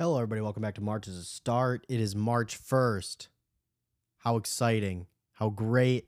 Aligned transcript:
Hello, 0.00 0.14
everybody. 0.14 0.40
Welcome 0.40 0.62
back 0.62 0.76
to 0.76 0.80
March 0.80 1.08
as 1.08 1.16
a 1.16 1.24
Start. 1.24 1.84
It 1.88 1.98
is 1.98 2.14
March 2.14 2.56
1st. 2.56 3.26
How 4.18 4.36
exciting. 4.36 5.08
How 5.32 5.50
great. 5.50 6.06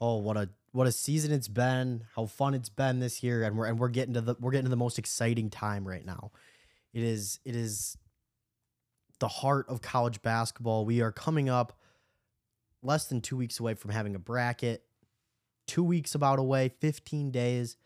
Oh, 0.00 0.16
what 0.16 0.38
a 0.38 0.48
what 0.72 0.86
a 0.86 0.92
season 0.92 1.30
it's 1.30 1.48
been. 1.48 2.04
How 2.16 2.24
fun 2.24 2.54
it's 2.54 2.70
been 2.70 3.00
this 3.00 3.22
year. 3.22 3.42
And 3.42 3.58
we're 3.58 3.66
and 3.66 3.78
we're 3.78 3.90
getting 3.90 4.14
to 4.14 4.22
the 4.22 4.36
we're 4.40 4.52
getting 4.52 4.64
to 4.64 4.70
the 4.70 4.76
most 4.76 4.98
exciting 4.98 5.50
time 5.50 5.86
right 5.86 6.02
now. 6.02 6.30
It 6.94 7.02
is 7.02 7.40
it 7.44 7.54
is 7.54 7.98
the 9.18 9.28
heart 9.28 9.66
of 9.68 9.82
college 9.82 10.22
basketball. 10.22 10.86
We 10.86 11.02
are 11.02 11.12
coming 11.12 11.50
up 11.50 11.78
less 12.82 13.04
than 13.04 13.20
two 13.20 13.36
weeks 13.36 13.60
away 13.60 13.74
from 13.74 13.90
having 13.90 14.14
a 14.14 14.18
bracket. 14.18 14.82
Two 15.66 15.84
weeks 15.84 16.14
about 16.14 16.38
away, 16.38 16.70
15 16.80 17.32
days 17.32 17.76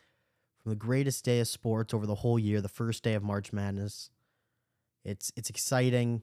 from 0.62 0.70
the 0.70 0.76
greatest 0.76 1.24
day 1.24 1.40
of 1.40 1.48
sports 1.48 1.92
over 1.92 2.06
the 2.06 2.14
whole 2.14 2.38
year, 2.38 2.60
the 2.60 2.68
first 2.68 3.02
day 3.02 3.14
of 3.14 3.24
March 3.24 3.52
Madness. 3.52 4.11
It's 5.04 5.32
it's 5.36 5.50
exciting. 5.50 6.22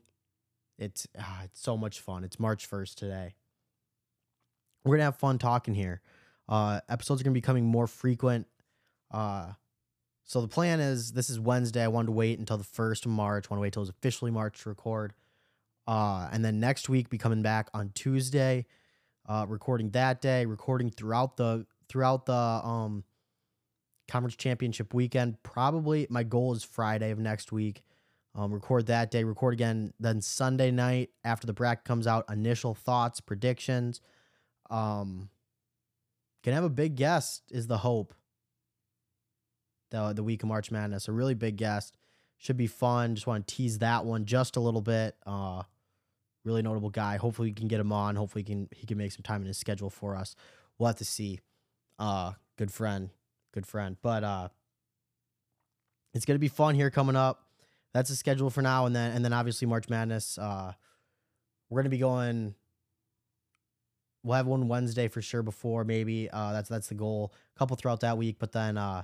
It's 0.77 1.07
ah, 1.19 1.41
it's 1.43 1.61
so 1.61 1.77
much 1.77 1.99
fun. 1.99 2.23
It's 2.23 2.39
March 2.39 2.65
first 2.65 2.97
today. 2.97 3.35
We're 4.85 4.95
gonna 4.95 5.05
have 5.05 5.17
fun 5.17 5.37
talking 5.37 5.75
here. 5.75 6.01
Uh, 6.47 6.81
episodes 6.89 7.21
are 7.21 7.23
gonna 7.23 7.33
be 7.33 7.41
coming 7.41 7.65
more 7.65 7.87
frequent. 7.87 8.47
Uh, 9.11 9.53
so 10.25 10.41
the 10.41 10.47
plan 10.47 10.79
is 10.79 11.11
this 11.11 11.29
is 11.29 11.39
Wednesday. 11.39 11.83
I 11.83 11.87
wanted 11.87 12.07
to 12.07 12.11
wait 12.13 12.39
until 12.39 12.57
the 12.57 12.63
first 12.63 13.05
of 13.05 13.11
March. 13.11 13.49
Want 13.49 13.59
to 13.59 13.61
wait 13.61 13.69
until 13.69 13.83
it's 13.83 13.89
officially 13.89 14.31
March 14.31 14.61
to 14.63 14.69
record. 14.69 15.13
Uh, 15.87 16.29
and 16.31 16.45
then 16.45 16.59
next 16.59 16.87
week 16.87 17.09
be 17.09 17.17
coming 17.17 17.41
back 17.41 17.67
on 17.73 17.89
Tuesday, 17.95 18.67
uh, 19.27 19.45
recording 19.49 19.89
that 19.89 20.21
day, 20.21 20.45
recording 20.45 20.91
throughout 20.91 21.35
the 21.35 21.65
throughout 21.89 22.25
the 22.27 22.33
um 22.33 23.03
conference 24.07 24.35
championship 24.35 24.93
weekend. 24.93 25.41
Probably 25.43 26.07
my 26.09 26.23
goal 26.23 26.53
is 26.53 26.63
Friday 26.63 27.11
of 27.11 27.19
next 27.19 27.51
week. 27.51 27.83
Um, 28.39 28.53
record 28.53 28.85
that 28.85 29.11
day, 29.11 29.25
record 29.25 29.53
again 29.53 29.91
then 29.99 30.21
Sunday 30.21 30.71
night 30.71 31.09
after 31.25 31.45
the 31.45 31.51
bracket 31.51 31.83
comes 31.83 32.07
out. 32.07 32.23
Initial 32.31 32.73
thoughts, 32.73 33.19
predictions. 33.19 33.99
Um, 34.69 35.29
can 36.41 36.53
have 36.53 36.63
a 36.63 36.69
big 36.69 36.95
guest 36.95 37.43
is 37.49 37.67
the 37.67 37.79
hope. 37.79 38.13
The 39.91 40.13
the 40.13 40.23
week 40.23 40.41
of 40.41 40.47
March 40.47 40.71
Madness, 40.71 41.09
a 41.09 41.11
really 41.11 41.33
big 41.33 41.57
guest 41.57 41.97
should 42.37 42.55
be 42.55 42.67
fun. 42.67 43.15
Just 43.15 43.27
want 43.27 43.45
to 43.45 43.55
tease 43.55 43.79
that 43.79 44.05
one 44.05 44.23
just 44.23 44.55
a 44.55 44.61
little 44.61 44.79
bit. 44.81 45.17
Uh, 45.25 45.63
really 46.45 46.61
notable 46.61 46.91
guy. 46.91 47.17
Hopefully 47.17 47.49
we 47.49 47.53
can 47.53 47.67
get 47.67 47.81
him 47.81 47.91
on. 47.91 48.15
Hopefully 48.15 48.43
he 48.43 48.53
can 48.53 48.69
he 48.73 48.87
can 48.87 48.97
make 48.97 49.11
some 49.11 49.23
time 49.23 49.41
in 49.41 49.47
his 49.47 49.57
schedule 49.57 49.89
for 49.89 50.15
us. 50.15 50.33
We'll 50.77 50.87
have 50.87 50.95
to 50.99 51.05
see. 51.05 51.41
Uh, 51.97 52.31
good 52.57 52.71
friend, 52.71 53.09
good 53.53 53.67
friend. 53.67 53.97
But 54.01 54.23
uh, 54.23 54.47
it's 56.13 56.23
gonna 56.23 56.39
be 56.39 56.47
fun 56.47 56.75
here 56.75 56.89
coming 56.89 57.17
up 57.17 57.48
that's 57.93 58.09
the 58.09 58.15
schedule 58.15 58.49
for 58.49 58.61
now, 58.61 58.85
and 58.85 58.95
then 58.95 59.15
and 59.15 59.25
then 59.25 59.33
obviously 59.33 59.67
March 59.67 59.89
Madness. 59.89 60.37
Uh, 60.37 60.73
we're 61.69 61.81
gonna 61.81 61.89
be 61.89 61.97
going. 61.97 62.55
We'll 64.23 64.35
have 64.35 64.47
one 64.47 64.67
Wednesday 64.67 65.07
for 65.07 65.21
sure 65.21 65.41
before 65.41 65.83
maybe. 65.83 66.29
Uh, 66.29 66.51
that's 66.51 66.69
that's 66.69 66.87
the 66.87 66.95
goal. 66.95 67.33
A 67.55 67.59
couple 67.59 67.75
throughout 67.75 68.01
that 68.01 68.17
week, 68.17 68.37
but 68.39 68.51
then 68.51 68.77
uh, 68.77 69.03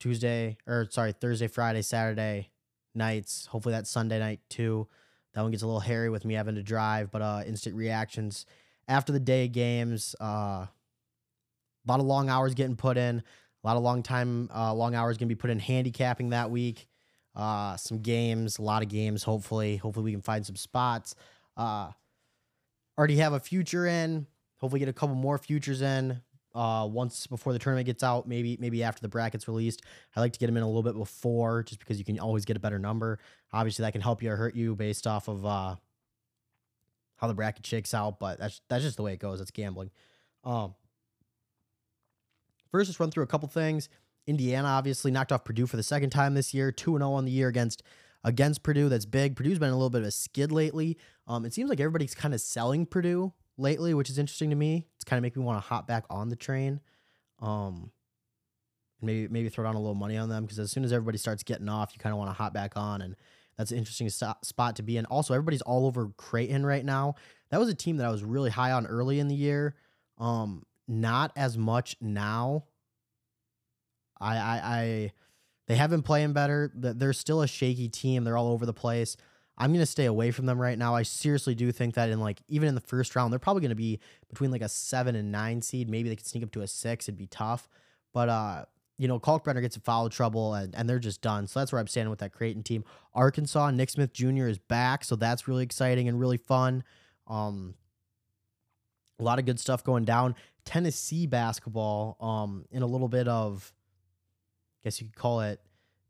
Tuesday 0.00 0.56
or 0.66 0.88
sorry 0.90 1.12
Thursday, 1.12 1.46
Friday, 1.46 1.82
Saturday 1.82 2.50
nights. 2.94 3.46
Hopefully 3.46 3.74
that 3.74 3.86
Sunday 3.86 4.18
night 4.18 4.40
too. 4.48 4.88
That 5.34 5.42
one 5.42 5.50
gets 5.50 5.62
a 5.62 5.66
little 5.66 5.80
hairy 5.80 6.08
with 6.08 6.24
me 6.24 6.34
having 6.34 6.54
to 6.54 6.62
drive, 6.62 7.10
but 7.10 7.20
uh, 7.20 7.42
instant 7.46 7.76
reactions 7.76 8.46
after 8.88 9.12
the 9.12 9.20
day 9.20 9.48
games. 9.48 10.16
Uh, 10.20 10.66
a 10.66 10.70
lot 11.86 12.00
of 12.00 12.06
long 12.06 12.28
hours 12.28 12.54
getting 12.54 12.74
put 12.74 12.96
in. 12.96 13.22
A 13.62 13.66
lot 13.66 13.76
of 13.76 13.82
long 13.82 14.02
time, 14.02 14.48
uh, 14.54 14.72
long 14.72 14.94
hours 14.94 15.18
gonna 15.18 15.28
be 15.28 15.34
put 15.34 15.50
in 15.50 15.58
handicapping 15.58 16.30
that 16.30 16.50
week 16.50 16.88
uh, 17.36 17.76
some 17.76 17.98
games, 17.98 18.58
a 18.58 18.62
lot 18.62 18.82
of 18.82 18.88
games. 18.88 19.22
Hopefully, 19.22 19.76
hopefully 19.76 20.04
we 20.04 20.12
can 20.12 20.22
find 20.22 20.44
some 20.44 20.56
spots. 20.56 21.14
Uh, 21.56 21.90
already 22.96 23.16
have 23.16 23.34
a 23.34 23.40
future 23.40 23.86
in. 23.86 24.26
Hopefully, 24.56 24.80
get 24.80 24.88
a 24.88 24.92
couple 24.94 25.14
more 25.14 25.36
futures 25.36 25.82
in. 25.82 26.22
Uh, 26.54 26.88
once 26.90 27.26
before 27.26 27.52
the 27.52 27.58
tournament 27.58 27.84
gets 27.84 28.02
out, 28.02 28.26
maybe 28.26 28.56
maybe 28.58 28.82
after 28.82 29.02
the 29.02 29.08
brackets 29.08 29.46
released. 29.46 29.82
I 30.16 30.20
like 30.20 30.32
to 30.32 30.38
get 30.38 30.46
them 30.46 30.56
in 30.56 30.62
a 30.62 30.66
little 30.66 30.82
bit 30.82 30.96
before, 30.96 31.62
just 31.62 31.78
because 31.78 31.98
you 31.98 32.04
can 32.04 32.18
always 32.18 32.46
get 32.46 32.56
a 32.56 32.60
better 32.60 32.78
number. 32.78 33.18
Obviously, 33.52 33.82
that 33.82 33.92
can 33.92 34.00
help 34.00 34.22
you 34.22 34.30
or 34.32 34.36
hurt 34.36 34.56
you 34.56 34.74
based 34.74 35.06
off 35.06 35.28
of 35.28 35.44
uh, 35.44 35.76
how 37.16 37.26
the 37.26 37.34
bracket 37.34 37.66
shakes 37.66 37.92
out. 37.92 38.18
But 38.18 38.38
that's 38.38 38.62
that's 38.70 38.82
just 38.82 38.96
the 38.96 39.02
way 39.02 39.12
it 39.12 39.18
goes. 39.18 39.42
It's 39.42 39.50
gambling. 39.50 39.90
Um, 40.42 40.74
first, 42.70 42.88
let's 42.88 42.98
run 42.98 43.10
through 43.10 43.24
a 43.24 43.28
couple 43.28 43.48
things. 43.48 43.90
Indiana 44.26 44.68
obviously 44.68 45.10
knocked 45.10 45.32
off 45.32 45.44
Purdue 45.44 45.66
for 45.66 45.76
the 45.76 45.82
second 45.82 46.10
time 46.10 46.34
this 46.34 46.52
year, 46.52 46.72
2 46.72 46.98
0 46.98 47.12
on 47.12 47.24
the 47.24 47.30
year 47.30 47.48
against 47.48 47.82
against 48.24 48.62
Purdue. 48.62 48.88
That's 48.88 49.06
big. 49.06 49.36
Purdue's 49.36 49.58
been 49.58 49.70
a 49.70 49.76
little 49.76 49.90
bit 49.90 50.02
of 50.02 50.08
a 50.08 50.12
skid 50.12 50.50
lately. 50.50 50.98
Um, 51.26 51.44
it 51.44 51.54
seems 51.54 51.70
like 51.70 51.80
everybody's 51.80 52.14
kind 52.14 52.34
of 52.34 52.40
selling 52.40 52.86
Purdue 52.86 53.32
lately, 53.56 53.94
which 53.94 54.10
is 54.10 54.18
interesting 54.18 54.50
to 54.50 54.56
me. 54.56 54.86
It's 54.96 55.04
kind 55.04 55.18
of 55.18 55.22
making 55.22 55.42
me 55.42 55.46
want 55.46 55.62
to 55.62 55.66
hop 55.68 55.86
back 55.86 56.04
on 56.10 56.28
the 56.28 56.36
train. 56.36 56.80
Um, 57.40 57.90
maybe 59.00 59.28
maybe 59.28 59.48
throw 59.48 59.64
down 59.64 59.74
a 59.74 59.80
little 59.80 59.94
money 59.94 60.16
on 60.16 60.28
them 60.28 60.44
because 60.44 60.58
as 60.58 60.70
soon 60.70 60.84
as 60.84 60.92
everybody 60.92 61.18
starts 61.18 61.42
getting 61.42 61.68
off, 61.68 61.92
you 61.92 61.98
kind 61.98 62.12
of 62.12 62.18
want 62.18 62.30
to 62.30 62.34
hop 62.34 62.52
back 62.52 62.76
on, 62.76 63.02
and 63.02 63.16
that's 63.56 63.70
an 63.70 63.78
interesting 63.78 64.08
spot 64.10 64.76
to 64.76 64.82
be 64.82 64.96
in. 64.96 65.06
Also, 65.06 65.34
everybody's 65.34 65.62
all 65.62 65.86
over 65.86 66.08
Creighton 66.16 66.66
right 66.66 66.84
now. 66.84 67.14
That 67.50 67.60
was 67.60 67.68
a 67.68 67.74
team 67.74 67.98
that 67.98 68.06
I 68.06 68.10
was 68.10 68.24
really 68.24 68.50
high 68.50 68.72
on 68.72 68.86
early 68.86 69.20
in 69.20 69.28
the 69.28 69.34
year. 69.34 69.76
Um, 70.18 70.64
not 70.88 71.32
as 71.36 71.56
much 71.56 71.96
now. 72.00 72.64
I, 74.20 74.36
I, 74.36 74.60
I 74.64 75.12
they 75.66 75.76
have 75.76 75.90
been 75.90 76.02
playing 76.02 76.32
better. 76.32 76.70
They're 76.74 77.12
still 77.12 77.42
a 77.42 77.48
shaky 77.48 77.88
team. 77.88 78.24
They're 78.24 78.36
all 78.36 78.48
over 78.48 78.66
the 78.66 78.72
place. 78.72 79.16
I'm 79.58 79.72
gonna 79.72 79.86
stay 79.86 80.04
away 80.04 80.30
from 80.30 80.46
them 80.46 80.60
right 80.60 80.78
now. 80.78 80.94
I 80.94 81.02
seriously 81.02 81.54
do 81.54 81.72
think 81.72 81.94
that 81.94 82.10
in 82.10 82.20
like 82.20 82.40
even 82.48 82.68
in 82.68 82.74
the 82.74 82.80
first 82.80 83.16
round, 83.16 83.32
they're 83.32 83.38
probably 83.38 83.62
gonna 83.62 83.74
be 83.74 84.00
between 84.28 84.50
like 84.50 84.62
a 84.62 84.68
seven 84.68 85.16
and 85.16 85.32
nine 85.32 85.62
seed. 85.62 85.88
Maybe 85.88 86.08
they 86.08 86.16
could 86.16 86.26
sneak 86.26 86.44
up 86.44 86.52
to 86.52 86.62
a 86.62 86.66
six. 86.66 87.08
It'd 87.08 87.18
be 87.18 87.26
tough. 87.26 87.68
But 88.12 88.28
uh, 88.28 88.64
you 88.98 89.08
know, 89.08 89.18
Kalkbrenner 89.18 89.60
gets 89.60 89.76
in 89.76 89.82
foul 89.82 90.08
trouble 90.08 90.54
and, 90.54 90.74
and 90.74 90.88
they're 90.88 90.98
just 90.98 91.20
done. 91.20 91.46
So 91.46 91.60
that's 91.60 91.72
where 91.72 91.80
I'm 91.80 91.86
standing 91.86 92.10
with 92.10 92.20
that 92.20 92.32
Creighton 92.32 92.62
team. 92.62 92.84
Arkansas, 93.14 93.70
Nick 93.70 93.90
Smith 93.90 94.12
Jr. 94.12 94.46
is 94.46 94.58
back, 94.58 95.04
so 95.04 95.16
that's 95.16 95.48
really 95.48 95.64
exciting 95.64 96.08
and 96.08 96.18
really 96.20 96.38
fun. 96.38 96.82
Um, 97.26 97.74
a 99.18 99.22
lot 99.22 99.38
of 99.38 99.46
good 99.46 99.58
stuff 99.58 99.84
going 99.84 100.04
down. 100.04 100.34
Tennessee 100.64 101.26
basketball, 101.26 102.16
um, 102.20 102.64
in 102.70 102.82
a 102.82 102.86
little 102.86 103.08
bit 103.08 103.28
of 103.28 103.72
guess 104.86 105.00
you 105.00 105.08
could 105.08 105.16
call 105.16 105.40
it 105.40 105.60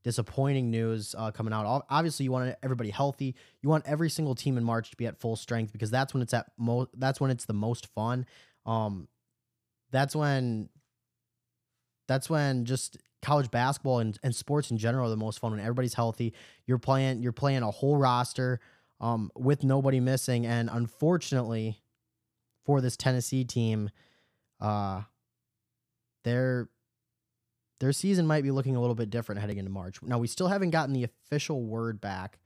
disappointing 0.05 0.71
news 0.71 1.15
uh, 1.17 1.31
coming 1.31 1.53
out. 1.53 1.87
Obviously, 1.89 2.25
you 2.25 2.31
want 2.31 2.55
everybody 2.63 2.91
healthy. 2.91 3.35
You 3.63 3.69
want 3.71 3.85
every 3.87 4.11
single 4.11 4.35
team 4.35 4.59
in 4.59 4.65
March 4.65 4.91
to 4.91 4.97
be 4.97 5.07
at 5.07 5.19
full 5.19 5.35
strength 5.35 5.73
because 5.73 5.91
that's 5.91 6.13
when 6.13 6.23
it's 6.23 6.35
at 6.35 6.47
most. 6.59 6.91
That's 6.95 7.21
when 7.21 7.31
it's 7.31 7.47
the 7.47 7.55
most 7.55 7.87
fun. 7.95 8.27
Um, 8.67 9.09
that's 9.91 10.15
when. 10.15 10.69
That's 12.07 12.31
when 12.31 12.67
just 12.67 12.99
college 13.21 13.51
basketball 13.51 13.99
and, 13.99 14.17
and 14.23 14.33
sports 14.33 14.71
in 14.71 14.79
general 14.79 15.07
are 15.07 15.11
the 15.11 15.17
most 15.17 15.41
fun 15.41 15.51
when 15.51 15.59
everybody's 15.59 15.95
healthy. 15.95 16.35
You're 16.67 16.79
playing. 16.79 17.23
You're 17.23 17.33
playing 17.33 17.63
a 17.63 17.71
whole 17.71 17.97
roster, 17.97 18.61
um, 19.01 19.33
with 19.35 19.65
nobody 19.65 20.01
missing. 20.01 20.47
And 20.47 20.69
unfortunately, 20.71 21.81
for 22.65 22.81
this 22.81 22.97
Tennessee 22.97 23.45
team, 23.45 23.91
uh, 24.61 25.03
they're 26.23 26.69
their 27.79 27.93
season 27.93 28.27
might 28.27 28.43
be 28.43 28.51
looking 28.51 28.77
a 28.77 28.81
little 28.81 28.95
bit 28.95 29.11
different 29.11 29.41
heading 29.41 29.59
into 29.59 29.71
March. 29.71 30.03
Now 30.03 30.19
we 30.19 30.27
still 30.27 30.49
haven't 30.49 30.71
gotten 30.71 30.95
the 30.95 31.05
official 31.05 31.63
word 31.63 32.01
back 32.01 32.39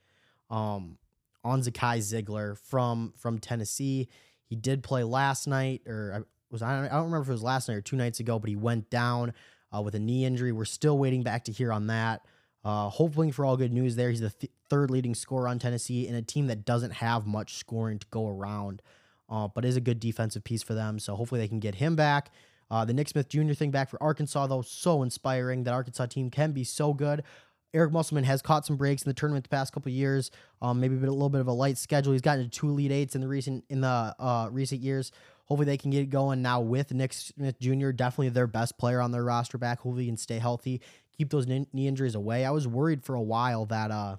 um, 0.50 0.98
on 1.44 1.62
Zakai 1.62 1.98
Zeigler 1.98 2.58
from 2.58 3.12
from 3.16 3.38
Tennessee. 3.38 4.08
He 4.44 4.56
did 4.56 4.82
play 4.82 5.04
last 5.04 5.46
night, 5.46 5.82
or 5.86 6.26
was 6.50 6.62
I 6.62 6.88
don't 6.88 7.04
remember 7.04 7.22
if 7.22 7.28
it 7.28 7.32
was 7.32 7.42
last 7.42 7.68
night 7.68 7.76
or 7.76 7.80
two 7.80 7.96
nights 7.96 8.20
ago, 8.20 8.38
but 8.38 8.48
he 8.48 8.56
went 8.56 8.90
down 8.90 9.32
uh, 9.74 9.80
with 9.80 9.94
a 9.94 10.00
knee 10.00 10.24
injury. 10.24 10.52
We're 10.52 10.64
still 10.64 10.98
waiting 10.98 11.22
back 11.22 11.44
to 11.44 11.52
hear 11.52 11.72
on 11.72 11.86
that. 11.86 12.22
Uh, 12.62 12.90
hoping 12.90 13.32
for 13.32 13.44
all 13.44 13.56
good 13.56 13.72
news 13.72 13.96
there. 13.96 14.10
He's 14.10 14.20
the 14.20 14.30
th- 14.30 14.52
third 14.68 14.90
leading 14.90 15.14
scorer 15.14 15.48
on 15.48 15.58
Tennessee 15.58 16.06
in 16.06 16.14
a 16.14 16.20
team 16.20 16.48
that 16.48 16.66
doesn't 16.66 16.90
have 16.90 17.26
much 17.26 17.54
scoring 17.54 17.98
to 17.98 18.06
go 18.10 18.28
around, 18.28 18.82
uh, 19.30 19.48
but 19.48 19.64
is 19.64 19.76
a 19.76 19.80
good 19.80 19.98
defensive 19.98 20.44
piece 20.44 20.62
for 20.62 20.74
them. 20.74 20.98
So 20.98 21.14
hopefully 21.14 21.40
they 21.40 21.48
can 21.48 21.60
get 21.60 21.76
him 21.76 21.96
back. 21.96 22.30
Uh, 22.70 22.84
the 22.84 22.92
Nick 22.92 23.08
Smith 23.08 23.28
Jr. 23.28 23.52
thing 23.52 23.70
back 23.70 23.90
for 23.90 24.02
Arkansas, 24.02 24.46
though, 24.46 24.62
so 24.62 25.02
inspiring. 25.02 25.64
That 25.64 25.74
Arkansas 25.74 26.06
team 26.06 26.30
can 26.30 26.52
be 26.52 26.64
so 26.64 26.94
good. 26.94 27.24
Eric 27.72 27.92
Musselman 27.92 28.24
has 28.24 28.42
caught 28.42 28.66
some 28.66 28.76
breaks 28.76 29.02
in 29.02 29.10
the 29.10 29.14
tournament 29.14 29.44
the 29.44 29.48
past 29.48 29.72
couple 29.72 29.92
years. 29.92 30.30
Um, 30.60 30.80
maybe 30.80 30.96
a, 30.96 30.98
little 30.98 31.28
bit 31.28 31.40
of 31.40 31.46
a 31.46 31.52
light 31.52 31.78
schedule. 31.78 32.12
He's 32.12 32.22
gotten 32.22 32.44
to 32.44 32.50
two 32.50 32.68
Elite 32.68 32.90
Eights 32.90 33.14
in 33.14 33.20
the 33.20 33.28
recent 33.28 33.64
in 33.68 33.80
the 33.80 34.14
uh, 34.18 34.48
recent 34.50 34.80
years. 34.80 35.12
Hopefully 35.46 35.66
they 35.66 35.76
can 35.76 35.90
get 35.90 36.10
going 36.10 36.42
now 36.42 36.60
with 36.60 36.92
Nick 36.92 37.12
Smith 37.12 37.58
Jr. 37.60 37.90
Definitely 37.90 38.30
their 38.30 38.46
best 38.46 38.78
player 38.78 39.00
on 39.00 39.10
their 39.10 39.24
roster 39.24 39.58
back. 39.58 39.80
Hopefully 39.80 40.04
he 40.04 40.08
can 40.08 40.16
stay 40.16 40.38
healthy, 40.38 40.80
keep 41.16 41.30
those 41.30 41.46
knee 41.46 41.66
injuries 41.74 42.14
away. 42.14 42.44
I 42.44 42.50
was 42.50 42.68
worried 42.68 43.02
for 43.02 43.14
a 43.14 43.22
while 43.22 43.66
that 43.66 43.90
uh, 43.90 44.16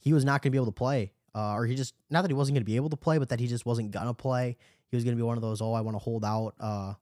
he 0.00 0.12
was 0.12 0.24
not 0.24 0.42
going 0.42 0.50
to 0.50 0.50
be 0.50 0.58
able 0.58 0.66
to 0.66 0.72
play, 0.72 1.12
uh, 1.34 1.52
or 1.52 1.66
he 1.66 1.74
just 1.74 1.94
not 2.10 2.22
that 2.22 2.30
he 2.30 2.34
wasn't 2.34 2.54
going 2.54 2.62
to 2.62 2.70
be 2.70 2.76
able 2.76 2.90
to 2.90 2.96
play, 2.96 3.18
but 3.18 3.28
that 3.30 3.40
he 3.40 3.46
just 3.46 3.66
wasn't 3.66 3.90
gonna 3.90 4.14
play. 4.14 4.56
He 4.92 4.96
was 4.96 5.02
going 5.02 5.16
to 5.16 5.20
be 5.20 5.26
one 5.26 5.36
of 5.36 5.42
those. 5.42 5.60
Oh, 5.60 5.72
I 5.72 5.80
want 5.80 5.96
to 5.96 5.98
hold 5.98 6.24
out. 6.24 6.54
Uh, 6.60 6.94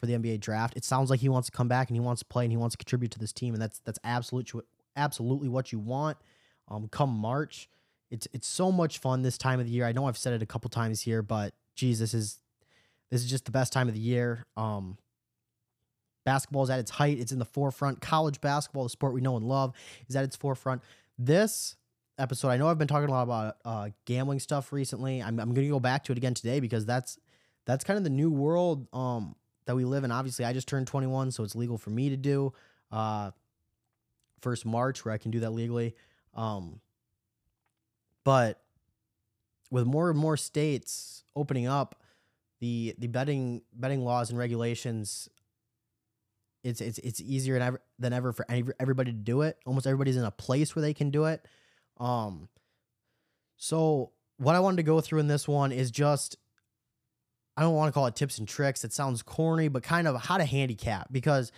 for 0.00 0.06
the 0.06 0.14
NBA 0.14 0.40
draft. 0.40 0.76
It 0.76 0.84
sounds 0.84 1.10
like 1.10 1.20
he 1.20 1.28
wants 1.28 1.50
to 1.50 1.52
come 1.56 1.68
back 1.68 1.90
and 1.90 1.94
he 1.94 2.00
wants 2.00 2.20
to 2.20 2.24
play 2.24 2.44
and 2.44 2.50
he 2.50 2.56
wants 2.56 2.72
to 2.72 2.78
contribute 2.78 3.12
to 3.12 3.18
this 3.18 3.32
team, 3.32 3.52
and 3.54 3.62
that's 3.62 3.80
that's 3.84 3.98
absolute 4.02 4.50
absolutely 4.96 5.48
what 5.48 5.72
you 5.72 5.78
want. 5.78 6.16
um, 6.68 6.88
come 6.88 7.10
March. 7.10 7.68
It's 8.10 8.26
it's 8.32 8.48
so 8.48 8.72
much 8.72 8.98
fun 8.98 9.22
this 9.22 9.38
time 9.38 9.60
of 9.60 9.66
the 9.66 9.72
year. 9.72 9.84
I 9.84 9.92
know 9.92 10.06
I've 10.06 10.18
said 10.18 10.32
it 10.32 10.42
a 10.42 10.46
couple 10.46 10.70
times 10.70 11.02
here, 11.02 11.22
but 11.22 11.52
geez, 11.76 11.98
this 11.98 12.14
is 12.14 12.38
this 13.10 13.22
is 13.22 13.30
just 13.30 13.44
the 13.44 13.50
best 13.52 13.72
time 13.72 13.88
of 13.88 13.94
the 13.94 14.00
year. 14.00 14.46
Um, 14.56 14.96
basketball 16.24 16.62
is 16.62 16.70
at 16.70 16.80
its 16.80 16.92
height. 16.92 17.20
It's 17.20 17.32
in 17.32 17.38
the 17.38 17.44
forefront. 17.44 18.00
College 18.00 18.40
basketball, 18.40 18.84
the 18.84 18.90
sport 18.90 19.12
we 19.12 19.20
know 19.20 19.36
and 19.36 19.46
love, 19.46 19.74
is 20.08 20.16
at 20.16 20.24
its 20.24 20.34
forefront. 20.34 20.82
This 21.18 21.76
episode, 22.20 22.48
I 22.48 22.56
know 22.56 22.68
I've 22.68 22.78
been 22.78 22.88
talking 22.88 23.08
a 23.08 23.12
lot 23.12 23.22
about 23.22 23.56
uh, 23.64 23.88
gambling 24.04 24.40
stuff 24.40 24.72
recently. 24.72 25.22
I'm, 25.22 25.40
I'm 25.40 25.54
going 25.54 25.66
to 25.66 25.70
go 25.70 25.80
back 25.80 26.04
to 26.04 26.12
it 26.12 26.18
again 26.18 26.34
today 26.34 26.60
because 26.60 26.86
that's 26.86 27.18
that's 27.66 27.84
kind 27.84 27.96
of 27.96 28.04
the 28.04 28.10
new 28.10 28.30
world 28.30 28.86
um, 28.92 29.34
that 29.66 29.76
we 29.76 29.84
live 29.84 30.04
in. 30.04 30.10
Obviously, 30.10 30.44
I 30.44 30.52
just 30.52 30.68
turned 30.68 30.86
21, 30.86 31.30
so 31.30 31.44
it's 31.44 31.54
legal 31.54 31.78
for 31.78 31.90
me 31.90 32.10
to 32.10 32.16
do. 32.16 32.52
Uh, 32.90 33.30
first 34.40 34.64
March, 34.66 35.04
where 35.04 35.14
I 35.14 35.18
can 35.18 35.30
do 35.30 35.40
that 35.40 35.50
legally. 35.50 35.94
Um, 36.34 36.80
but 38.24 38.60
with 39.70 39.86
more 39.86 40.10
and 40.10 40.18
more 40.18 40.36
states 40.36 41.24
opening 41.36 41.66
up, 41.66 42.02
the 42.60 42.94
the 42.98 43.06
betting 43.06 43.62
betting 43.72 44.04
laws 44.04 44.30
and 44.30 44.38
regulations, 44.38 45.28
it's 46.62 46.80
it's 46.80 46.98
it's 46.98 47.20
easier 47.20 47.54
than 47.54 47.62
ever, 47.62 47.82
than 47.98 48.12
ever 48.12 48.32
for 48.32 48.46
everybody 48.78 49.12
to 49.12 49.16
do 49.16 49.42
it. 49.42 49.58
Almost 49.64 49.86
everybody's 49.86 50.16
in 50.16 50.24
a 50.24 50.30
place 50.30 50.74
where 50.74 50.82
they 50.82 50.94
can 50.94 51.10
do 51.10 51.24
it. 51.24 51.46
Um, 52.00 52.48
so 53.56 54.10
what 54.38 54.56
I 54.56 54.60
wanted 54.60 54.78
to 54.78 54.82
go 54.82 55.00
through 55.00 55.20
in 55.20 55.28
this 55.28 55.46
one 55.46 55.70
is 55.70 55.90
just 55.90 56.36
I 57.56 57.62
don't 57.62 57.74
want 57.74 57.88
to 57.88 57.92
call 57.92 58.06
it 58.06 58.16
tips 58.16 58.38
and 58.38 58.48
tricks. 58.48 58.84
It 58.84 58.92
sounds 58.92 59.22
corny, 59.22 59.68
but 59.68 59.82
kind 59.82 60.08
of 60.08 60.20
how 60.22 60.38
to 60.38 60.44
handicap 60.44 61.12
because 61.12 61.52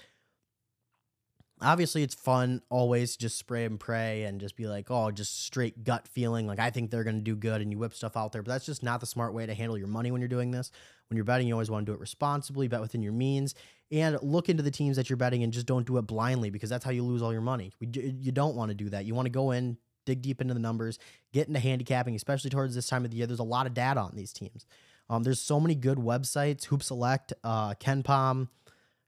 obviously 1.60 2.02
it's 2.02 2.14
fun 2.14 2.60
always 2.70 3.16
just 3.16 3.38
spray 3.38 3.64
and 3.64 3.78
pray 3.78 4.24
and 4.24 4.40
just 4.40 4.56
be 4.56 4.66
like, 4.66 4.90
oh, 4.90 5.10
just 5.10 5.44
straight 5.44 5.84
gut 5.84 6.08
feeling. 6.08 6.46
Like 6.46 6.58
I 6.58 6.70
think 6.70 6.90
they're 6.90 7.04
going 7.04 7.16
to 7.16 7.22
do 7.22 7.36
good 7.36 7.60
and 7.60 7.70
you 7.70 7.78
whip 7.78 7.94
stuff 7.94 8.16
out 8.16 8.32
there. 8.32 8.42
But 8.42 8.50
that's 8.50 8.66
just 8.66 8.82
not 8.82 9.00
the 9.00 9.06
smart 9.06 9.32
way 9.32 9.46
to 9.46 9.54
handle 9.54 9.78
your 9.78 9.86
money 9.86 10.10
when 10.10 10.20
you're 10.20 10.28
doing 10.28 10.50
this. 10.50 10.70
When 11.08 11.16
you're 11.16 11.24
betting, 11.24 11.46
you 11.46 11.54
always 11.54 11.70
want 11.70 11.86
to 11.86 11.92
do 11.92 11.94
it 11.94 12.00
responsibly, 12.00 12.68
bet 12.68 12.80
within 12.80 13.02
your 13.02 13.12
means, 13.12 13.54
and 13.90 14.18
look 14.22 14.48
into 14.48 14.62
the 14.62 14.70
teams 14.70 14.96
that 14.96 15.10
you're 15.10 15.18
betting 15.18 15.42
and 15.42 15.52
just 15.52 15.66
don't 15.66 15.86
do 15.86 15.98
it 15.98 16.02
blindly 16.02 16.50
because 16.50 16.70
that's 16.70 16.84
how 16.84 16.90
you 16.90 17.04
lose 17.04 17.22
all 17.22 17.32
your 17.32 17.42
money. 17.42 17.72
We, 17.80 17.86
You 17.86 18.32
don't 18.32 18.56
want 18.56 18.70
to 18.70 18.74
do 18.74 18.88
that. 18.88 19.04
You 19.04 19.14
want 19.14 19.26
to 19.26 19.30
go 19.30 19.50
in, 19.50 19.76
dig 20.04 20.22
deep 20.22 20.40
into 20.40 20.54
the 20.54 20.60
numbers, 20.60 20.98
get 21.32 21.48
into 21.48 21.60
handicapping, 21.60 22.14
especially 22.14 22.50
towards 22.50 22.74
this 22.74 22.86
time 22.86 23.04
of 23.04 23.10
the 23.10 23.16
year. 23.16 23.26
There's 23.26 23.38
a 23.38 23.44
lot 23.44 23.66
of 23.66 23.74
data 23.74 24.00
on 24.00 24.12
these 24.14 24.32
teams. 24.32 24.66
Um, 25.10 25.22
there's 25.22 25.40
so 25.40 25.60
many 25.60 25.74
good 25.74 25.98
websites, 25.98 26.64
Hoop 26.64 26.82
Select, 26.82 27.32
uh, 27.44 27.74
KenPom, 27.74 28.48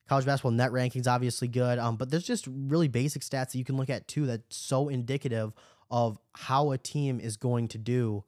College 0.07 0.27
basketball 0.27 0.51
net 0.51 0.71
rankings 0.71 1.07
obviously 1.07 1.49
good, 1.49 1.79
um, 1.79 1.97
but 1.97 2.11
there's 2.11 2.27
just 2.27 2.47
really 2.47 2.89
basic 2.89 3.23
stats 3.23 3.53
that 3.53 3.57
you 3.57 3.65
can 3.65 3.79
look 3.79 3.89
at 3.89 4.07
too 4.07 4.27
that's 4.27 4.55
so 4.55 4.89
indicative 4.89 5.55
of 5.91 6.19
how 6.35 6.73
a 6.73 6.79
team 6.79 7.21
is 7.21 7.39
going 7.39 7.69
to 7.69 7.79
do 7.79 8.23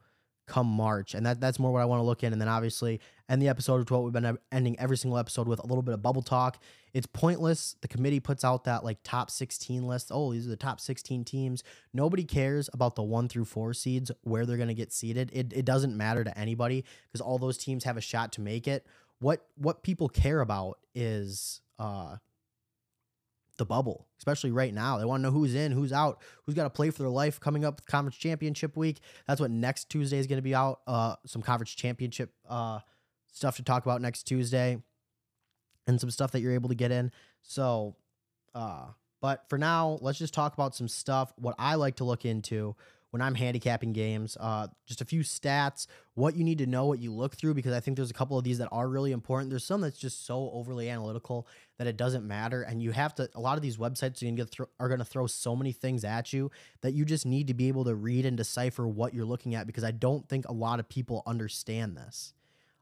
come 0.46 0.66
March, 0.66 1.14
and 1.14 1.26
that 1.26 1.40
that's 1.40 1.58
more 1.58 1.72
what 1.72 1.82
I 1.82 1.84
want 1.84 2.00
to 2.00 2.04
look 2.04 2.22
in. 2.22 2.32
And 2.32 2.40
then 2.40 2.48
obviously 2.48 3.00
end 3.28 3.42
the 3.42 3.48
episode 3.48 3.78
with 3.78 3.90
what 3.90 4.04
we've 4.04 4.12
been 4.12 4.38
ending 4.52 4.78
every 4.78 4.96
single 4.96 5.18
episode 5.18 5.48
with 5.48 5.58
a 5.58 5.66
little 5.66 5.82
bit 5.82 5.94
of 5.94 6.02
bubble 6.02 6.22
talk. 6.22 6.58
It's 6.94 7.06
pointless. 7.06 7.76
The 7.82 7.88
committee 7.88 8.20
puts 8.20 8.44
out 8.44 8.64
that 8.64 8.84
like 8.84 8.98
top 9.02 9.30
16 9.30 9.86
list. 9.86 10.10
Oh, 10.10 10.32
these 10.32 10.46
are 10.46 10.50
the 10.50 10.56
top 10.56 10.80
16 10.80 11.24
teams. 11.24 11.62
Nobody 11.92 12.24
cares 12.24 12.70
about 12.72 12.94
the 12.94 13.02
one 13.02 13.28
through 13.28 13.44
four 13.44 13.74
seeds 13.74 14.10
where 14.22 14.46
they're 14.46 14.56
going 14.56 14.68
to 14.68 14.74
get 14.74 14.92
seeded. 14.92 15.30
It 15.32 15.52
it 15.52 15.64
doesn't 15.64 15.96
matter 15.96 16.24
to 16.24 16.38
anybody 16.38 16.84
because 17.06 17.20
all 17.20 17.38
those 17.38 17.58
teams 17.58 17.84
have 17.84 17.96
a 17.96 18.00
shot 18.02 18.32
to 18.32 18.40
make 18.40 18.66
it. 18.68 18.86
What 19.18 19.46
what 19.56 19.82
people 19.82 20.08
care 20.08 20.40
about 20.40 20.78
is 20.94 21.60
uh, 21.78 22.16
the 23.58 23.64
bubble, 23.66 24.06
especially 24.18 24.50
right 24.50 24.72
now. 24.72 24.98
They 24.98 25.04
want 25.04 25.20
to 25.20 25.28
know 25.28 25.30
who's 25.30 25.54
in, 25.54 25.72
who's 25.72 25.92
out, 25.92 26.20
who's 26.44 26.54
got 26.54 26.64
to 26.64 26.70
play 26.70 26.90
for 26.90 27.02
their 27.02 27.10
life 27.10 27.40
coming 27.40 27.64
up 27.64 27.76
with 27.76 27.86
conference 27.86 28.16
championship 28.16 28.76
week. 28.76 29.00
That's 29.26 29.40
what 29.40 29.50
next 29.50 29.88
Tuesday 29.88 30.18
is 30.18 30.26
going 30.26 30.38
to 30.38 30.42
be 30.42 30.54
out. 30.54 30.80
Uh, 30.86 31.16
some 31.26 31.42
conference 31.42 31.72
championship 31.72 32.32
uh, 32.48 32.80
stuff 33.32 33.56
to 33.56 33.62
talk 33.62 33.84
about 33.84 34.00
next 34.00 34.24
Tuesday, 34.24 34.78
and 35.86 36.00
some 36.00 36.10
stuff 36.10 36.32
that 36.32 36.40
you're 36.40 36.54
able 36.54 36.68
to 36.68 36.74
get 36.74 36.90
in. 36.90 37.12
So, 37.42 37.96
uh, 38.54 38.86
but 39.20 39.44
for 39.48 39.58
now, 39.58 39.98
let's 40.02 40.18
just 40.18 40.34
talk 40.34 40.54
about 40.54 40.74
some 40.74 40.88
stuff. 40.88 41.32
What 41.36 41.54
I 41.58 41.76
like 41.76 41.96
to 41.96 42.04
look 42.04 42.24
into 42.24 42.76
when 43.16 43.22
I'm 43.22 43.34
handicapping 43.34 43.94
games. 43.94 44.36
Uh, 44.38 44.66
just 44.84 45.00
a 45.00 45.06
few 45.06 45.22
stats, 45.22 45.86
what 46.16 46.36
you 46.36 46.44
need 46.44 46.58
to 46.58 46.66
know, 46.66 46.84
what 46.84 46.98
you 46.98 47.10
look 47.10 47.34
through, 47.34 47.54
because 47.54 47.72
I 47.72 47.80
think 47.80 47.96
there's 47.96 48.10
a 48.10 48.14
couple 48.14 48.36
of 48.36 48.44
these 48.44 48.58
that 48.58 48.68
are 48.70 48.86
really 48.86 49.10
important. 49.10 49.48
There's 49.48 49.64
some 49.64 49.80
that's 49.80 49.96
just 49.96 50.26
so 50.26 50.50
overly 50.52 50.90
analytical 50.90 51.48
that 51.78 51.86
it 51.86 51.96
doesn't 51.96 52.26
matter, 52.26 52.60
and 52.60 52.82
you 52.82 52.90
have 52.90 53.14
to. 53.14 53.30
A 53.34 53.40
lot 53.40 53.56
of 53.56 53.62
these 53.62 53.78
websites 53.78 54.22
are 54.78 54.88
going 54.88 54.98
to 54.98 55.04
throw 55.06 55.26
so 55.26 55.56
many 55.56 55.72
things 55.72 56.04
at 56.04 56.34
you 56.34 56.50
that 56.82 56.92
you 56.92 57.06
just 57.06 57.24
need 57.24 57.46
to 57.46 57.54
be 57.54 57.68
able 57.68 57.84
to 57.84 57.94
read 57.94 58.26
and 58.26 58.36
decipher 58.36 58.86
what 58.86 59.14
you're 59.14 59.24
looking 59.24 59.54
at. 59.54 59.66
Because 59.66 59.82
I 59.82 59.92
don't 59.92 60.28
think 60.28 60.46
a 60.46 60.52
lot 60.52 60.78
of 60.78 60.86
people 60.86 61.22
understand 61.26 61.96
this. 61.96 62.34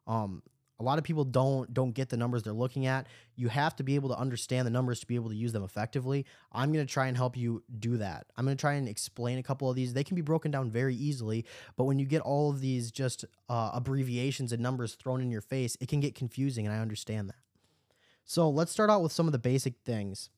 Um, 0.08 0.42
a 0.80 0.82
lot 0.82 0.98
of 0.98 1.04
people 1.04 1.24
don't 1.24 1.72
don't 1.72 1.92
get 1.92 2.08
the 2.08 2.16
numbers 2.16 2.42
they're 2.42 2.52
looking 2.52 2.86
at. 2.86 3.06
You 3.36 3.48
have 3.48 3.76
to 3.76 3.82
be 3.82 3.94
able 3.94 4.08
to 4.08 4.18
understand 4.18 4.66
the 4.66 4.70
numbers 4.70 5.00
to 5.00 5.06
be 5.06 5.14
able 5.14 5.30
to 5.30 5.36
use 5.36 5.52
them 5.52 5.62
effectively. 5.62 6.26
I'm 6.52 6.72
going 6.72 6.84
to 6.84 6.92
try 6.92 7.06
and 7.06 7.16
help 7.16 7.36
you 7.36 7.62
do 7.78 7.96
that. 7.98 8.26
I'm 8.36 8.44
going 8.44 8.56
to 8.56 8.60
try 8.60 8.74
and 8.74 8.88
explain 8.88 9.38
a 9.38 9.42
couple 9.42 9.70
of 9.70 9.76
these. 9.76 9.92
They 9.92 10.04
can 10.04 10.16
be 10.16 10.22
broken 10.22 10.50
down 10.50 10.70
very 10.70 10.94
easily 10.94 11.44
but 11.76 11.84
when 11.84 11.98
you 11.98 12.06
get 12.06 12.22
all 12.22 12.50
of 12.50 12.60
these 12.60 12.90
just 12.90 13.24
uh, 13.48 13.70
abbreviations 13.74 14.52
and 14.52 14.62
numbers 14.62 14.94
thrown 14.94 15.20
in 15.20 15.30
your 15.30 15.40
face 15.40 15.76
it 15.80 15.88
can 15.88 16.00
get 16.00 16.14
confusing 16.14 16.66
and 16.66 16.74
i 16.74 16.78
understand 16.78 17.28
that. 17.28 17.36
So 18.24 18.48
let's 18.48 18.72
start 18.72 18.90
out 18.90 19.02
with 19.02 19.12
some 19.12 19.26
of 19.26 19.32
the 19.32 19.38
basic 19.38 19.74
things. 19.84 20.30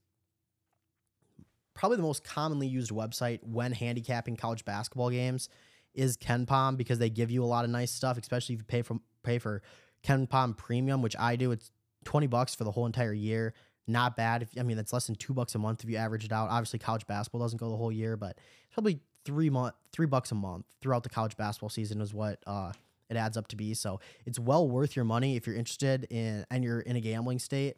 Probably 1.75 1.97
the 1.97 2.03
most 2.03 2.25
commonly 2.25 2.67
used 2.67 2.91
website 2.91 3.41
when 3.45 3.73
handicapping 3.73 4.37
college 4.37 4.65
basketball 4.65 5.11
games 5.11 5.49
is 5.95 6.17
KenPom 6.17 6.77
because 6.77 6.99
they 6.99 7.11
give 7.11 7.31
you 7.31 7.45
a 7.45 7.47
lot 7.47 7.65
of 7.65 7.71
nice 7.71 7.91
stuff, 7.91 8.19
especially 8.19 8.55
if 8.55 8.61
you 8.61 8.65
pay 8.65 8.83
for 8.83 8.99
pay 9.23 9.39
for 9.39 9.63
KenPom 10.07 10.57
Premium, 10.57 11.03
which 11.03 11.17
I 11.19 11.37
do. 11.37 11.51
It's 11.51 11.71
20 12.05 12.27
bucks 12.27 12.55
for 12.55 12.65
the 12.65 12.71
whole 12.71 12.87
entire 12.87 13.13
year. 13.13 13.55
Not 13.87 14.17
bad. 14.17 14.43
If 14.43 14.51
I 14.59 14.63
mean, 14.63 14.77
that's 14.77 14.93
less 14.93 15.07
than 15.07 15.17
two 15.17 15.33
bucks 15.33 15.55
a 15.55 15.59
month 15.59 15.85
if 15.85 15.91
you 15.91 15.97
average 15.97 16.25
it 16.25 16.33
out. 16.33 16.49
Obviously, 16.51 16.79
college 16.79 17.07
basketball 17.07 17.41
doesn't 17.41 17.59
go 17.59 17.71
the 17.71 17.77
whole 17.77 17.93
year, 17.93 18.17
but 18.17 18.39
probably 18.73 19.01
three 19.25 19.51
month, 19.51 19.75
three 19.93 20.07
bucks 20.07 20.33
a 20.33 20.35
month 20.35 20.67
throughout 20.81 21.03
the 21.03 21.09
college 21.09 21.37
basketball 21.37 21.69
season 21.69 22.01
is 22.01 22.13
what 22.13 22.41
uh, 22.47 22.73
it 23.09 23.17
adds 23.17 23.37
up 23.37 23.49
to 23.49 23.57
be. 23.57 23.75
So 23.75 24.01
it's 24.25 24.39
well 24.39 24.69
worth 24.69 24.97
your 24.97 25.05
money 25.05 25.37
if 25.37 25.47
you're 25.47 25.57
interested 25.57 26.07
in 26.11 26.45
and 26.51 26.65
you're 26.65 26.81
in 26.81 26.97
a 26.97 27.01
gambling 27.01 27.39
state 27.39 27.77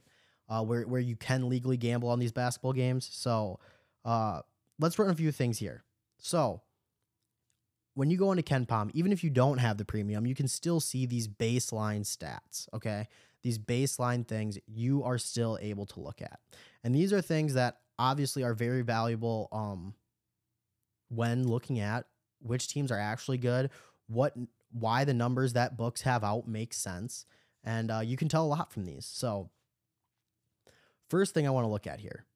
uh, 0.48 0.62
where 0.62 0.82
where 0.82 1.00
you 1.00 1.16
can 1.16 1.48
legally 1.48 1.76
gamble 1.76 2.08
on 2.08 2.18
these 2.18 2.32
basketball 2.32 2.72
games. 2.72 3.08
So 3.12 3.58
uh, 4.04 4.40
let's 4.78 4.98
run 4.98 5.10
a 5.10 5.14
few 5.14 5.32
things 5.32 5.58
here. 5.58 5.84
So 6.18 6.62
when 7.98 8.10
you 8.10 8.16
go 8.16 8.30
into 8.30 8.44
KenPom, 8.44 8.92
even 8.94 9.10
if 9.10 9.24
you 9.24 9.30
don't 9.30 9.58
have 9.58 9.76
the 9.76 9.84
premium, 9.84 10.24
you 10.24 10.36
can 10.36 10.46
still 10.46 10.78
see 10.78 11.04
these 11.04 11.26
baseline 11.26 12.02
stats, 12.02 12.72
okay? 12.72 13.08
These 13.42 13.58
baseline 13.58 14.24
things 14.24 14.56
you 14.68 15.02
are 15.02 15.18
still 15.18 15.58
able 15.60 15.84
to 15.86 15.98
look 15.98 16.22
at. 16.22 16.38
And 16.84 16.94
these 16.94 17.12
are 17.12 17.20
things 17.20 17.54
that 17.54 17.78
obviously 17.98 18.44
are 18.44 18.54
very 18.54 18.82
valuable 18.82 19.48
um, 19.50 19.94
when 21.08 21.48
looking 21.48 21.80
at 21.80 22.06
which 22.40 22.68
teams 22.68 22.92
are 22.92 23.00
actually 23.00 23.38
good, 23.38 23.68
what 24.06 24.32
why 24.70 25.02
the 25.02 25.12
numbers 25.12 25.54
that 25.54 25.76
books 25.76 26.02
have 26.02 26.22
out 26.22 26.46
make 26.46 26.74
sense, 26.74 27.26
and 27.64 27.90
uh, 27.90 27.98
you 27.98 28.16
can 28.16 28.28
tell 28.28 28.44
a 28.44 28.46
lot 28.46 28.72
from 28.72 28.84
these. 28.84 29.06
So, 29.06 29.50
first 31.10 31.34
thing 31.34 31.48
I 31.48 31.50
want 31.50 31.64
to 31.64 31.70
look 31.70 31.88
at 31.88 31.98
here 31.98 32.26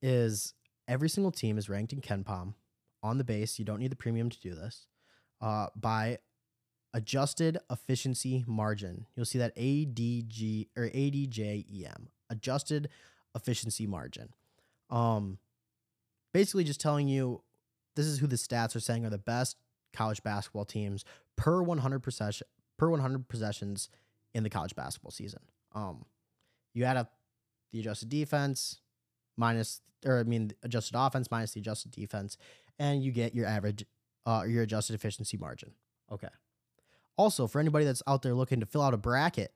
is 0.00 0.54
every 0.88 1.08
single 1.08 1.30
team 1.30 1.58
is 1.58 1.68
ranked 1.68 1.92
in 1.92 2.00
KenPom 2.00 2.54
on 3.04 3.18
the 3.18 3.24
base. 3.24 3.60
You 3.60 3.64
don't 3.64 3.78
need 3.78 3.92
the 3.92 3.96
premium 3.96 4.28
to 4.28 4.40
do 4.40 4.52
this 4.56 4.88
uh, 5.42 5.66
by 5.76 6.18
adjusted 6.94 7.58
efficiency 7.70 8.44
margin. 8.46 9.06
You'll 9.14 9.26
see 9.26 9.38
that 9.38 9.56
ADG 9.56 10.68
or 10.76 10.88
ADJEM, 10.88 12.06
adjusted 12.30 12.88
efficiency 13.34 13.86
margin. 13.86 14.30
Um, 14.88 15.38
basically, 16.32 16.64
just 16.64 16.80
telling 16.80 17.08
you 17.08 17.42
this 17.96 18.06
is 18.06 18.18
who 18.18 18.26
the 18.26 18.36
stats 18.36 18.76
are 18.76 18.80
saying 18.80 19.04
are 19.04 19.10
the 19.10 19.18
best 19.18 19.56
college 19.92 20.22
basketball 20.22 20.64
teams 20.64 21.04
per 21.36 21.62
100 21.62 22.00
possession 22.00 22.46
per 22.78 22.88
100 22.88 23.28
possessions 23.28 23.88
in 24.34 24.42
the 24.42 24.50
college 24.50 24.74
basketball 24.74 25.10
season. 25.10 25.40
Um, 25.74 26.04
you 26.74 26.84
add 26.84 26.96
up 26.96 27.12
the 27.70 27.80
adjusted 27.80 28.08
defense 28.08 28.80
minus, 29.36 29.80
or 30.04 30.20
I 30.20 30.22
mean, 30.22 30.52
adjusted 30.62 30.96
offense 30.98 31.30
minus 31.30 31.52
the 31.52 31.60
adjusted 31.60 31.92
defense, 31.92 32.36
and 32.78 33.02
you 33.02 33.12
get 33.12 33.34
your 33.34 33.46
average 33.46 33.84
uh, 34.26 34.44
your 34.46 34.62
adjusted 34.62 34.94
efficiency 34.94 35.36
margin. 35.36 35.72
Okay. 36.10 36.28
Also, 37.16 37.46
for 37.46 37.60
anybody 37.60 37.84
that's 37.84 38.02
out 38.06 38.22
there 38.22 38.34
looking 38.34 38.60
to 38.60 38.66
fill 38.66 38.82
out 38.82 38.94
a 38.94 38.98
bracket, 38.98 39.52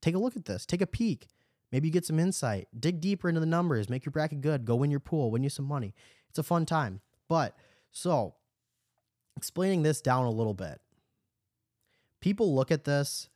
take 0.00 0.14
a 0.14 0.18
look 0.18 0.36
at 0.36 0.44
this. 0.44 0.66
Take 0.66 0.82
a 0.82 0.86
peek. 0.86 1.26
Maybe 1.72 1.88
you 1.88 1.92
get 1.92 2.06
some 2.06 2.20
insight. 2.20 2.68
Dig 2.78 3.00
deeper 3.00 3.28
into 3.28 3.40
the 3.40 3.46
numbers. 3.46 3.90
Make 3.90 4.04
your 4.04 4.12
bracket 4.12 4.40
good. 4.40 4.64
Go 4.64 4.76
win 4.76 4.90
your 4.90 5.00
pool. 5.00 5.30
Win 5.30 5.42
you 5.42 5.50
some 5.50 5.64
money. 5.64 5.94
It's 6.28 6.38
a 6.38 6.42
fun 6.42 6.66
time. 6.66 7.00
But 7.28 7.56
so, 7.90 8.34
explaining 9.36 9.82
this 9.82 10.00
down 10.00 10.26
a 10.26 10.30
little 10.30 10.54
bit, 10.54 10.80
people 12.20 12.54
look 12.54 12.70
at 12.70 12.84
this 12.84 13.28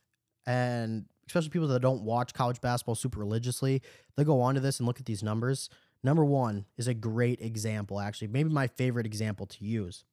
and 0.45 1.05
especially 1.27 1.49
people 1.49 1.67
that 1.67 1.81
don't 1.81 2.01
watch 2.01 2.33
college 2.33 2.59
basketball 2.59 2.95
super 2.95 3.19
religiously, 3.19 3.81
they 4.17 4.23
go 4.23 4.41
onto 4.41 4.59
this 4.59 4.79
and 4.79 4.87
look 4.87 4.99
at 4.99 5.05
these 5.05 5.21
numbers. 5.21 5.69
Number 6.03 6.25
one 6.25 6.65
is 6.77 6.87
a 6.87 6.93
great 6.93 7.41
example, 7.41 7.99
actually, 7.99 8.29
maybe 8.29 8.49
my 8.49 8.67
favorite 8.67 9.05
example 9.05 9.45
to 9.45 9.63
use. 9.65 10.05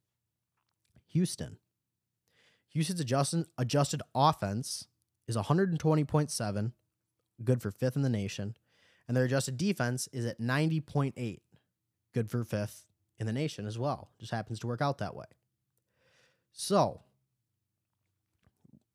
Houston. 1.08 1.58
Houston's 2.70 3.00
adjusted, 3.00 3.46
adjusted 3.56 4.02
offense 4.14 4.86
is 5.26 5.36
120.7, 5.36 6.72
good 7.42 7.62
for 7.62 7.70
fifth 7.70 7.96
in 7.96 8.02
the 8.02 8.08
nation. 8.08 8.54
And 9.08 9.16
their 9.16 9.24
adjusted 9.24 9.56
defense 9.56 10.08
is 10.12 10.26
at 10.26 10.40
90.8, 10.40 11.38
good 12.12 12.30
for 12.30 12.44
fifth 12.44 12.86
in 13.18 13.26
the 13.26 13.32
nation 13.32 13.66
as 13.66 13.78
well. 13.78 14.10
Just 14.18 14.32
happens 14.32 14.58
to 14.60 14.66
work 14.66 14.82
out 14.82 14.98
that 14.98 15.14
way. 15.14 15.26
So, 16.52 17.00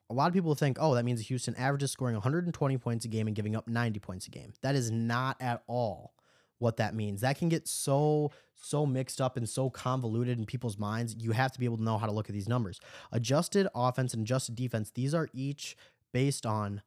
a 0.09 0.13
lot 0.13 0.27
of 0.27 0.33
people 0.33 0.55
think, 0.55 0.77
oh, 0.79 0.95
that 0.95 1.05
means 1.05 1.27
Houston 1.27 1.55
averages 1.55 1.91
scoring 1.91 2.15
120 2.15 2.77
points 2.77 3.05
a 3.05 3.07
game 3.07 3.27
and 3.27 3.35
giving 3.35 3.55
up 3.55 3.67
90 3.67 3.99
points 3.99 4.27
a 4.27 4.29
game. 4.29 4.53
That 4.61 4.75
is 4.75 4.91
not 4.91 5.37
at 5.39 5.63
all 5.67 6.13
what 6.61 6.77
that 6.77 6.93
means. 6.93 7.21
That 7.21 7.37
can 7.37 7.49
get 7.49 7.67
so 7.67 8.31
so 8.63 8.85
mixed 8.85 9.19
up 9.19 9.37
and 9.37 9.49
so 9.49 9.69
convoluted 9.69 10.37
in 10.37 10.45
people's 10.45 10.77
minds. 10.77 11.15
You 11.17 11.31
have 11.31 11.51
to 11.51 11.59
be 11.59 11.65
able 11.65 11.77
to 11.77 11.83
know 11.83 11.97
how 11.97 12.05
to 12.05 12.11
look 12.11 12.29
at 12.29 12.33
these 12.33 12.47
numbers. 12.47 12.79
Adjusted 13.11 13.67
offense 13.73 14.13
and 14.13 14.21
adjusted 14.21 14.55
defense, 14.55 14.91
these 14.91 15.15
are 15.15 15.27
each 15.33 15.75
based 16.13 16.45
on 16.45 16.83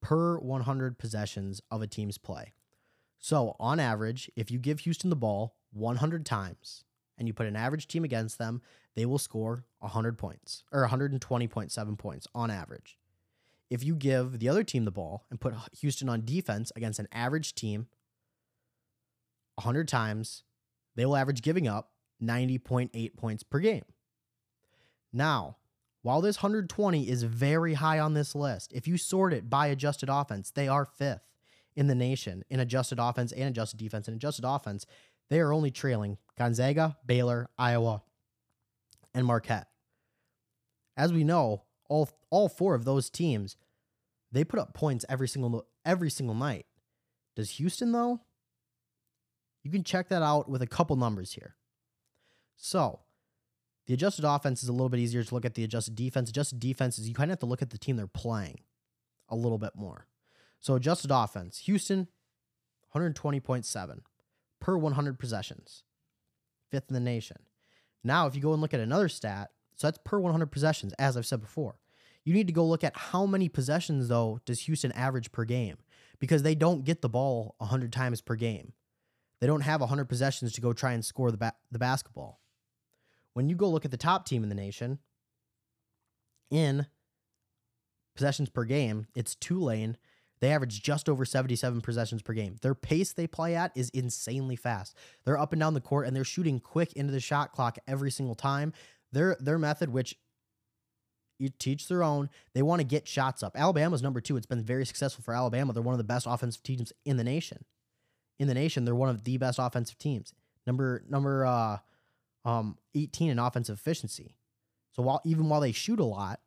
per 0.00 0.38
100 0.38 0.98
possessions 0.98 1.60
of 1.70 1.82
a 1.82 1.86
team's 1.86 2.16
play. 2.16 2.54
So, 3.18 3.54
on 3.60 3.78
average, 3.78 4.30
if 4.34 4.50
you 4.50 4.58
give 4.58 4.80
Houston 4.80 5.10
the 5.10 5.16
ball 5.16 5.56
100 5.72 6.24
times 6.24 6.84
and 7.18 7.28
you 7.28 7.34
put 7.34 7.46
an 7.46 7.56
average 7.56 7.86
team 7.86 8.02
against 8.02 8.38
them, 8.38 8.62
they 8.96 9.04
will 9.04 9.18
score 9.18 9.66
100 9.80 10.16
points 10.16 10.64
or 10.72 10.88
120.7 10.88 11.98
points 11.98 12.26
on 12.34 12.50
average. 12.50 12.96
If 13.68 13.84
you 13.84 13.94
give 13.94 14.38
the 14.38 14.48
other 14.48 14.64
team 14.64 14.86
the 14.86 14.90
ball 14.90 15.26
and 15.30 15.38
put 15.38 15.54
Houston 15.80 16.08
on 16.08 16.24
defense 16.24 16.72
against 16.74 16.98
an 16.98 17.08
average 17.12 17.54
team 17.54 17.86
100 19.60 19.88
times, 19.88 20.42
they 20.96 21.06
will 21.06 21.16
average 21.16 21.42
giving 21.42 21.68
up 21.68 21.90
90.8 22.22 23.16
points 23.16 23.42
per 23.42 23.58
game. 23.58 23.84
Now, 25.12 25.56
while 26.02 26.20
this 26.20 26.38
120 26.38 27.08
is 27.08 27.22
very 27.24 27.74
high 27.74 27.98
on 27.98 28.14
this 28.14 28.34
list, 28.34 28.72
if 28.72 28.88
you 28.88 28.96
sort 28.96 29.32
it 29.32 29.50
by 29.50 29.66
adjusted 29.66 30.08
offense, 30.08 30.50
they 30.50 30.68
are 30.68 30.84
fifth 30.84 31.30
in 31.76 31.86
the 31.86 31.94
nation 31.94 32.44
in 32.48 32.60
adjusted 32.60 32.98
offense 32.98 33.32
and 33.32 33.48
adjusted 33.48 33.78
defense. 33.78 34.08
And 34.08 34.16
adjusted 34.16 34.44
offense, 34.46 34.86
they 35.28 35.40
are 35.40 35.52
only 35.52 35.70
trailing 35.70 36.18
Gonzaga, 36.38 36.96
Baylor, 37.04 37.48
Iowa, 37.58 38.02
and 39.14 39.26
Marquette. 39.26 39.68
As 40.96 41.12
we 41.12 41.24
know, 41.24 41.62
all 41.88 42.08
all 42.30 42.48
four 42.48 42.74
of 42.74 42.84
those 42.84 43.10
teams, 43.10 43.56
they 44.32 44.44
put 44.44 44.60
up 44.60 44.74
points 44.74 45.04
every 45.08 45.28
single 45.28 45.66
every 45.84 46.10
single 46.10 46.34
night. 46.34 46.66
Does 47.36 47.50
Houston 47.52 47.92
though? 47.92 48.20
You 49.62 49.70
can 49.70 49.84
check 49.84 50.08
that 50.08 50.22
out 50.22 50.48
with 50.48 50.62
a 50.62 50.66
couple 50.66 50.96
numbers 50.96 51.32
here. 51.32 51.56
So, 52.56 53.00
the 53.86 53.94
adjusted 53.94 54.24
offense 54.24 54.62
is 54.62 54.68
a 54.68 54.72
little 54.72 54.88
bit 54.88 55.00
easier 55.00 55.24
to 55.24 55.34
look 55.34 55.44
at 55.44 55.54
the 55.54 55.64
adjusted 55.64 55.94
defense. 55.94 56.30
Adjusted 56.30 56.60
defense 56.60 56.98
is 56.98 57.08
you 57.08 57.14
kind 57.14 57.30
of 57.30 57.32
have 57.32 57.40
to 57.40 57.46
look 57.46 57.62
at 57.62 57.70
the 57.70 57.78
team 57.78 57.96
they're 57.96 58.06
playing 58.06 58.60
a 59.28 59.36
little 59.36 59.58
bit 59.58 59.72
more. 59.74 60.06
So, 60.60 60.74
adjusted 60.74 61.10
offense, 61.10 61.58
Houston, 61.60 62.08
120.7 62.94 64.00
per 64.60 64.76
100 64.76 65.18
possessions, 65.18 65.84
fifth 66.70 66.88
in 66.88 66.94
the 66.94 67.00
nation. 67.00 67.38
Now, 68.04 68.26
if 68.26 68.34
you 68.34 68.42
go 68.42 68.52
and 68.52 68.60
look 68.60 68.74
at 68.74 68.80
another 68.80 69.08
stat, 69.08 69.50
so 69.76 69.86
that's 69.86 69.98
per 70.04 70.18
100 70.18 70.46
possessions, 70.46 70.92
as 70.98 71.16
I've 71.16 71.26
said 71.26 71.40
before. 71.40 71.76
You 72.24 72.34
need 72.34 72.46
to 72.46 72.52
go 72.52 72.66
look 72.66 72.84
at 72.84 72.96
how 72.96 73.24
many 73.24 73.48
possessions, 73.48 74.08
though, 74.08 74.40
does 74.44 74.60
Houston 74.60 74.92
average 74.92 75.32
per 75.32 75.44
game? 75.44 75.78
Because 76.18 76.42
they 76.42 76.54
don't 76.54 76.84
get 76.84 77.00
the 77.00 77.08
ball 77.08 77.54
100 77.58 77.92
times 77.92 78.20
per 78.20 78.34
game. 78.36 78.74
They 79.40 79.46
don't 79.46 79.62
have 79.62 79.80
100 79.80 80.06
possessions 80.06 80.52
to 80.52 80.60
go 80.60 80.72
try 80.72 80.92
and 80.92 81.04
score 81.04 81.30
the, 81.30 81.38
ba- 81.38 81.54
the 81.70 81.78
basketball. 81.78 82.40
When 83.34 83.48
you 83.48 83.56
go 83.56 83.70
look 83.70 83.84
at 83.84 83.90
the 83.90 83.96
top 83.96 84.26
team 84.26 84.42
in 84.42 84.48
the 84.48 84.54
nation, 84.54 84.98
in 86.50 86.86
possessions 88.14 88.50
per 88.50 88.64
game, 88.64 89.06
it's 89.14 89.34
Tulane. 89.34 89.96
They 90.40 90.52
average 90.52 90.82
just 90.82 91.08
over 91.08 91.24
77 91.24 91.80
possessions 91.80 92.22
per 92.22 92.32
game. 92.32 92.56
Their 92.60 92.74
pace 92.74 93.12
they 93.12 93.26
play 93.26 93.54
at 93.54 93.72
is 93.74 93.90
insanely 93.90 94.56
fast. 94.56 94.96
They're 95.24 95.38
up 95.38 95.52
and 95.52 95.60
down 95.60 95.74
the 95.74 95.80
court 95.80 96.06
and 96.06 96.16
they're 96.16 96.24
shooting 96.24 96.60
quick 96.60 96.92
into 96.94 97.12
the 97.12 97.20
shot 97.20 97.52
clock 97.52 97.78
every 97.86 98.10
single 98.10 98.34
time. 98.34 98.72
Their 99.12 99.36
their 99.40 99.58
method, 99.58 99.90
which 99.90 100.16
you 101.38 101.48
teach 101.48 101.88
their 101.88 102.02
own, 102.02 102.30
they 102.54 102.62
want 102.62 102.80
to 102.80 102.86
get 102.86 103.08
shots 103.08 103.42
up. 103.42 103.58
Alabama's 103.58 104.02
number 104.02 104.20
two. 104.20 104.36
It's 104.36 104.46
been 104.46 104.62
very 104.62 104.86
successful 104.86 105.24
for 105.24 105.34
Alabama. 105.34 105.72
They're 105.72 105.82
one 105.82 105.94
of 105.94 105.98
the 105.98 106.04
best 106.04 106.26
offensive 106.28 106.62
teams 106.62 106.92
in 107.04 107.16
the 107.16 107.24
nation 107.24 107.64
in 108.40 108.48
the 108.48 108.54
nation. 108.54 108.84
They're 108.84 108.94
one 108.94 109.10
of 109.10 109.22
the 109.22 109.36
best 109.36 109.58
offensive 109.60 109.98
teams. 109.98 110.32
Number 110.66 111.04
number 111.08 111.46
uh, 111.46 111.78
um, 112.44 112.78
18 112.94 113.30
in 113.30 113.38
offensive 113.38 113.78
efficiency. 113.78 114.34
So 114.92 115.02
while 115.02 115.20
even 115.24 115.48
while 115.48 115.60
they 115.60 115.72
shoot 115.72 116.00
a 116.00 116.04
lot, 116.04 116.40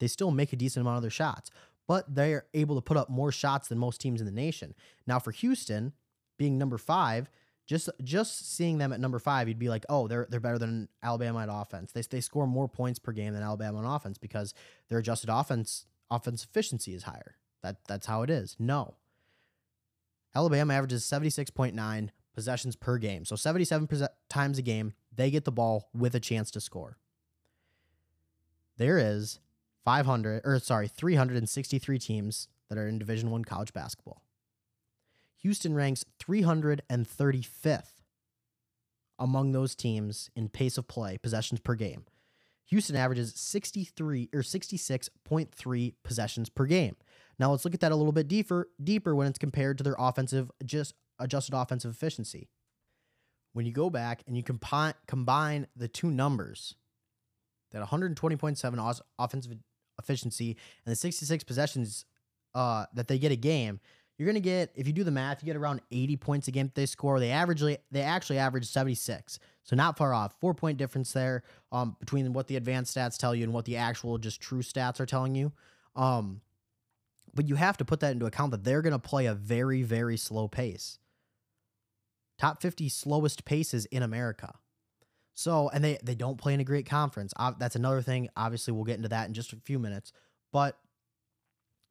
they 0.00 0.08
still 0.08 0.30
make 0.30 0.52
a 0.52 0.56
decent 0.56 0.82
amount 0.82 0.96
of 0.96 1.02
their 1.02 1.10
shots. 1.10 1.50
But 1.88 2.12
they're 2.12 2.46
able 2.52 2.74
to 2.74 2.82
put 2.82 2.96
up 2.96 3.08
more 3.08 3.30
shots 3.30 3.68
than 3.68 3.78
most 3.78 4.00
teams 4.00 4.20
in 4.20 4.26
the 4.26 4.32
nation. 4.32 4.74
Now 5.06 5.20
for 5.20 5.30
Houston, 5.30 5.92
being 6.36 6.58
number 6.58 6.76
five, 6.76 7.30
just 7.66 7.88
just 8.02 8.54
seeing 8.56 8.78
them 8.78 8.92
at 8.92 9.00
number 9.00 9.20
five, 9.20 9.48
you'd 9.48 9.58
be 9.58 9.68
like, 9.68 9.86
oh, 9.88 10.08
they're 10.08 10.26
they're 10.28 10.40
better 10.40 10.58
than 10.58 10.88
Alabama 11.02 11.40
at 11.40 11.48
offense. 11.50 11.92
They 11.92 12.02
they 12.02 12.20
score 12.20 12.46
more 12.46 12.68
points 12.68 12.98
per 12.98 13.12
game 13.12 13.32
than 13.32 13.42
Alabama 13.42 13.78
on 13.78 13.84
offense 13.84 14.18
because 14.18 14.54
their 14.88 14.98
adjusted 14.98 15.30
offense 15.30 15.86
offense 16.10 16.44
efficiency 16.44 16.94
is 16.94 17.04
higher. 17.04 17.36
That 17.62 17.76
that's 17.86 18.06
how 18.06 18.22
it 18.22 18.30
is. 18.30 18.56
No, 18.58 18.96
Alabama 20.36 20.74
averages 20.74 21.02
76.9 21.04 22.10
possessions 22.34 22.76
per 22.76 22.98
game. 22.98 23.24
So 23.24 23.36
77 23.36 23.88
times 24.28 24.58
a 24.58 24.62
game, 24.62 24.92
they 25.10 25.30
get 25.30 25.46
the 25.46 25.50
ball 25.50 25.88
with 25.94 26.14
a 26.14 26.20
chance 26.20 26.50
to 26.50 26.60
score. 26.60 26.98
There 28.76 28.98
is 28.98 29.40
500 29.86 30.42
or 30.44 30.58
sorry, 30.58 30.88
363 30.88 31.98
teams 31.98 32.48
that 32.68 32.76
are 32.76 32.86
in 32.86 32.98
Division 32.98 33.30
1 33.30 33.46
college 33.46 33.72
basketball. 33.72 34.20
Houston 35.38 35.74
ranks 35.74 36.04
335th 36.22 38.02
among 39.18 39.52
those 39.52 39.74
teams 39.74 40.28
in 40.36 40.50
pace 40.50 40.76
of 40.76 40.86
play, 40.86 41.16
possessions 41.16 41.60
per 41.60 41.74
game. 41.74 42.04
Houston 42.66 42.96
averages 42.96 43.32
63 43.36 44.28
or 44.34 44.40
66.3 44.40 45.94
possessions 46.02 46.50
per 46.50 46.66
game. 46.66 46.96
Now 47.38 47.50
let's 47.50 47.64
look 47.64 47.74
at 47.74 47.80
that 47.80 47.92
a 47.92 47.96
little 47.96 48.12
bit 48.12 48.28
deeper 48.28 48.68
deeper 48.82 49.14
when 49.14 49.26
it's 49.26 49.38
compared 49.38 49.78
to 49.78 49.84
their 49.84 49.96
offensive 49.98 50.50
just 50.64 50.94
adjusted 51.18 51.54
offensive 51.54 51.90
efficiency. 51.90 52.48
When 53.52 53.66
you 53.66 53.72
go 53.72 53.90
back 53.90 54.22
and 54.26 54.36
you 54.36 54.42
combine 54.42 54.94
combine 55.06 55.66
the 55.76 55.88
two 55.88 56.10
numbers, 56.10 56.76
that 57.72 57.82
120.7 57.82 59.00
offensive 59.18 59.52
efficiency 59.98 60.56
and 60.84 60.92
the 60.92 60.96
66 60.96 61.44
possessions 61.44 62.04
uh, 62.54 62.86
that 62.94 63.08
they 63.08 63.18
get 63.18 63.32
a 63.32 63.36
game, 63.36 63.80
you're 64.18 64.26
gonna 64.26 64.40
get 64.40 64.72
if 64.74 64.86
you 64.86 64.92
do 64.92 65.04
the 65.04 65.10
math, 65.10 65.42
you 65.42 65.46
get 65.46 65.56
around 65.56 65.82
80 65.90 66.16
points 66.16 66.48
a 66.48 66.50
game 66.50 66.70
they 66.74 66.86
score. 66.86 67.20
They 67.20 67.28
averagely 67.28 67.78
they 67.90 68.00
actually 68.00 68.38
average 68.38 68.66
76, 68.66 69.38
so 69.62 69.76
not 69.76 69.98
far 69.98 70.14
off. 70.14 70.34
Four 70.40 70.54
point 70.54 70.78
difference 70.78 71.12
there 71.12 71.42
um, 71.70 71.96
between 72.00 72.32
what 72.32 72.46
the 72.46 72.56
advanced 72.56 72.96
stats 72.96 73.18
tell 73.18 73.34
you 73.34 73.44
and 73.44 73.52
what 73.52 73.66
the 73.66 73.76
actual 73.76 74.16
just 74.16 74.40
true 74.40 74.62
stats 74.62 75.00
are 75.00 75.06
telling 75.06 75.34
you. 75.34 75.52
Um, 75.94 76.40
but 77.36 77.48
you 77.48 77.54
have 77.54 77.76
to 77.76 77.84
put 77.84 78.00
that 78.00 78.12
into 78.12 78.26
account 78.26 78.50
that 78.50 78.64
they're 78.64 78.82
going 78.82 78.92
to 78.92 78.98
play 78.98 79.26
a 79.26 79.34
very, 79.34 79.82
very 79.82 80.16
slow 80.16 80.48
pace. 80.48 80.98
Top 82.38 82.60
50 82.60 82.88
slowest 82.88 83.44
paces 83.44 83.86
in 83.86 84.02
America. 84.02 84.54
So, 85.34 85.68
and 85.68 85.84
they, 85.84 85.98
they 86.02 86.14
don't 86.14 86.38
play 86.38 86.54
in 86.54 86.60
a 86.60 86.64
great 86.64 86.86
conference. 86.86 87.32
That's 87.58 87.76
another 87.76 88.02
thing. 88.02 88.28
Obviously, 88.36 88.72
we'll 88.72 88.84
get 88.84 88.96
into 88.96 89.10
that 89.10 89.28
in 89.28 89.34
just 89.34 89.52
a 89.52 89.56
few 89.56 89.78
minutes. 89.78 90.12
But 90.50 90.78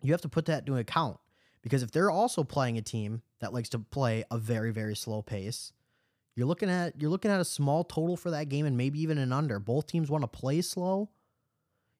you 0.01 0.11
have 0.11 0.21
to 0.21 0.29
put 0.29 0.45
that 0.45 0.59
into 0.67 0.77
account 0.77 1.17
because 1.61 1.83
if 1.83 1.91
they're 1.91 2.11
also 2.11 2.43
playing 2.43 2.77
a 2.77 2.81
team 2.81 3.21
that 3.39 3.53
likes 3.53 3.69
to 3.69 3.79
play 3.79 4.23
a 4.31 4.37
very, 4.37 4.71
very 4.71 4.95
slow 4.95 5.21
pace, 5.21 5.71
you're 6.35 6.47
looking 6.47 6.69
at 6.69 6.99
you're 6.99 7.09
looking 7.09 7.31
at 7.31 7.39
a 7.39 7.45
small 7.45 7.83
total 7.83 8.17
for 8.17 8.31
that 8.31 8.49
game 8.49 8.65
and 8.65 8.75
maybe 8.75 9.01
even 9.01 9.17
an 9.17 9.31
under. 9.31 9.59
Both 9.59 9.87
teams 9.87 10.09
want 10.09 10.23
to 10.23 10.27
play 10.27 10.61
slow 10.61 11.09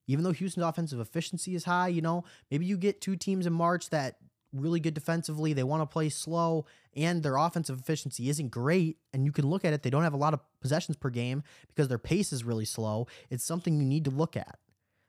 even 0.07 0.23
though 0.23 0.31
Houston's 0.31 0.65
offensive 0.65 0.99
efficiency 0.99 1.55
is 1.55 1.65
high, 1.65 1.87
you 1.87 2.01
know, 2.01 2.23
maybe 2.51 2.65
you 2.65 2.77
get 2.77 3.01
two 3.01 3.15
teams 3.15 3.45
in 3.45 3.53
March 3.53 3.89
that 3.89 4.17
really 4.53 4.79
good 4.79 4.93
defensively, 4.93 5.53
they 5.53 5.63
want 5.63 5.81
to 5.81 5.85
play 5.85 6.09
slow, 6.09 6.65
and 6.95 7.23
their 7.23 7.35
offensive 7.35 7.79
efficiency 7.79 8.29
isn't 8.29 8.49
great. 8.49 8.97
And 9.13 9.25
you 9.25 9.31
can 9.31 9.49
look 9.49 9.65
at 9.65 9.73
it, 9.73 9.83
they 9.83 9.89
don't 9.89 10.03
have 10.03 10.13
a 10.13 10.17
lot 10.17 10.33
of 10.33 10.39
possessions 10.61 10.97
per 10.97 11.09
game 11.09 11.43
because 11.67 11.87
their 11.87 11.97
pace 11.97 12.31
is 12.31 12.43
really 12.43 12.65
slow. 12.65 13.07
It's 13.29 13.43
something 13.43 13.77
you 13.77 13.85
need 13.85 14.05
to 14.05 14.11
look 14.11 14.37
at. 14.37 14.57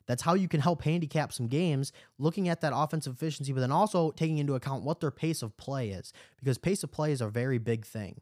That's 0.07 0.23
how 0.23 0.35
you 0.35 0.49
can 0.49 0.61
help 0.61 0.83
handicap 0.83 1.33
some 1.33 1.49
games, 1.49 1.93
looking 2.19 2.49
at 2.49 2.61
that 2.61 2.73
offensive 2.75 3.15
efficiency, 3.15 3.53
but 3.53 3.61
then 3.61 3.73
also 3.73 4.12
taking 4.12 4.38
into 4.38 4.55
account 4.55 4.85
what 4.85 5.00
their 5.00 5.11
pace 5.11 5.43
of 5.43 5.57
play 5.57 5.91
is, 5.91 6.12
because 6.38 6.59
pace 6.59 6.85
of 6.85 6.93
play 6.93 7.11
is 7.11 7.21
a 7.21 7.29
very 7.29 7.59
big 7.59 7.85
thing. 7.85 8.21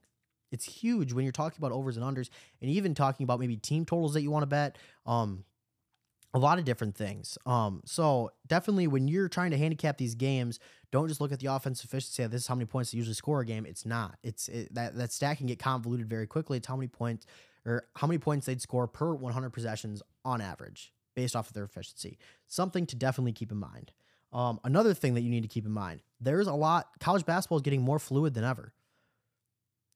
It's 0.51 0.65
huge 0.65 1.13
when 1.13 1.25
you're 1.25 1.33
talking 1.33 1.59
about 1.59 1.73
overs 1.73 1.97
and 1.97 2.05
unders, 2.05 2.31
and 2.63 2.71
even 2.71 2.95
talking 2.95 3.25
about 3.25 3.41
maybe 3.41 3.57
team 3.57 3.85
totals 3.85 4.15
that 4.15 4.23
you 4.23 4.31
want 4.31 4.45
to 4.45 4.47
bet. 4.47 4.79
Um, 5.05 5.45
a 6.35 6.39
lot 6.39 6.59
of 6.59 6.65
different 6.65 6.97
things. 6.97 7.39
Um, 7.47 7.81
so 7.85 8.33
definitely 8.49 8.89
when 8.89 9.07
you're 9.07 9.29
trying 9.29 9.53
to 9.53 9.57
handicap 9.57 9.97
these 9.99 10.17
games, 10.17 10.59
don't 10.91 11.07
just 11.07 11.21
look 11.21 11.33
at 11.33 11.39
the 11.39 11.47
offensive 11.47 11.89
efficiency. 11.89 12.27
This 12.27 12.43
is 12.43 12.47
how 12.49 12.57
many 12.57 12.67
points 12.67 12.91
they 12.91 12.99
usually 12.99 13.15
score 13.15 13.41
a 13.41 13.47
game. 13.47 13.65
It's 13.65 13.87
not. 13.87 14.19
It's 14.25 14.49
it, 14.49 14.75
that 14.75 14.97
that 14.97 15.13
stat 15.13 15.39
can 15.39 15.47
get 15.47 15.61
convoluted 15.61 16.09
very 16.09 16.27
quickly. 16.27 16.59
It's 16.59 16.67
how 16.67 16.77
many 16.77 16.89
points 16.89 17.25
or 17.65 17.87
how 17.95 18.09
many 18.09 18.19
points 18.19 18.47
they'd 18.47 18.61
score 18.61 18.89
per 18.89 19.15
100 19.15 19.51
possessions 19.51 20.03
on 20.25 20.41
average 20.41 20.93
based 21.15 21.37
off 21.37 21.47
of 21.47 21.55
their 21.55 21.65
efficiency. 21.65 22.19
Something 22.49 22.85
to 22.87 22.97
definitely 22.97 23.33
keep 23.33 23.53
in 23.53 23.59
mind. 23.59 23.93
Um, 24.33 24.59
another 24.65 24.93
thing 24.93 25.15
that 25.15 25.21
you 25.23 25.31
need 25.31 25.43
to 25.43 25.49
keep 25.49 25.65
in 25.65 25.73
mind: 25.73 26.03
there's 26.21 26.49
a 26.49 26.53
lot. 26.53 26.89
College 26.99 27.25
basketball 27.25 27.59
is 27.59 27.63
getting 27.63 27.83
more 27.83 28.01
fluid 28.01 28.35
than 28.35 28.43
ever. 28.43 28.73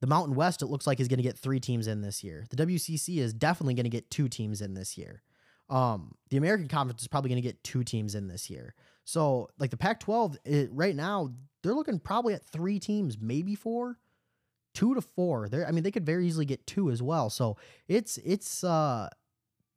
The 0.01 0.07
Mountain 0.07 0.37
West, 0.37 0.63
it 0.63 0.67
looks 0.67 0.87
like, 0.87 1.01
is 1.01 1.09
going 1.09 1.19
to 1.19 1.25
get 1.25 1.37
three 1.37 1.59
teams 1.59 1.89
in 1.89 2.03
this 2.03 2.23
year. 2.23 2.47
The 2.51 2.65
WCC 2.65 3.19
is 3.19 3.35
definitely 3.35 3.75
going 3.75 3.83
to 3.83 3.91
get 3.91 4.13
two 4.13 4.29
teams 4.29 4.61
in 4.61 4.75
this 4.75 4.97
year. 4.97 5.25
Um, 5.71 6.15
the 6.31 6.37
American 6.37 6.69
Conference 6.69 7.03
is 7.03 7.09
probably 7.09 7.31
going 7.31 7.43
to 7.43 7.47
get 7.49 7.63
two 7.63 7.85
teams 7.85 8.15
in 8.15 8.29
this 8.29 8.49
year. 8.49 8.75
So, 9.05 9.49
like 9.59 9.71
the 9.71 9.77
Pac 9.77 10.01
12, 10.01 10.39
right 10.71 10.95
now, 10.95 11.31
they're 11.63 11.75
looking 11.75 11.99
probably 11.99 12.35
at 12.35 12.45
three 12.45 12.79
teams, 12.79 13.19
maybe 13.21 13.55
four, 13.55 13.99
two 14.75 14.95
to 14.95 15.01
four. 15.01 15.49
There, 15.49 15.67
I 15.67 15.73
mean, 15.73 15.83
they 15.83 15.91
could 15.91 16.07
very 16.07 16.27
easily 16.27 16.45
get 16.45 16.67
two 16.67 16.91
as 16.91 17.03
well. 17.03 17.31
So 17.31 17.57
it's 17.89 18.17
it's 18.19 18.63
uh 18.63 19.09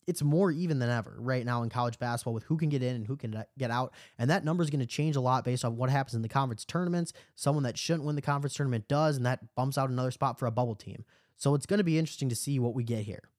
it's 0.07 0.21
more 0.21 0.51
even 0.51 0.79
than 0.79 0.89
ever 0.89 1.15
right 1.19 1.45
now 1.45 1.63
in 1.63 1.69
college 1.69 1.99
basketball 1.99 2.33
with 2.33 2.43
who 2.43 2.57
can 2.57 2.69
get 2.69 2.83
in 2.83 2.95
and 2.95 3.07
who 3.07 3.15
can 3.15 3.43
get 3.57 3.71
out. 3.71 3.93
And 4.17 4.29
that 4.29 4.43
number 4.43 4.63
is 4.63 4.69
going 4.69 4.79
to 4.79 4.85
change 4.85 5.15
a 5.15 5.21
lot 5.21 5.43
based 5.43 5.63
on 5.63 5.77
what 5.77 5.89
happens 5.89 6.15
in 6.15 6.21
the 6.21 6.29
conference 6.29 6.65
tournaments. 6.65 7.13
Someone 7.35 7.63
that 7.63 7.77
shouldn't 7.77 8.03
win 8.03 8.15
the 8.15 8.21
conference 8.21 8.53
tournament 8.53 8.87
does, 8.87 9.15
and 9.15 9.25
that 9.25 9.55
bumps 9.55 9.77
out 9.77 9.89
another 9.89 10.11
spot 10.11 10.39
for 10.39 10.47
a 10.47 10.51
bubble 10.51 10.75
team. 10.75 11.05
So 11.37 11.55
it's 11.55 11.65
going 11.65 11.77
to 11.77 11.83
be 11.83 11.97
interesting 11.97 12.29
to 12.29 12.35
see 12.35 12.59
what 12.59 12.73
we 12.73 12.83
get 12.83 13.05
here. 13.05 13.29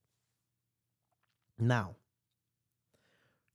Now, 1.59 1.95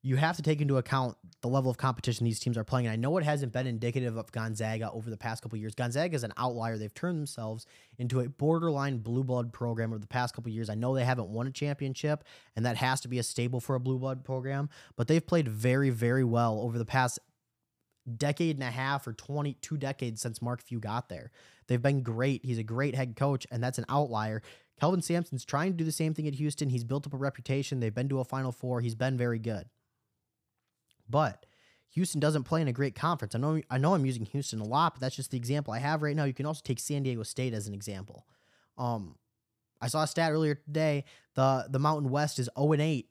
you 0.03 0.17
have 0.17 0.37
to 0.37 0.43
take 0.43 0.61
into 0.61 0.77
account 0.77 1.17
the 1.43 1.49
level 1.49 1.71
of 1.71 1.77
competition 1.77 2.25
these 2.25 2.39
teams 2.39 2.57
are 2.57 2.65
playing. 2.65 2.87
And 2.87 2.93
I 2.93 2.97
know 2.97 3.17
it 3.19 3.25
hasn't 3.25 3.53
been 3.53 3.67
indicative 3.67 4.17
of 4.17 4.31
Gonzaga 4.31 4.91
over 4.93 5.11
the 5.11 5.17
past 5.17 5.43
couple 5.43 5.59
years. 5.59 5.75
Gonzaga 5.75 6.15
is 6.15 6.23
an 6.23 6.33
outlier. 6.37 6.79
They've 6.79 6.95
turned 6.95 7.19
themselves 7.19 7.67
into 7.99 8.21
a 8.21 8.29
borderline 8.29 8.99
blue 8.99 9.25
blood 9.25 9.53
program 9.53 9.91
over 9.91 9.99
the 9.99 10.07
past 10.07 10.35
couple 10.35 10.53
years. 10.53 10.71
I 10.71 10.77
know 10.77 10.95
they 10.95 11.05
haven't 11.05 11.29
won 11.29 11.49
a 11.49 11.51
championship, 11.51 12.25
and 12.55 12.65
that 12.65 12.77
has 12.77 13.01
to 13.03 13.09
be 13.09 13.19
a 13.19 13.23
stable 13.25 13.61
for 13.61 13.75
a 13.75 13.81
blue 13.81 13.99
blood 13.99 14.25
program, 14.25 14.71
but 14.97 15.09
they've 15.09 15.25
played 15.25 15.49
very, 15.49 15.91
very 15.91 16.25
well 16.25 16.61
over 16.61 16.79
the 16.79 16.85
past 16.85 17.19
decade 18.17 18.57
and 18.57 18.63
a 18.63 18.71
half 18.71 19.07
or 19.07 19.13
22 19.13 19.77
decades 19.77 20.23
since 20.23 20.41
Mark 20.41 20.63
Few 20.63 20.79
got 20.79 21.09
there. 21.09 21.31
They've 21.67 21.83
been 21.83 22.03
great. 22.03 22.45
He's 22.45 22.59
a 22.59 22.63
great 22.63 22.95
head 22.95 23.17
coach, 23.17 23.47
and 23.51 23.63
that's 23.63 23.79
an 23.79 23.85
outlier. 23.89 24.43
Kelvin 24.81 25.03
Sampson's 25.03 25.45
trying 25.45 25.73
to 25.73 25.77
do 25.77 25.85
the 25.85 25.93
same 25.93 26.15
thing 26.15 26.29
at 26.29 26.35
Houston. 26.35 26.71
He's 26.71 26.85
built 26.85 27.07
up 27.07 27.15
a 27.15 27.17
reputation. 27.17 27.81
They've 27.81 27.95
been 27.95 28.09
to 28.11 28.21
a 28.21 28.25
Final 28.25 28.53
Four. 28.53 28.81
He's 28.81 28.95
been 28.95 29.19
very 29.19 29.39
good. 29.39 29.67
But 31.09 31.47
Houston 31.91 32.21
doesn't 32.21 32.45
play 32.45 32.61
in 32.61 32.69
a 32.69 32.73
great 32.73 32.95
conference. 32.95 33.35
I 33.35 33.39
know 33.39 33.61
I 33.71 33.79
know 33.79 33.95
I'm 33.95 34.07
using 34.07 34.25
Houston 34.27 34.61
a 34.61 34.65
lot, 34.65 34.95
but 34.95 35.01
that's 35.01 35.17
just 35.17 35.31
the 35.31 35.37
example 35.37 35.73
I 35.73 35.79
have 35.79 36.03
right 36.03 36.15
now. 36.15 36.25
You 36.25 36.35
can 36.35 36.47
also 36.47 36.61
take 36.65 36.79
San 36.79 37.03
Diego 37.03 37.23
State 37.23 37.55
as 37.55 37.67
an 37.67 37.75
example. 37.75 38.27
Um, 38.77 39.17
I 39.81 39.89
saw 39.89 40.03
a 40.03 40.07
stat 40.07 40.33
earlier 40.33 40.55
today. 40.55 41.05
The 41.35 41.67
the 41.69 41.79
Mountain 41.79 42.11
West 42.11 42.39
is 42.39 42.49
0 42.59 42.73
and 42.73 42.83
8 42.83 43.09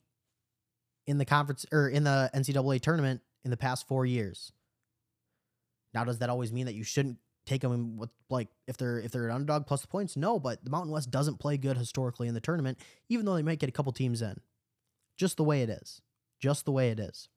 in 1.07 1.17
the 1.17 1.25
conference 1.25 1.65
or 1.71 1.89
in 1.89 2.03
the 2.03 2.29
NCAA 2.33 2.81
tournament 2.81 3.21
in 3.43 3.51
the 3.51 3.57
past 3.57 3.87
four 3.87 4.05
years. 4.05 4.51
Now, 5.93 6.03
does 6.03 6.19
that 6.19 6.29
always 6.29 6.51
mean 6.51 6.65
that 6.65 6.75
you 6.75 6.83
shouldn't 6.83 7.17
take 7.45 7.61
them 7.61 7.97
with 7.97 8.09
like 8.29 8.49
if 8.67 8.77
they're 8.77 8.99
if 8.99 9.11
they're 9.11 9.27
an 9.27 9.35
underdog 9.35 9.65
plus 9.65 9.81
the 9.81 9.87
points? 9.87 10.15
No, 10.15 10.39
but 10.39 10.63
the 10.63 10.69
Mountain 10.69 10.91
West 10.91 11.09
doesn't 11.09 11.39
play 11.39 11.57
good 11.57 11.77
historically 11.77 12.27
in 12.27 12.33
the 12.33 12.41
tournament, 12.41 12.77
even 13.09 13.25
though 13.25 13.35
they 13.35 13.43
might 13.43 13.59
get 13.59 13.69
a 13.69 13.73
couple 13.73 13.91
teams 13.91 14.21
in. 14.21 14.39
Just 15.17 15.37
the 15.37 15.43
way 15.43 15.63
it 15.63 15.69
is. 15.69 16.01
Just 16.39 16.65
the 16.65 16.71
way 16.71 16.89
it 16.91 16.99
is. 16.99 17.29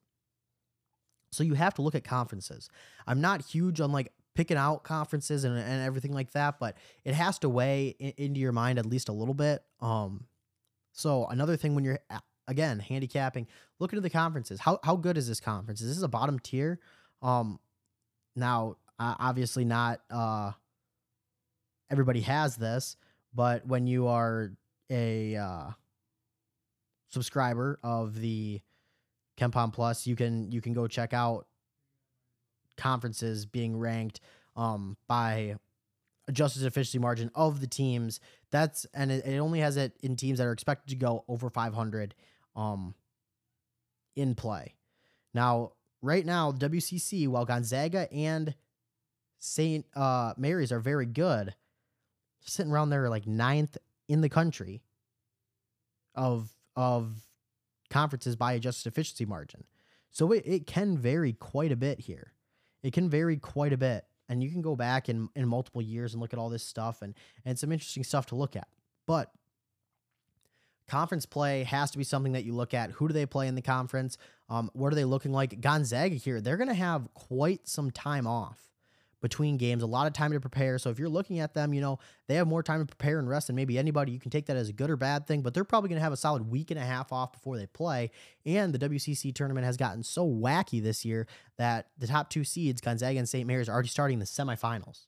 So 1.31 1.43
you 1.43 1.53
have 1.53 1.73
to 1.75 1.81
look 1.81 1.95
at 1.95 2.03
conferences. 2.03 2.69
I'm 3.07 3.21
not 3.21 3.41
huge 3.41 3.79
on 3.79 3.91
like 3.91 4.11
picking 4.35 4.57
out 4.57 4.83
conferences 4.83 5.43
and, 5.43 5.57
and 5.57 5.83
everything 5.83 6.13
like 6.13 6.31
that, 6.31 6.59
but 6.59 6.75
it 7.03 7.13
has 7.13 7.39
to 7.39 7.49
weigh 7.49 7.95
in, 7.99 8.13
into 8.17 8.39
your 8.39 8.51
mind 8.51 8.79
at 8.79 8.85
least 8.85 9.09
a 9.09 9.13
little 9.13 9.33
bit. 9.33 9.63
Um, 9.79 10.25
so 10.93 11.25
another 11.27 11.55
thing 11.57 11.75
when 11.75 11.83
you're 11.83 11.99
again 12.47 12.79
handicapping, 12.79 13.47
look 13.79 13.93
into 13.93 14.01
the 14.01 14.09
conferences. 14.09 14.59
How 14.59 14.79
how 14.83 14.95
good 14.95 15.17
is 15.17 15.27
this 15.27 15.39
conference? 15.39 15.81
Is 15.81 15.95
this 15.95 16.03
a 16.03 16.07
bottom 16.07 16.39
tier? 16.39 16.79
Um, 17.21 17.59
now 18.35 18.77
obviously 18.99 19.65
not 19.65 20.01
uh, 20.09 20.51
everybody 21.89 22.21
has 22.21 22.55
this, 22.55 22.97
but 23.33 23.65
when 23.65 23.87
you 23.87 24.07
are 24.07 24.51
a 24.89 25.35
uh, 25.35 25.69
subscriber 27.09 27.79
of 27.83 28.19
the 28.19 28.61
KenPom 29.41 29.73
Plus, 29.73 30.05
you 30.05 30.15
can 30.15 30.51
you 30.51 30.61
can 30.61 30.73
go 30.73 30.87
check 30.87 31.13
out 31.13 31.47
conferences 32.77 33.45
being 33.45 33.77
ranked 33.77 34.21
um, 34.55 34.97
by 35.07 35.55
adjusted 36.27 36.63
efficiency 36.63 36.99
margin 36.99 37.31
of 37.33 37.59
the 37.59 37.67
teams. 37.67 38.19
That's 38.51 38.85
and 38.93 39.11
it, 39.11 39.25
it, 39.25 39.37
only 39.37 39.59
has 39.59 39.77
it 39.77 39.93
in 40.01 40.15
teams 40.15 40.37
that 40.37 40.45
are 40.45 40.51
expected 40.51 40.89
to 40.91 40.95
go 40.95 41.23
over 41.27 41.49
500 41.49 42.13
um, 42.55 42.93
in 44.15 44.35
play. 44.35 44.75
Now, 45.33 45.71
right 46.01 46.25
now, 46.25 46.51
WCC, 46.51 47.27
while 47.27 47.45
Gonzaga 47.45 48.11
and 48.13 48.53
St. 49.39 49.85
Uh, 49.95 50.33
Mary's 50.37 50.71
are 50.71 50.79
very 50.79 51.05
good, 51.05 51.55
sitting 52.41 52.71
around 52.71 52.89
there 52.89 53.09
like 53.09 53.25
ninth 53.25 53.77
in 54.07 54.21
the 54.21 54.29
country 54.29 54.81
of 56.13 56.49
of 56.75 57.13
conferences 57.91 58.35
by 58.35 58.53
adjusted 58.53 58.87
efficiency 58.87 59.25
margin. 59.25 59.65
So 60.09 60.31
it, 60.31 60.43
it 60.45 60.65
can 60.65 60.97
vary 60.97 61.33
quite 61.33 61.71
a 61.71 61.75
bit 61.75 61.99
here. 61.99 62.33
It 62.83 62.93
can 62.93 63.09
vary 63.09 63.37
quite 63.37 63.73
a 63.73 63.77
bit. 63.77 64.05
And 64.27 64.41
you 64.41 64.49
can 64.49 64.61
go 64.61 64.75
back 64.75 65.09
in, 65.09 65.29
in 65.35 65.47
multiple 65.47 65.81
years 65.81 66.13
and 66.13 66.21
look 66.21 66.33
at 66.33 66.39
all 66.39 66.49
this 66.49 66.63
stuff 66.63 67.01
and, 67.01 67.13
and 67.45 67.59
some 67.59 67.71
interesting 67.71 68.03
stuff 68.03 68.27
to 68.27 68.35
look 68.35 68.55
at. 68.55 68.67
But 69.05 69.31
conference 70.87 71.25
play 71.25 71.63
has 71.63 71.91
to 71.91 71.97
be 71.97 72.03
something 72.03 72.31
that 72.31 72.45
you 72.45 72.53
look 72.53 72.73
at. 72.73 72.91
Who 72.91 73.07
do 73.07 73.13
they 73.13 73.25
play 73.25 73.47
in 73.47 73.55
the 73.55 73.61
conference? 73.61 74.17
Um, 74.49 74.69
what 74.73 74.91
are 74.91 74.95
they 74.95 75.03
looking 75.05 75.33
like? 75.33 75.59
Gonzaga 75.59 76.15
here, 76.15 76.39
they're 76.39 76.57
going 76.57 76.69
to 76.69 76.73
have 76.73 77.13
quite 77.13 77.67
some 77.67 77.91
time 77.91 78.25
off 78.25 78.70
between 79.21 79.57
games, 79.57 79.83
a 79.83 79.87
lot 79.87 80.07
of 80.07 80.13
time 80.13 80.31
to 80.31 80.39
prepare. 80.39 80.79
So 80.79 80.89
if 80.89 80.97
you're 80.97 81.09
looking 81.09 81.39
at 81.39 81.53
them, 81.53 81.73
you 81.73 81.81
know, 81.81 81.99
they 82.27 82.35
have 82.35 82.47
more 82.47 82.63
time 82.63 82.79
to 82.79 82.85
prepare 82.85 83.19
and 83.19 83.29
rest 83.29 83.47
than 83.47 83.55
maybe 83.55 83.77
anybody. 83.77 84.11
You 84.11 84.19
can 84.19 84.31
take 84.31 84.47
that 84.47 84.57
as 84.57 84.69
a 84.69 84.73
good 84.73 84.89
or 84.89 84.97
bad 84.97 85.27
thing, 85.27 85.41
but 85.41 85.53
they're 85.53 85.63
probably 85.63 85.89
going 85.89 85.99
to 85.99 86.03
have 86.03 86.13
a 86.13 86.17
solid 86.17 86.49
week 86.49 86.71
and 86.71 86.79
a 86.79 86.83
half 86.83 87.13
off 87.13 87.31
before 87.31 87.57
they 87.57 87.67
play. 87.67 88.09
And 88.45 88.73
the 88.73 88.89
WCC 88.89 89.33
tournament 89.33 89.65
has 89.65 89.77
gotten 89.77 90.03
so 90.03 90.27
wacky 90.27 90.81
this 90.81 91.05
year 91.05 91.27
that 91.57 91.89
the 91.97 92.07
top 92.07 92.29
two 92.29 92.43
seeds, 92.43 92.81
Gonzaga 92.81 93.19
and 93.19 93.29
St. 93.29 93.45
Mary's, 93.47 93.69
are 93.69 93.73
already 93.73 93.89
starting 93.89 94.19
the 94.19 94.25
semifinals. 94.25 95.05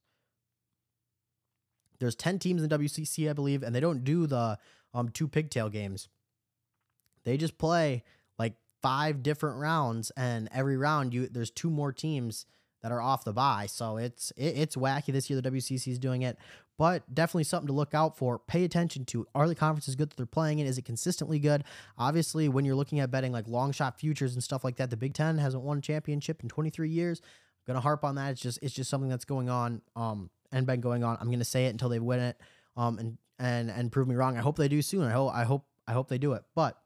There's 2.00 2.16
10 2.16 2.38
teams 2.40 2.62
in 2.62 2.70
WCC, 2.70 3.30
I 3.30 3.34
believe, 3.34 3.64
and 3.64 3.74
they 3.74 3.80
don't 3.80 4.04
do 4.04 4.28
the 4.28 4.60
um, 4.94 5.10
two 5.10 5.28
pigtail 5.28 5.70
games. 5.70 6.08
They 7.24 7.38
just 7.38 7.58
play 7.58 8.04
like 8.38 8.56
five 8.82 9.24
different 9.24 9.60
rounds, 9.60 10.12
and 10.18 10.50
every 10.52 10.78
round 10.78 11.14
you 11.14 11.28
there's 11.28 11.50
two 11.50 11.70
more 11.70 11.92
teams 11.94 12.46
that 12.84 12.92
are 12.92 13.02
off 13.02 13.24
the 13.24 13.34
bye. 13.34 13.66
So 13.68 13.98
it's 13.98 14.32
it, 14.38 14.58
it's 14.58 14.76
wacky 14.76 15.08
this 15.08 15.30
year. 15.30 15.42
The 15.42 15.50
WCC 15.50 15.88
is 15.88 15.98
doing 15.98 16.22
it, 16.22 16.38
but 16.78 17.02
definitely 17.14 17.46
something 17.46 17.68
to 17.68 17.74
look 17.74 17.96
out 17.96 18.18
for. 18.18 18.38
Pay 18.38 18.66
attention 18.66 19.06
to 19.06 19.26
are 19.34 19.48
the 19.48 19.56
conferences 19.56 19.96
good 19.96 20.12
that 20.12 20.18
they're 20.18 20.26
playing 20.26 20.60
in? 20.60 20.68
Is 20.68 20.78
it 20.78 20.86
consistently 20.86 21.40
good? 21.40 21.64
Obviously, 21.98 22.50
when 22.50 22.66
you're 22.66 22.76
looking 22.76 23.00
at 23.00 23.10
betting 23.10 23.32
like 23.32 23.48
long 23.48 23.72
shot 23.72 24.00
futures 24.00 24.34
and 24.34 24.44
stuff 24.44 24.64
like 24.64 24.76
that, 24.76 24.90
the 24.90 24.98
Big 24.98 25.14
Ten 25.14 25.38
hasn't 25.38 25.64
won 25.64 25.80
a 25.80 25.82
championship 25.82 26.44
in 26.44 26.50
23 26.50 26.90
years. 26.90 27.22
I'm 27.24 27.74
gonna 27.74 27.82
harp 27.82 28.04
on 28.04 28.16
that. 28.16 28.32
It's 28.32 28.42
just 28.42 28.60
it's 28.62 28.76
just 28.76 28.90
something 28.90 29.10
that's 29.10 29.26
going 29.26 29.50
on 29.50 29.82
um 29.96 30.30
and 30.52 30.68
been 30.68 30.82
going 30.82 31.04
on. 31.04 31.18
I'm 31.20 31.32
gonna 31.32 31.46
say 31.46 31.66
it 31.66 31.70
until 31.70 31.90
they 31.90 32.00
win 32.00 32.20
it 32.20 32.38
um 32.76 33.00
and 33.00 33.18
and 33.40 33.72
and 33.72 33.92
prove 33.92 34.08
me 34.08 34.16
wrong. 34.16 34.38
I 34.38 34.42
hope 34.42 34.58
they 34.58 34.68
do 34.68 34.82
soon. 34.82 35.04
I 35.04 35.12
hope 35.12 35.34
I 35.34 35.46
hope 35.46 35.66
I 35.88 35.94
hope 35.94 36.10
they 36.10 36.18
do 36.18 36.34
it. 36.34 36.44
But 36.54 36.78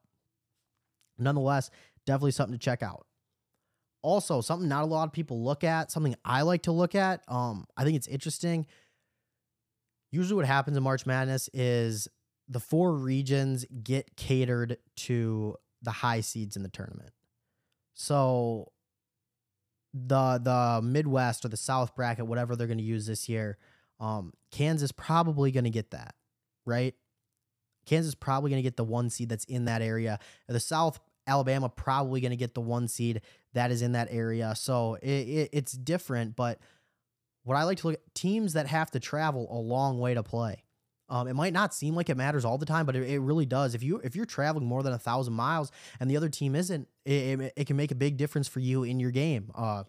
nonetheless, 1.17 1.71
definitely 2.05 2.31
something 2.31 2.53
to 2.57 2.63
check 2.63 2.83
out 2.83 3.07
also 4.07 4.39
something 4.39 4.69
not 4.69 4.83
a 4.83 4.87
lot 4.87 5.03
of 5.03 5.11
people 5.11 5.43
look 5.43 5.65
at, 5.65 5.91
something 5.91 6.15
I 6.23 6.43
like 6.43 6.63
to 6.63 6.71
look 6.71 6.95
at. 6.95 7.21
Um, 7.27 7.65
I 7.75 7.83
think 7.83 7.97
it's 7.97 8.07
interesting. 8.07 8.65
Usually, 10.11 10.37
what 10.37 10.45
happens 10.45 10.77
in 10.77 10.83
March 10.83 11.05
Madness 11.05 11.49
is 11.53 12.07
the 12.47 12.61
four 12.61 12.93
regions 12.93 13.65
get 13.83 14.15
catered 14.15 14.77
to 14.95 15.57
the 15.81 15.91
high 15.91 16.21
seeds 16.21 16.55
in 16.55 16.63
the 16.63 16.69
tournament. 16.69 17.11
So 17.93 18.71
the 19.93 20.39
the 20.41 20.81
Midwest 20.81 21.43
or 21.43 21.49
the 21.49 21.57
South 21.57 21.93
bracket, 21.93 22.27
whatever 22.27 22.55
they're 22.55 22.67
going 22.67 22.77
to 22.77 22.83
use 22.83 23.07
this 23.07 23.27
year, 23.27 23.57
um, 23.99 24.31
Kansas 24.51 24.93
probably 24.93 25.51
going 25.51 25.65
to 25.65 25.69
get 25.69 25.91
that, 25.91 26.15
right? 26.65 26.95
Kansas 27.85 28.15
probably 28.15 28.51
going 28.51 28.61
to 28.61 28.67
get 28.67 28.77
the 28.77 28.83
one 28.85 29.09
seed 29.09 29.27
that's 29.29 29.45
in 29.45 29.65
that 29.65 29.81
area. 29.81 30.19
The 30.47 30.59
South 30.59 30.99
Alabama 31.27 31.69
probably 31.69 32.21
going 32.21 32.31
to 32.31 32.37
get 32.37 32.53
the 32.53 32.61
one 32.61 32.87
seed 32.87 33.21
that 33.53 33.69
is 33.69 33.81
in 33.81 33.91
that 33.91 34.07
area. 34.09 34.53
So 34.55 34.95
it, 34.95 35.09
it, 35.09 35.49
it's 35.53 35.73
different, 35.73 36.35
but 36.35 36.59
what 37.43 37.55
I 37.55 37.63
like 37.63 37.79
to 37.79 37.87
look 37.87 37.95
at 37.95 38.15
teams 38.15 38.53
that 38.53 38.67
have 38.67 38.91
to 38.91 38.99
travel 38.99 39.47
a 39.51 39.59
long 39.59 39.99
way 39.99 40.13
to 40.13 40.23
play. 40.23 40.63
Um, 41.09 41.29
it 41.29 41.35
might 41.35 41.53
not 41.53 41.73
seem 41.73 41.95
like 41.95 42.09
it 42.09 42.17
matters 42.17 42.43
all 42.43 42.57
the 42.57 42.65
time, 42.65 42.85
but 42.85 42.95
it, 42.95 43.09
it 43.09 43.19
really 43.19 43.45
does. 43.45 43.73
If 43.75 43.81
you 43.81 44.01
if 44.03 44.15
you're 44.15 44.25
traveling 44.25 44.67
more 44.67 44.83
than 44.83 44.91
a 44.91 44.99
thousand 44.99 45.33
miles 45.33 45.71
and 46.01 46.11
the 46.11 46.17
other 46.17 46.27
team 46.27 46.53
isn't, 46.55 46.89
it, 47.05 47.39
it, 47.39 47.53
it 47.55 47.67
can 47.67 47.77
make 47.77 47.91
a 47.91 47.95
big 47.95 48.17
difference 48.17 48.49
for 48.49 48.59
you 48.59 48.83
in 48.83 48.99
your 48.99 49.11
game. 49.11 49.51
Uh, 49.55 49.83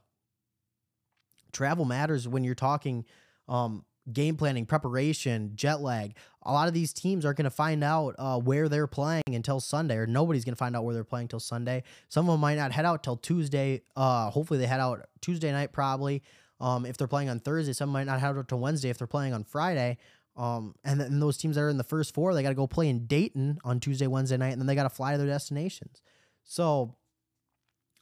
travel 1.53 1.85
matters 1.85 2.29
when 2.29 2.45
you're 2.45 2.55
talking 2.55 3.05
um, 3.49 3.85
game 4.13 4.37
planning, 4.37 4.67
preparation, 4.67 5.53
jet 5.55 5.81
lag. 5.81 6.15
A 6.43 6.53
lot 6.53 6.69
of 6.69 6.75
these 6.75 6.93
teams 6.93 7.25
aren't 7.25 7.37
going 7.37 7.45
to 7.45 7.51
find 7.51 7.85
out 7.85 8.15
uh, 8.19 8.39
where 8.39 8.69
they're 8.69 8.87
playing 8.87 9.23
until 9.27 9.61
Sunday, 9.61 9.97
or 9.97 10.07
nobody's 10.07 10.45
going 10.45 10.55
to 10.55 10.59
find 10.59 10.75
out 10.75 10.85
where 10.85 10.95
they're 10.95 11.05
playing 11.05 11.25
until 11.25 11.41
Sunday. 11.41 11.83
Some 12.09 12.29
of 12.29 12.33
them 12.33 12.41
might 12.41 12.57
not 12.57 12.73
head 12.73 12.85
out 12.85 13.03
till 13.03 13.17
Tuesday. 13.17 13.83
Uh, 13.97 14.31
hopefully, 14.31 14.59
they 14.59 14.67
head 14.67 14.81
out 14.81 15.07
Tuesday 15.21 15.53
night, 15.53 15.73
probably. 15.73 16.23
Um, 16.61 16.87
if 16.87 16.97
they're 16.97 17.07
playing 17.07 17.29
on 17.29 17.41
Thursday, 17.41 17.73
some 17.73 17.91
might 17.91 18.05
not 18.05 18.21
head 18.21 18.37
out 18.37 18.49
till 18.49 18.59
Wednesday 18.59 18.89
if 18.89 18.99
they're 18.99 19.07
playing 19.07 19.33
on 19.33 19.45
Friday. 19.45 19.99
Um, 20.37 20.75
and 20.85 21.01
then 21.01 21.19
those 21.19 21.37
teams 21.37 21.57
that 21.57 21.63
are 21.63 21.69
in 21.69 21.79
the 21.79 21.85
first 21.85 22.15
four, 22.15 22.33
they 22.33 22.43
got 22.43 22.51
to 22.51 22.55
go 22.55 22.67
play 22.67 22.89
in 22.89 23.07
Dayton 23.07 23.59
on 23.65 23.81
Tuesday, 23.81 24.07
Wednesday 24.07 24.37
night, 24.37 24.53
and 24.53 24.61
then 24.61 24.67
they 24.67 24.77
got 24.77 24.85
to 24.85 24.91
fly 24.91 25.13
to 25.13 25.19
their 25.19 25.27
destinations. 25.27 26.01
So 26.45 26.95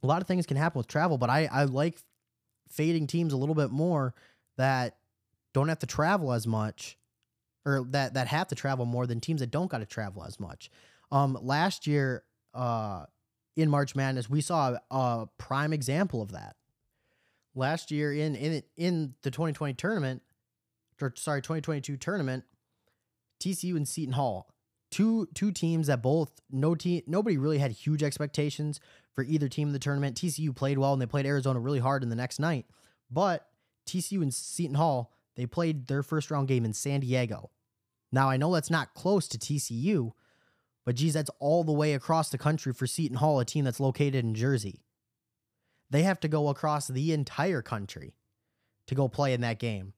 a 0.03 0.07
lot 0.07 0.21
of 0.21 0.29
things 0.29 0.47
can 0.47 0.59
happen 0.59 0.79
with 0.79 0.87
travel, 0.87 1.17
but 1.19 1.31
I, 1.31 1.49
I 1.51 1.65
like 1.65 1.99
fading 2.69 3.07
teams 3.07 3.33
a 3.33 3.37
little 3.37 3.55
bit 3.55 3.71
more 3.71 4.15
that 4.59 4.97
don't 5.57 5.71
have 5.71 5.79
to 5.79 5.87
travel 5.87 6.35
as 6.35 6.47
much 6.47 6.99
or 7.65 7.87
that 7.89 8.13
that 8.13 8.29
have 8.29 8.47
to 8.49 8.55
travel 8.55 8.85
more 8.85 9.07
than 9.07 9.21
teams 9.21 9.41
that 9.41 9.51
don't 9.51 9.71
got 9.71 9.79
to 9.79 9.87
travel 9.87 10.23
as 10.23 10.39
much. 10.39 10.71
Um, 11.11 11.39
last 11.41 11.87
year, 11.87 12.25
uh, 12.53 13.07
in 13.57 13.71
March 13.71 13.97
Madness, 13.97 14.29
we 14.29 14.43
saw 14.43 14.77
a, 14.91 14.95
a 14.95 15.29
prime 15.39 15.73
example 15.73 16.21
of 16.21 16.33
that. 16.33 16.57
Last 17.55 17.91
year 17.91 18.13
in 18.13 18.37
in 18.37 18.63
in 18.77 19.15
the 19.23 19.31
2020 19.31 19.73
tournament, 19.73 20.23
or 21.01 21.15
sorry, 21.17 21.41
2022 21.41 21.97
tournament, 21.97 22.45
TCU 23.43 23.77
and 23.77 23.89
Seton 23.89 24.13
Hall, 24.13 24.51
two 24.91 25.27
two 25.35 25.53
teams 25.53 25.87
that 25.87 26.03
both 26.03 26.33
no 26.51 26.75
team 26.75 27.01
nobody 27.07 27.39
really 27.39 27.59
had 27.59 27.71
huge 27.71 28.03
expectations 28.03 28.79
for 29.15 29.25
either 29.25 29.49
team 29.49 29.69
in 29.69 29.73
the 29.73 29.79
tournament. 29.79 30.21
TCU 30.21 30.55
played 30.55 30.77
well 30.77 30.93
and 30.93 31.01
they 31.01 31.07
played 31.07 31.25
Arizona 31.25 31.59
really 31.61 31.79
hard 31.79 32.03
in 32.03 32.11
the 32.11 32.15
next 32.15 32.39
night, 32.39 32.67
but 33.11 33.49
TCU 33.87 34.21
and 34.21 34.35
Seton 34.35 34.75
Hall 34.75 35.16
they 35.37 35.47
played 35.47 35.87
their 35.87 36.03
first 36.03 36.31
round 36.31 36.49
game 36.49 36.65
in 36.65 36.73
San 36.73 37.01
Diego. 37.01 37.51
Now, 38.13 38.31
I 38.31 38.37
know 38.37 38.53
that's 38.55 38.71
not 38.71 38.95
close 38.95 39.29
to 39.29 39.39
TCU, 39.39 40.13
but 40.85 40.97
geez, 40.97 41.15
that's 41.15 41.31
all 41.39 41.65
the 41.65 41.73
way 41.73 41.93
across 41.93 42.31
the 42.31 42.39
country 42.39 42.73
for 42.73 42.87
Seton 42.87 43.19
Hall, 43.19 43.41
a 43.41 43.45
team 43.45 43.65
that's 43.65 43.81
located 43.81 44.25
in 44.25 44.35
Jersey. 44.35 44.85
They 45.91 46.03
have 46.03 46.21
to 46.21 46.29
go 46.29 46.49
across 46.49 46.89
the 46.89 47.13
entire 47.13 47.63
country 47.63 48.15
to 48.87 48.95
go 48.95 49.09
play 49.09 49.33
in 49.33 49.41
that 49.43 49.59
game. 49.59 49.93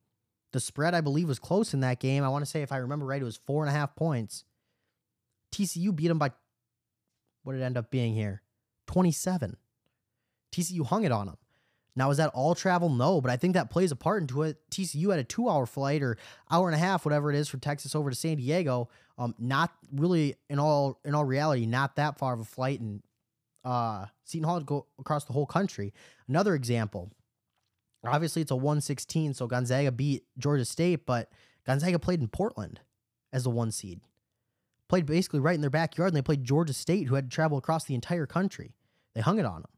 The 0.53 0.61
spread, 0.61 0.95
I 0.95 1.03
believe, 1.03 1.29
was 1.29 1.39
close 1.39 1.75
in 1.75 1.81
that 1.81 2.01
game. 2.01 2.25
I 2.25 2.29
want 2.29 2.45
to 2.45 2.51
say, 2.51 2.63
if 2.63 2.73
I 2.73 2.79
remember 2.79 3.07
right, 3.07 3.21
it 3.21 3.25
was 3.25 3.41
four 3.47 3.63
and 3.63 3.75
a 3.75 3.79
half 3.79 3.95
points. 3.95 4.45
TCU 5.53 5.95
beat 5.95 6.09
them 6.09 6.19
by 6.19 6.33
what 7.43 7.53
did 7.53 7.63
it 7.63 7.65
end 7.65 7.77
up 7.77 7.91
being 7.91 8.15
here? 8.15 8.43
27. 8.87 9.57
TCU 10.53 10.85
hung 10.85 11.05
it 11.05 11.13
on 11.13 11.27
them. 11.27 11.37
Now, 11.99 12.11
is 12.11 12.19
that 12.19 12.31
all 12.33 12.55
travel? 12.55 12.89
No, 12.89 13.21
but 13.21 13.33
I 13.33 13.37
think 13.37 13.55
that 13.55 13.71
plays 13.71 13.91
a 13.91 13.97
part 13.97 14.23
into 14.23 14.45
it. 14.45 14.57
TCU 14.71 15.11
had 15.11 15.19
a 15.19 15.25
two 15.25 15.49
hour 15.49 15.67
flight 15.67 16.01
or 16.01 16.17
hour 16.49 16.69
and 16.69 16.75
a 16.77 16.79
half, 16.79 17.05
whatever 17.05 17.29
it 17.29 17.37
is, 17.37 17.49
from 17.49 17.59
Texas 17.59 17.97
over 17.97 18.09
to 18.09 18.15
San 18.15 18.37
Diego. 18.37 18.89
Um, 19.19 19.35
not 19.37 19.73
really 19.93 20.37
in 20.49 20.61
all 20.61 21.01
in 21.05 21.17
all 21.17 21.25
reality, 21.25 21.67
not 21.67 21.97
that 21.97 22.17
far 22.17 22.35
of 22.35 22.39
a 22.39 22.45
flight, 22.45 22.79
and 22.79 23.03
uh, 23.65 24.07
Seton 24.25 24.49
Hall 24.49 24.61
go 24.61 24.87
across 25.01 25.25
the 25.25 25.33
whole 25.33 25.45
country. 25.45 25.93
Another 26.29 26.55
example. 26.55 27.11
Obviously, 28.07 28.43
it's 28.43 28.53
a 28.53 28.57
116, 28.57 29.35
so 29.35 29.49
Gonzaga 29.49 29.91
beat 29.91 30.23
Georgia 30.39 30.65
State, 30.65 31.05
but 31.05 31.33
Gonzaga 31.67 31.99
played 31.99 32.21
in 32.21 32.29
Portland 32.29 32.79
as 33.33 33.43
the 33.43 33.51
one 33.51 33.73
seed. 33.73 34.01
Played 34.89 35.05
basically 35.05 35.41
right 35.41 35.57
in 35.57 35.61
their 35.63 35.69
backyard, 35.69 36.11
and 36.11 36.17
they 36.17 36.23
played 36.23 36.45
Georgia 36.45 36.73
State, 36.73 37.09
who 37.09 37.17
had 37.17 37.29
to 37.29 37.35
travel 37.35 37.59
across 37.59 37.85
the 37.85 37.97
entire 37.97 38.25
country. 38.25 38.77
They 39.15 39.21
hung 39.21 39.41
it 39.41 39.45
on 39.45 39.63
them. 39.63 39.71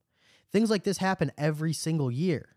Things 0.52 0.70
like 0.70 0.84
this 0.84 0.98
happen 0.98 1.32
every 1.38 1.72
single 1.72 2.10
year. 2.10 2.56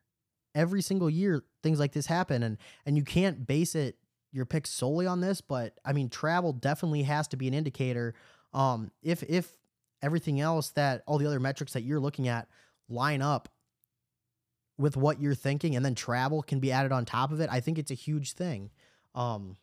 Every 0.56 0.82
single 0.82 1.10
year, 1.10 1.44
things 1.64 1.80
like 1.80 1.94
this 1.94 2.06
happen, 2.06 2.44
and 2.44 2.58
and 2.86 2.96
you 2.96 3.04
can't 3.04 3.48
base 3.48 3.74
it 3.74 3.98
your 4.32 4.46
pick 4.46 4.68
solely 4.68 5.08
on 5.08 5.20
this. 5.22 5.42
But 5.42 5.80
I 5.84 5.94
mean, 5.94 6.10
travel 6.10 6.54
definitely 6.54 7.04
has 7.04 7.28
to 7.30 7.38
be 7.38 7.48
an 7.48 7.54
indicator. 7.54 8.14
Um, 8.54 8.92
if 9.02 9.24
if 9.24 9.58
everything 10.02 10.40
else 10.40 10.70
that 10.72 11.02
all 11.08 11.18
the 11.18 11.26
other 11.26 11.40
metrics 11.40 11.74
that 11.74 11.82
you're 11.82 12.00
looking 12.00 12.28
at 12.28 12.48
line 12.90 13.22
up 13.22 13.50
with 14.78 14.98
what 14.98 15.20
you're 15.20 15.36
thinking, 15.36 15.76
and 15.76 15.86
then 15.86 15.96
travel 15.96 16.44
can 16.44 16.60
be 16.60 16.72
added 16.72 16.92
on 16.92 17.06
top 17.06 17.32
of 17.32 17.40
it, 17.40 17.50
I 17.52 17.60
think 17.60 17.80
it's 17.80 17.92
a 17.92 17.96
huge 17.96 18.34
thing. 18.34 18.70
Um, 19.16 19.58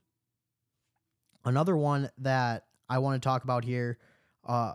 another 1.45 1.77
one 1.77 2.11
that 2.19 2.67
I 2.89 2.99
want 2.99 3.21
to 3.21 3.29
talk 3.29 3.45
about 3.45 3.65
here, 3.65 3.99
uh, 4.47 4.75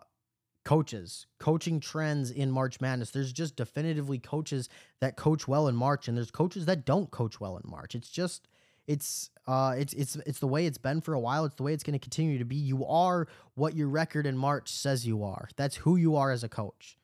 coaches, 0.66 1.28
coaching 1.40 1.80
trends 1.80 2.32
in 2.32 2.52
March 2.52 2.82
Madness. 2.82 3.12
There's 3.12 3.32
just 3.32 3.56
definitively 3.56 4.20
coaches 4.20 4.68
that 5.00 5.16
coach 5.16 5.48
well 5.48 5.68
in 5.68 5.76
March, 5.76 6.08
and 6.08 6.18
there's 6.18 6.32
coaches 6.32 6.66
that 6.66 6.86
don't 6.86 7.12
coach 7.12 7.40
well 7.40 7.56
in 7.56 7.70
March. 7.70 7.96
It's 7.96 8.10
just 8.10 8.50
it's 8.88 9.30
uh 9.48 9.76
it's 9.78 9.94
it's 9.94 10.16
it's 10.18 10.40
the 10.40 10.48
way 10.48 10.66
it's 10.66 10.78
been 10.78 11.02
for 11.02 11.14
a 11.14 11.20
while. 11.20 11.46
It's 11.46 11.56
the 11.56 11.64
way 11.64 11.74
it's 11.74 11.84
going 11.84 11.98
to 11.98 12.04
continue 12.04 12.40
to 12.40 12.46
be. 12.46 12.56
You 12.56 12.86
are 12.86 13.28
what 13.54 13.76
your 13.76 13.88
record 13.88 14.26
in 14.26 14.38
March 14.38 14.70
says 14.70 15.08
you 15.08 15.24
are. 15.24 15.48
That's 15.56 15.78
who 15.78 15.96
you 15.96 16.16
are 16.18 16.32
as 16.32 16.44
a 16.44 16.50
coach. 16.50 16.98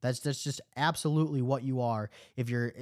That's 0.00 0.20
that's 0.20 0.42
just 0.42 0.60
absolutely 0.76 1.42
what 1.42 1.64
you 1.64 1.80
are. 1.80 2.10
If 2.36 2.48
you're 2.48 2.72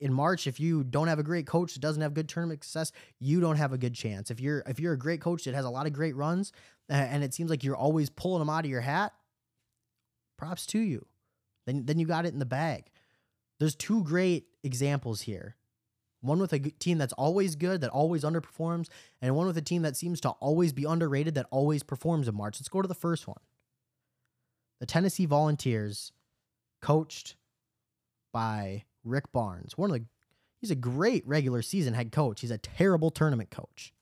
in 0.00 0.12
March, 0.12 0.46
if 0.46 0.60
you 0.60 0.84
don't 0.84 1.08
have 1.08 1.18
a 1.18 1.24
great 1.24 1.46
coach 1.46 1.74
that 1.74 1.80
doesn't 1.80 2.02
have 2.02 2.14
good 2.14 2.28
tournament 2.28 2.62
success, 2.62 2.92
you 3.18 3.40
don't 3.40 3.56
have 3.56 3.72
a 3.72 3.78
good 3.78 3.94
chance. 3.94 4.30
If 4.30 4.38
you're 4.38 4.62
if 4.66 4.78
you're 4.78 4.92
a 4.92 4.98
great 4.98 5.22
coach 5.22 5.44
that 5.44 5.54
has 5.54 5.64
a 5.64 5.70
lot 5.70 5.86
of 5.86 5.94
great 5.94 6.14
runs 6.14 6.52
and 6.90 7.24
it 7.24 7.34
seems 7.34 7.50
like 7.50 7.64
you're 7.64 7.76
always 7.76 8.10
pulling 8.10 8.40
them 8.40 8.50
out 8.50 8.64
of 8.64 8.70
your 8.70 8.80
hat, 8.82 9.12
props 10.38 10.64
to 10.66 10.78
you. 10.78 11.06
Then 11.66 11.84
then 11.84 11.98
you 11.98 12.06
got 12.06 12.24
it 12.24 12.32
in 12.32 12.38
the 12.38 12.46
bag. 12.46 12.90
There's 13.58 13.74
two 13.74 14.04
great 14.04 14.46
examples 14.64 15.22
here. 15.22 15.56
One 16.20 16.40
with 16.40 16.52
a 16.52 16.58
team 16.58 16.98
that's 16.98 17.12
always 17.12 17.54
good, 17.54 17.80
that 17.82 17.90
always 17.90 18.24
underperforms, 18.24 18.88
and 19.22 19.36
one 19.36 19.46
with 19.46 19.58
a 19.58 19.62
team 19.62 19.82
that 19.82 19.96
seems 19.96 20.20
to 20.22 20.30
always 20.30 20.72
be 20.72 20.84
underrated, 20.84 21.34
that 21.34 21.46
always 21.50 21.82
performs 21.82 22.26
in 22.26 22.34
March. 22.34 22.58
Let's 22.58 22.68
go 22.68 22.82
to 22.82 22.88
the 22.88 22.94
first 22.94 23.28
one. 23.28 23.38
The 24.80 24.86
Tennessee 24.86 25.26
Volunteers, 25.26 26.12
coached 26.80 27.36
by 28.32 28.84
Rick 29.04 29.30
Barnes. 29.32 29.76
One 29.76 29.90
of 29.90 29.96
the 29.98 30.06
he's 30.60 30.70
a 30.70 30.76
great 30.76 31.26
regular 31.26 31.62
season 31.62 31.94
head 31.94 32.10
coach. 32.12 32.40
He's 32.40 32.50
a 32.50 32.58
terrible 32.58 33.10
tournament 33.10 33.50
coach. 33.50 33.92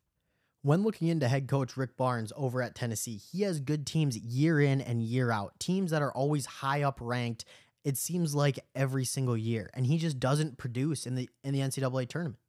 When 0.66 0.82
looking 0.82 1.06
into 1.06 1.28
head 1.28 1.46
coach 1.46 1.76
Rick 1.76 1.96
Barnes 1.96 2.32
over 2.34 2.60
at 2.60 2.74
Tennessee, 2.74 3.18
he 3.18 3.42
has 3.42 3.60
good 3.60 3.86
teams 3.86 4.18
year 4.18 4.60
in 4.60 4.80
and 4.80 5.00
year 5.00 5.30
out, 5.30 5.60
teams 5.60 5.92
that 5.92 6.02
are 6.02 6.10
always 6.10 6.44
high 6.44 6.82
up 6.82 6.98
ranked. 7.00 7.44
It 7.84 7.96
seems 7.96 8.34
like 8.34 8.58
every 8.74 9.04
single 9.04 9.36
year, 9.36 9.70
and 9.74 9.86
he 9.86 9.96
just 9.96 10.18
doesn't 10.18 10.58
produce 10.58 11.06
in 11.06 11.14
the 11.14 11.30
in 11.44 11.54
the 11.54 11.60
NCAA 11.60 12.08
tournament. 12.08 12.40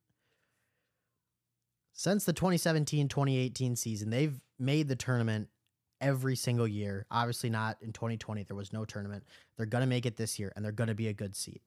Since 1.93 2.25
the 2.25 2.33
2017-2018 2.33 3.77
season, 3.77 4.09
they've 4.09 4.41
made 4.57 4.87
the 4.87 4.95
tournament 4.95 5.49
every 6.01 6.35
single 6.35 6.67
year. 6.67 7.05
Obviously 7.11 7.51
not 7.51 7.77
in 7.83 7.93
2020, 7.93 8.41
there 8.45 8.57
was 8.57 8.73
no 8.73 8.83
tournament. 8.83 9.25
They're 9.57 9.67
going 9.67 9.83
to 9.83 9.87
make 9.87 10.07
it 10.07 10.17
this 10.17 10.39
year 10.39 10.51
and 10.55 10.65
they're 10.65 10.71
going 10.71 10.87
to 10.87 10.95
be 10.95 11.07
a 11.07 11.13
good 11.13 11.35
seed. 11.35 11.61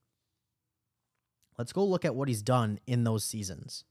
Let's 1.56 1.72
go 1.72 1.84
look 1.84 2.04
at 2.04 2.16
what 2.16 2.26
he's 2.26 2.42
done 2.42 2.80
in 2.88 3.04
those 3.04 3.24
seasons. 3.24 3.84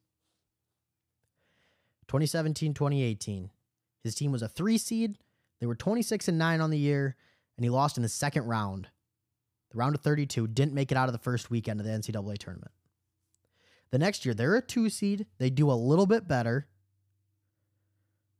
2017 2.09 2.73
2018. 2.73 3.51
His 4.03 4.15
team 4.15 4.31
was 4.31 4.41
a 4.41 4.47
three 4.47 4.77
seed. 4.77 5.17
They 5.59 5.67
were 5.67 5.75
26 5.75 6.27
and 6.27 6.37
9 6.37 6.61
on 6.61 6.69
the 6.69 6.77
year, 6.77 7.15
and 7.57 7.63
he 7.63 7.69
lost 7.69 7.97
in 7.97 8.03
the 8.03 8.09
second 8.09 8.45
round. 8.45 8.87
The 9.71 9.77
round 9.77 9.95
of 9.95 10.01
32 10.01 10.47
didn't 10.47 10.73
make 10.73 10.91
it 10.91 10.97
out 10.97 11.07
of 11.07 11.13
the 11.13 11.19
first 11.19 11.51
weekend 11.51 11.79
of 11.79 11.85
the 11.85 11.91
NCAA 11.91 12.37
tournament. 12.37 12.71
The 13.91 13.99
next 13.99 14.25
year, 14.25 14.33
they're 14.33 14.55
a 14.55 14.61
two 14.61 14.89
seed. 14.89 15.27
They 15.37 15.49
do 15.49 15.71
a 15.71 15.73
little 15.73 16.05
bit 16.05 16.27
better. 16.27 16.67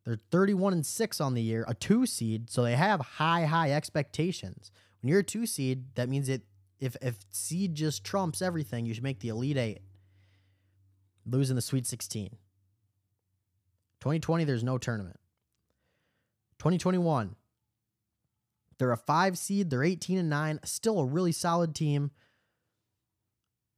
They're 0.06 0.20
31 0.32 0.74
and 0.74 0.86
6 0.86 1.22
on 1.22 1.34
the 1.36 1.42
year, 1.42 1.66
a 1.68 1.74
two 1.74 2.06
seed, 2.06 2.50
so 2.50 2.64
they 2.64 2.76
have 2.76 3.00
high, 3.02 3.46
high 3.46 3.72
expectations. 3.72 4.72
When 5.02 5.10
you're 5.10 5.20
a 5.20 5.24
two 5.24 5.46
seed, 5.46 5.96
that 5.96 6.10
means 6.10 6.30
it 6.30 6.42
if 6.80 6.96
if 7.02 7.18
seed 7.32 7.76
just 7.76 8.04
trumps 8.04 8.42
everything, 8.42 8.86
you 8.86 8.94
should 8.94 9.04
make 9.04 9.20
the 9.20 9.30
Elite 9.30 9.58
Eight. 9.58 9.82
Losing 11.26 11.56
the 11.56 11.62
Sweet 11.62 11.86
16. 11.86 12.38
2020, 14.02 14.44
there's 14.44 14.64
no 14.64 14.78
tournament. 14.78 15.20
2021, 16.60 17.36
they're 18.80 18.92
a 18.92 18.98
five 18.98 19.38
seed. 19.38 19.70
They're 19.70 19.84
18 19.84 20.18
and 20.18 20.30
nine. 20.30 20.60
Still 20.64 21.00
a 21.00 21.06
really 21.06 21.34
solid 21.34 21.76
team. 21.76 22.12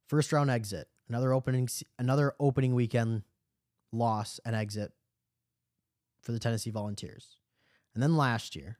First 0.08 0.32
round 0.32 0.50
exit. 0.50 0.88
Another 1.08 1.32
opening. 1.32 1.68
Another 1.98 2.34
opening 2.40 2.74
weekend 2.74 3.22
loss 3.92 4.40
and 4.44 4.56
exit 4.56 4.92
for 6.22 6.32
the 6.32 6.38
Tennessee 6.38 6.70
Volunteers. 6.70 7.36
And 7.94 8.02
then 8.02 8.16
last 8.16 8.56
year, 8.56 8.78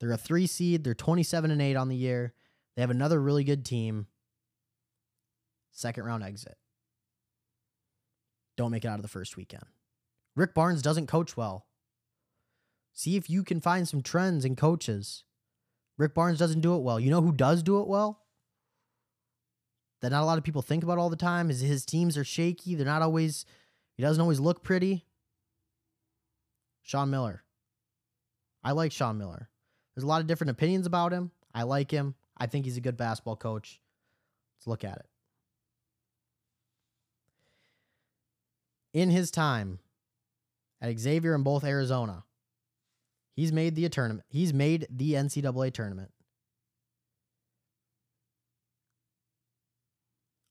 they're 0.00 0.12
a 0.12 0.18
three 0.18 0.48
seed. 0.48 0.82
They're 0.82 0.94
27 0.94 1.50
and 1.50 1.62
eight 1.62 1.76
on 1.76 1.88
the 1.88 1.96
year. 1.96 2.34
They 2.74 2.82
have 2.82 2.90
another 2.90 3.20
really 3.20 3.44
good 3.44 3.64
team. 3.64 4.08
Second 5.70 6.04
round 6.04 6.24
exit. 6.24 6.56
Don't 8.56 8.72
make 8.72 8.84
it 8.84 8.88
out 8.88 8.98
of 8.98 9.02
the 9.02 9.08
first 9.08 9.36
weekend. 9.36 9.64
Rick 10.34 10.54
Barnes 10.54 10.82
doesn't 10.82 11.06
coach 11.06 11.36
well. 11.36 11.66
See 12.92 13.16
if 13.16 13.28
you 13.28 13.42
can 13.42 13.60
find 13.60 13.88
some 13.88 14.02
trends 14.02 14.44
in 14.44 14.56
coaches. 14.56 15.24
Rick 15.98 16.14
Barnes 16.14 16.38
doesn't 16.38 16.60
do 16.60 16.74
it 16.74 16.82
well. 16.82 16.98
You 16.98 17.10
know 17.10 17.22
who 17.22 17.32
does 17.32 17.62
do 17.62 17.80
it 17.80 17.88
well? 17.88 18.20
That 20.00 20.10
not 20.10 20.22
a 20.22 20.26
lot 20.26 20.38
of 20.38 20.44
people 20.44 20.62
think 20.62 20.82
about 20.82 20.98
all 20.98 21.10
the 21.10 21.16
time 21.16 21.48
is 21.48 21.60
his 21.60 21.86
teams 21.86 22.18
are 22.18 22.24
shaky. 22.24 22.74
They're 22.74 22.84
not 22.84 23.02
always, 23.02 23.46
he 23.96 24.02
doesn't 24.02 24.20
always 24.20 24.40
look 24.40 24.62
pretty. 24.62 25.04
Sean 26.82 27.10
Miller. 27.10 27.44
I 28.64 28.72
like 28.72 28.92
Sean 28.92 29.18
Miller. 29.18 29.48
There's 29.94 30.04
a 30.04 30.08
lot 30.08 30.20
of 30.20 30.26
different 30.26 30.50
opinions 30.50 30.86
about 30.86 31.12
him. 31.12 31.30
I 31.54 31.62
like 31.62 31.90
him. 31.90 32.14
I 32.36 32.46
think 32.46 32.64
he's 32.64 32.76
a 32.76 32.80
good 32.80 32.96
basketball 32.96 33.36
coach. 33.36 33.80
Let's 34.58 34.66
look 34.66 34.84
at 34.84 34.96
it. 34.96 35.06
In 38.92 39.10
his 39.10 39.30
time 39.30 39.78
at 40.82 40.98
Xavier 40.98 41.34
in 41.34 41.42
both 41.42 41.64
Arizona, 41.64 42.24
he's 43.34 43.52
made 43.52 43.76
the 43.76 43.88
tournament. 43.88 44.26
He's 44.28 44.52
made 44.52 44.86
the 44.90 45.14
NCAA 45.14 45.72
tournament 45.72 46.10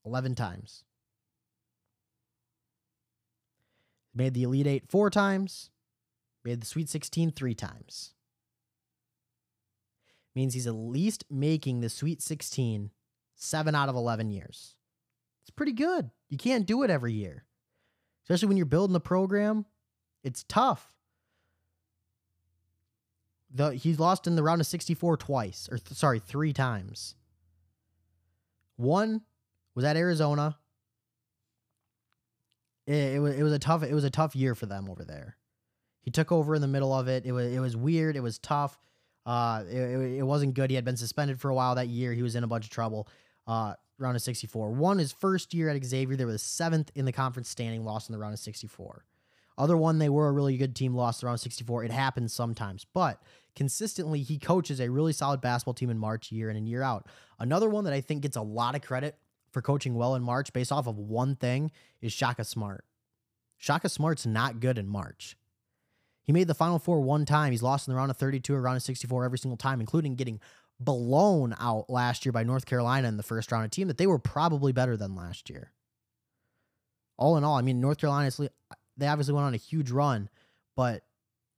11 0.04 0.34
times. 0.34 0.84
Made 4.14 4.34
the 4.34 4.42
Elite 4.42 4.66
Eight 4.66 4.90
four 4.90 5.10
times. 5.10 5.70
Made 6.44 6.60
the 6.60 6.66
Sweet 6.66 6.88
16 6.88 7.32
three 7.32 7.54
times. 7.54 8.14
Means 10.34 10.54
he's 10.54 10.66
at 10.66 10.74
least 10.74 11.24
making 11.30 11.80
the 11.80 11.88
Sweet 11.88 12.20
16 12.22 12.90
seven 13.36 13.74
out 13.74 13.88
of 13.88 13.96
11 13.96 14.30
years. 14.30 14.76
It's 15.42 15.50
pretty 15.50 15.72
good. 15.72 16.10
You 16.28 16.38
can't 16.38 16.66
do 16.66 16.82
it 16.82 16.90
every 16.90 17.12
year, 17.12 17.44
especially 18.24 18.48
when 18.48 18.56
you're 18.56 18.66
building 18.66 18.96
a 18.96 19.00
program. 19.00 19.66
It's 20.22 20.44
tough. 20.48 20.92
The, 23.54 23.74
he's 23.74 23.98
lost 23.98 24.26
in 24.26 24.36
the 24.36 24.42
round 24.42 24.60
of 24.60 24.66
64 24.66 25.18
twice, 25.18 25.68
or 25.70 25.76
th- 25.76 25.96
sorry, 25.96 26.18
three 26.18 26.52
times. 26.52 27.14
One 28.76 29.22
was 29.74 29.84
at 29.84 29.96
Arizona. 29.96 30.56
It, 32.86 33.14
it, 33.14 33.18
was 33.20 33.34
it 33.38 33.42
was 33.42 33.52
a 33.52 33.58
tough 33.58 33.82
it 33.82 33.92
was 33.92 34.04
a 34.04 34.10
tough 34.10 34.34
year 34.34 34.54
for 34.54 34.66
them 34.66 34.88
over 34.88 35.04
there. 35.04 35.36
He 36.00 36.10
took 36.10 36.32
over 36.32 36.54
in 36.54 36.62
the 36.62 36.68
middle 36.68 36.92
of 36.92 37.08
it. 37.08 37.26
It 37.26 37.32
was 37.32 37.52
it 37.52 37.60
was 37.60 37.76
weird. 37.76 38.16
It 38.16 38.22
was 38.22 38.38
tough. 38.38 38.78
Uh, 39.24 39.62
it, 39.70 40.18
it 40.18 40.26
wasn't 40.26 40.54
good. 40.54 40.70
He 40.70 40.76
had 40.76 40.84
been 40.84 40.96
suspended 40.96 41.40
for 41.40 41.48
a 41.50 41.54
while 41.54 41.76
that 41.76 41.88
year. 41.88 42.12
He 42.12 42.22
was 42.22 42.34
in 42.34 42.42
a 42.42 42.48
bunch 42.48 42.64
of 42.64 42.70
trouble. 42.70 43.06
Uh, 43.46 43.74
round 43.98 44.16
of 44.16 44.22
64. 44.22 44.70
Won 44.70 44.98
his 44.98 45.12
first 45.12 45.54
year 45.54 45.68
at 45.68 45.84
Xavier. 45.84 46.16
They 46.16 46.24
were 46.24 46.32
the 46.32 46.38
seventh 46.38 46.90
in 46.94 47.04
the 47.04 47.12
conference 47.12 47.48
standing, 47.48 47.84
lost 47.84 48.08
in 48.08 48.12
the 48.12 48.18
round 48.18 48.34
of 48.34 48.40
64. 48.40 49.04
Other 49.58 49.76
one, 49.76 49.98
they 49.98 50.08
were 50.08 50.28
a 50.28 50.32
really 50.32 50.56
good 50.56 50.74
team, 50.74 50.94
lost 50.94 51.22
around 51.22 51.38
64. 51.38 51.84
It 51.84 51.90
happens 51.90 52.32
sometimes, 52.32 52.86
but 52.92 53.22
consistently, 53.54 54.22
he 54.22 54.38
coaches 54.38 54.80
a 54.80 54.90
really 54.90 55.12
solid 55.12 55.40
basketball 55.40 55.74
team 55.74 55.90
in 55.90 55.98
March, 55.98 56.32
year 56.32 56.50
in 56.50 56.56
and 56.56 56.68
year 56.68 56.82
out. 56.82 57.06
Another 57.38 57.68
one 57.68 57.84
that 57.84 57.92
I 57.92 58.00
think 58.00 58.22
gets 58.22 58.36
a 58.36 58.42
lot 58.42 58.74
of 58.74 58.82
credit 58.82 59.18
for 59.50 59.60
coaching 59.60 59.94
well 59.94 60.14
in 60.14 60.22
March 60.22 60.52
based 60.52 60.72
off 60.72 60.86
of 60.86 60.98
one 60.98 61.36
thing 61.36 61.70
is 62.00 62.12
Shaka 62.12 62.44
Smart. 62.44 62.84
Shaka 63.58 63.88
Smart's 63.88 64.26
not 64.26 64.60
good 64.60 64.78
in 64.78 64.88
March. 64.88 65.36
He 66.24 66.32
made 66.32 66.48
the 66.48 66.54
Final 66.54 66.78
Four 66.78 67.00
one 67.00 67.24
time. 67.24 67.52
He's 67.52 67.62
lost 67.62 67.86
in 67.86 67.92
the 67.92 67.98
round 67.98 68.10
of 68.10 68.16
32 68.16 68.54
or 68.54 68.60
round 68.60 68.76
of 68.76 68.82
64 68.82 69.24
every 69.24 69.38
single 69.38 69.56
time, 69.56 69.80
including 69.80 70.14
getting 70.14 70.40
blown 70.80 71.54
out 71.58 71.88
last 71.88 72.24
year 72.24 72.32
by 72.32 72.44
North 72.44 72.66
Carolina 72.66 73.08
in 73.08 73.16
the 73.16 73.22
first 73.22 73.52
round, 73.52 73.64
a 73.64 73.68
team 73.68 73.88
that 73.88 73.98
they 73.98 74.06
were 74.06 74.18
probably 74.18 74.72
better 74.72 74.96
than 74.96 75.14
last 75.14 75.50
year. 75.50 75.72
All 77.16 77.36
in 77.36 77.44
all, 77.44 77.56
I 77.56 77.62
mean, 77.62 77.80
North 77.80 77.98
Carolina, 77.98 78.30
they 79.02 79.08
obviously 79.08 79.34
went 79.34 79.46
on 79.46 79.54
a 79.54 79.58
huge 79.58 79.90
run, 79.90 80.28
but 80.76 81.02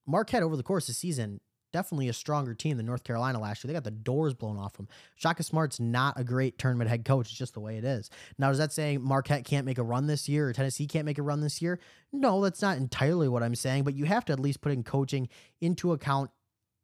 Marquette 0.06 0.42
over 0.42 0.56
the 0.56 0.62
course 0.62 0.84
of 0.84 0.94
the 0.94 0.94
season, 0.94 1.40
definitely 1.72 2.08
a 2.08 2.12
stronger 2.12 2.54
team 2.54 2.76
than 2.76 2.86
North 2.86 3.02
Carolina 3.02 3.40
last 3.40 3.62
year. 3.62 3.68
They 3.68 3.74
got 3.74 3.82
the 3.84 3.90
doors 3.90 4.32
blown 4.32 4.56
off 4.56 4.74
them. 4.74 4.86
Shaka 5.16 5.42
Smart's 5.42 5.80
not 5.80 6.18
a 6.18 6.22
great 6.22 6.56
tournament 6.56 6.88
head 6.88 7.04
coach. 7.04 7.26
It's 7.26 7.38
just 7.38 7.54
the 7.54 7.60
way 7.60 7.76
it 7.76 7.84
is. 7.84 8.10
Now, 8.38 8.50
does 8.50 8.58
that 8.58 8.72
say 8.72 8.96
Marquette 8.96 9.44
can't 9.44 9.66
make 9.66 9.78
a 9.78 9.82
run 9.82 10.06
this 10.06 10.28
year 10.28 10.48
or 10.48 10.52
Tennessee 10.52 10.86
can't 10.86 11.04
make 11.04 11.18
a 11.18 11.22
run 11.22 11.40
this 11.40 11.60
year? 11.60 11.80
No, 12.12 12.40
that's 12.42 12.62
not 12.62 12.76
entirely 12.76 13.28
what 13.28 13.42
I'm 13.42 13.56
saying, 13.56 13.82
but 13.82 13.94
you 13.94 14.04
have 14.04 14.24
to 14.26 14.32
at 14.32 14.38
least 14.38 14.60
put 14.60 14.70
in 14.70 14.84
coaching 14.84 15.28
into 15.60 15.92
account 15.92 16.30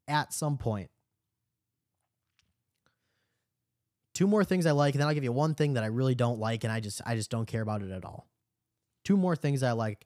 at 0.09 0.33
some 0.33 0.59
point. 0.59 0.91
Two 4.13 4.27
more 4.27 4.45
things 4.45 4.67
I 4.67 4.73
like, 4.73 4.95
and 4.95 5.01
then 5.01 5.07
I'll 5.07 5.15
give 5.15 5.25
you 5.25 5.33
one 5.33 5.55
thing 5.55 5.75
that 5.75 5.85
I 5.85 5.87
really 5.87 6.17
don't 6.17 6.41
like, 6.41 6.65
and 6.65 6.73
I 6.73 6.81
just 6.81 7.01
I 7.07 7.15
just 7.15 7.31
don't 7.31 7.47
care 7.47 7.63
about 7.63 7.83
it 7.83 7.93
at 7.93 8.05
all. 8.05 8.27
Two 9.05 9.17
more 9.17 9.37
things 9.37 9.63
I 9.63 9.73
like. 9.73 10.05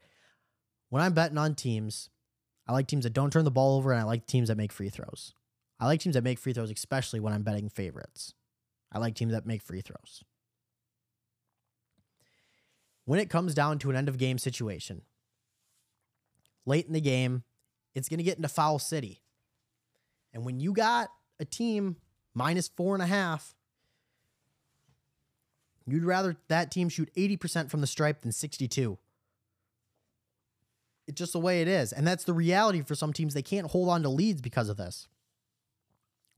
When 0.95 1.03
I'm 1.03 1.13
betting 1.13 1.39
on 1.39 1.57
teams, 1.57 2.09
I 2.69 2.73
like 2.73 2.87
teams 2.87 3.03
that 3.03 3.13
don't 3.13 3.33
turn 3.33 3.45
the 3.45 3.51
ball 3.51 3.79
over, 3.79 3.91
and 3.91 4.01
I 4.01 4.05
like 4.05 4.29
teams 4.29 4.47
that 4.47 4.57
make 4.57 4.71
free 4.71 4.91
throws. 4.91 5.35
I 5.81 5.87
like 5.87 5.99
teams 5.99 6.15
that 6.15 6.23
make 6.23 6.39
free 6.39 6.53
throws, 6.53 6.71
especially 6.71 7.19
when 7.19 7.33
I'm 7.33 7.43
betting 7.43 7.69
favorites. 7.69 8.33
I 8.93 9.01
like 9.01 9.17
teams 9.17 9.33
that 9.33 9.45
make 9.45 9.61
free 9.61 9.81
throws. 9.81 10.23
When 13.07 13.19
it 13.19 13.29
comes 13.29 13.55
down 13.55 13.81
to 13.81 13.91
an 13.91 13.97
end 13.97 14.09
of 14.09 14.19
game 14.19 14.39
situation, 14.39 15.03
late 16.65 16.87
in 16.87 16.93
the 16.93 17.01
game, 17.01 17.43
it's 17.97 18.09
going 18.09 18.19
to 18.19 18.23
get 18.23 18.37
into 18.37 18.47
foul 18.47 18.79
city. 18.79 19.21
And 20.33 20.45
when 20.45 20.61
you 20.61 20.73
got 20.73 21.09
a 21.41 21.45
team 21.45 21.97
minus 22.35 22.69
four 22.69 22.95
and 22.95 23.03
a 23.03 23.07
half 23.07 23.57
You'd 25.87 26.05
rather 26.05 26.37
that 26.49 26.71
team 26.71 26.89
shoot 26.89 27.11
80% 27.15 27.71
from 27.71 27.81
the 27.81 27.87
stripe 27.87 28.23
than 28.23 28.33
62. 28.33 28.99
It's 31.07 31.19
just 31.19 31.33
the 31.33 31.41
way 31.41 31.61
it 31.63 31.69
is. 31.69 31.93
And 31.93 32.07
that's 32.07 32.25
the 32.25 32.33
reality 32.33 32.83
for 32.83 32.95
some 32.95 33.13
teams. 33.13 33.35
They 33.35 33.43
can't 33.43 33.71
hold 33.71 33.89
on 33.89 34.03
to 34.03 34.09
leads 34.09 34.41
because 34.41 34.69
of 34.69 34.77
this. 34.77 35.09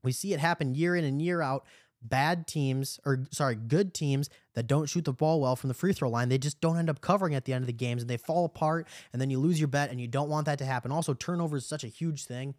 We 0.03 0.11
see 0.11 0.33
it 0.33 0.39
happen 0.39 0.75
year 0.75 0.95
in 0.95 1.03
and 1.03 1.21
year 1.21 1.41
out. 1.41 1.65
Bad 2.01 2.45
teams, 2.45 2.99
or 3.05 3.25
sorry, 3.31 3.55
good 3.55 3.93
teams 3.93 4.29
that 4.53 4.67
don't 4.67 4.87
shoot 4.87 5.05
the 5.05 5.13
ball 5.13 5.41
well 5.41 5.55
from 5.55 5.67
the 5.67 5.73
free 5.73 5.93
throw 5.93 6.09
line, 6.09 6.29
they 6.29 6.37
just 6.37 6.61
don't 6.61 6.77
end 6.77 6.91
up 6.91 7.01
covering 7.01 7.33
at 7.33 7.45
the 7.45 7.53
end 7.53 7.63
of 7.63 7.67
the 7.67 7.73
games 7.73 8.03
and 8.03 8.09
they 8.09 8.17
fall 8.17 8.45
apart 8.45 8.87
and 9.11 9.21
then 9.21 9.31
you 9.31 9.39
lose 9.39 9.59
your 9.59 9.67
bet 9.67 9.89
and 9.89 9.99
you 9.99 10.07
don't 10.07 10.29
want 10.29 10.45
that 10.45 10.59
to 10.59 10.65
happen. 10.65 10.91
Also, 10.91 11.15
turnover 11.15 11.57
is 11.57 11.65
such 11.65 11.83
a 11.83 11.87
huge 11.87 12.25
thing 12.25 12.53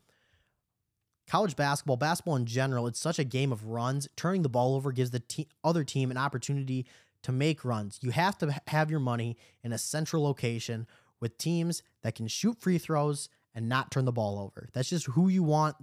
college 1.28 1.56
basketball, 1.56 1.96
basketball 1.96 2.36
in 2.36 2.46
general, 2.46 2.86
it's 2.86 2.98
such 2.98 3.18
a 3.18 3.24
game 3.24 3.52
of 3.52 3.66
runs. 3.66 4.08
Turning 4.16 4.42
the 4.42 4.48
ball 4.48 4.74
over 4.74 4.90
gives 4.90 5.10
the 5.10 5.20
te- 5.20 5.48
other 5.62 5.84
team 5.84 6.10
an 6.10 6.16
opportunity 6.16 6.86
to 7.22 7.32
make 7.32 7.64
runs. 7.64 7.98
You 8.02 8.10
have 8.10 8.38
to 8.38 8.60
have 8.68 8.90
your 8.90 9.00
money 9.00 9.36
in 9.62 9.72
a 9.72 9.78
central 9.78 10.22
location 10.22 10.86
with 11.20 11.38
teams 11.38 11.82
that 12.02 12.14
can 12.14 12.28
shoot 12.28 12.60
free 12.60 12.78
throws 12.78 13.28
and 13.54 13.68
not 13.68 13.90
turn 13.90 14.04
the 14.04 14.12
ball 14.12 14.38
over. 14.38 14.68
That's 14.72 14.90
just 14.90 15.06
who 15.06 15.28
you 15.28 15.42
want. 15.42 15.76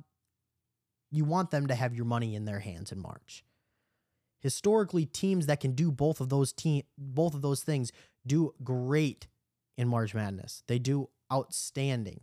You 1.12 1.26
want 1.26 1.52
them 1.52 1.68
to 1.68 1.76
have 1.76 1.94
your 1.94 2.06
money 2.06 2.36
in 2.36 2.46
their 2.46 2.60
hands 2.60 2.92
in 2.92 3.00
March. 3.00 3.44
Historically, 4.40 5.06
teams 5.06 5.48
that 5.48 5.60
can 5.60 5.72
do 5.72 5.92
both 5.92 6.22
of 6.22 6.30
those 6.30 6.54
team 6.54 6.84
both 6.98 7.34
of 7.34 7.42
those 7.42 7.64
things 7.64 7.92
do 8.28 8.54
great 8.64 9.28
in 9.78 9.88
March 9.88 10.14
Madness. 10.14 10.64
They 10.68 10.80
do 10.80 11.10
outstanding. 11.32 12.22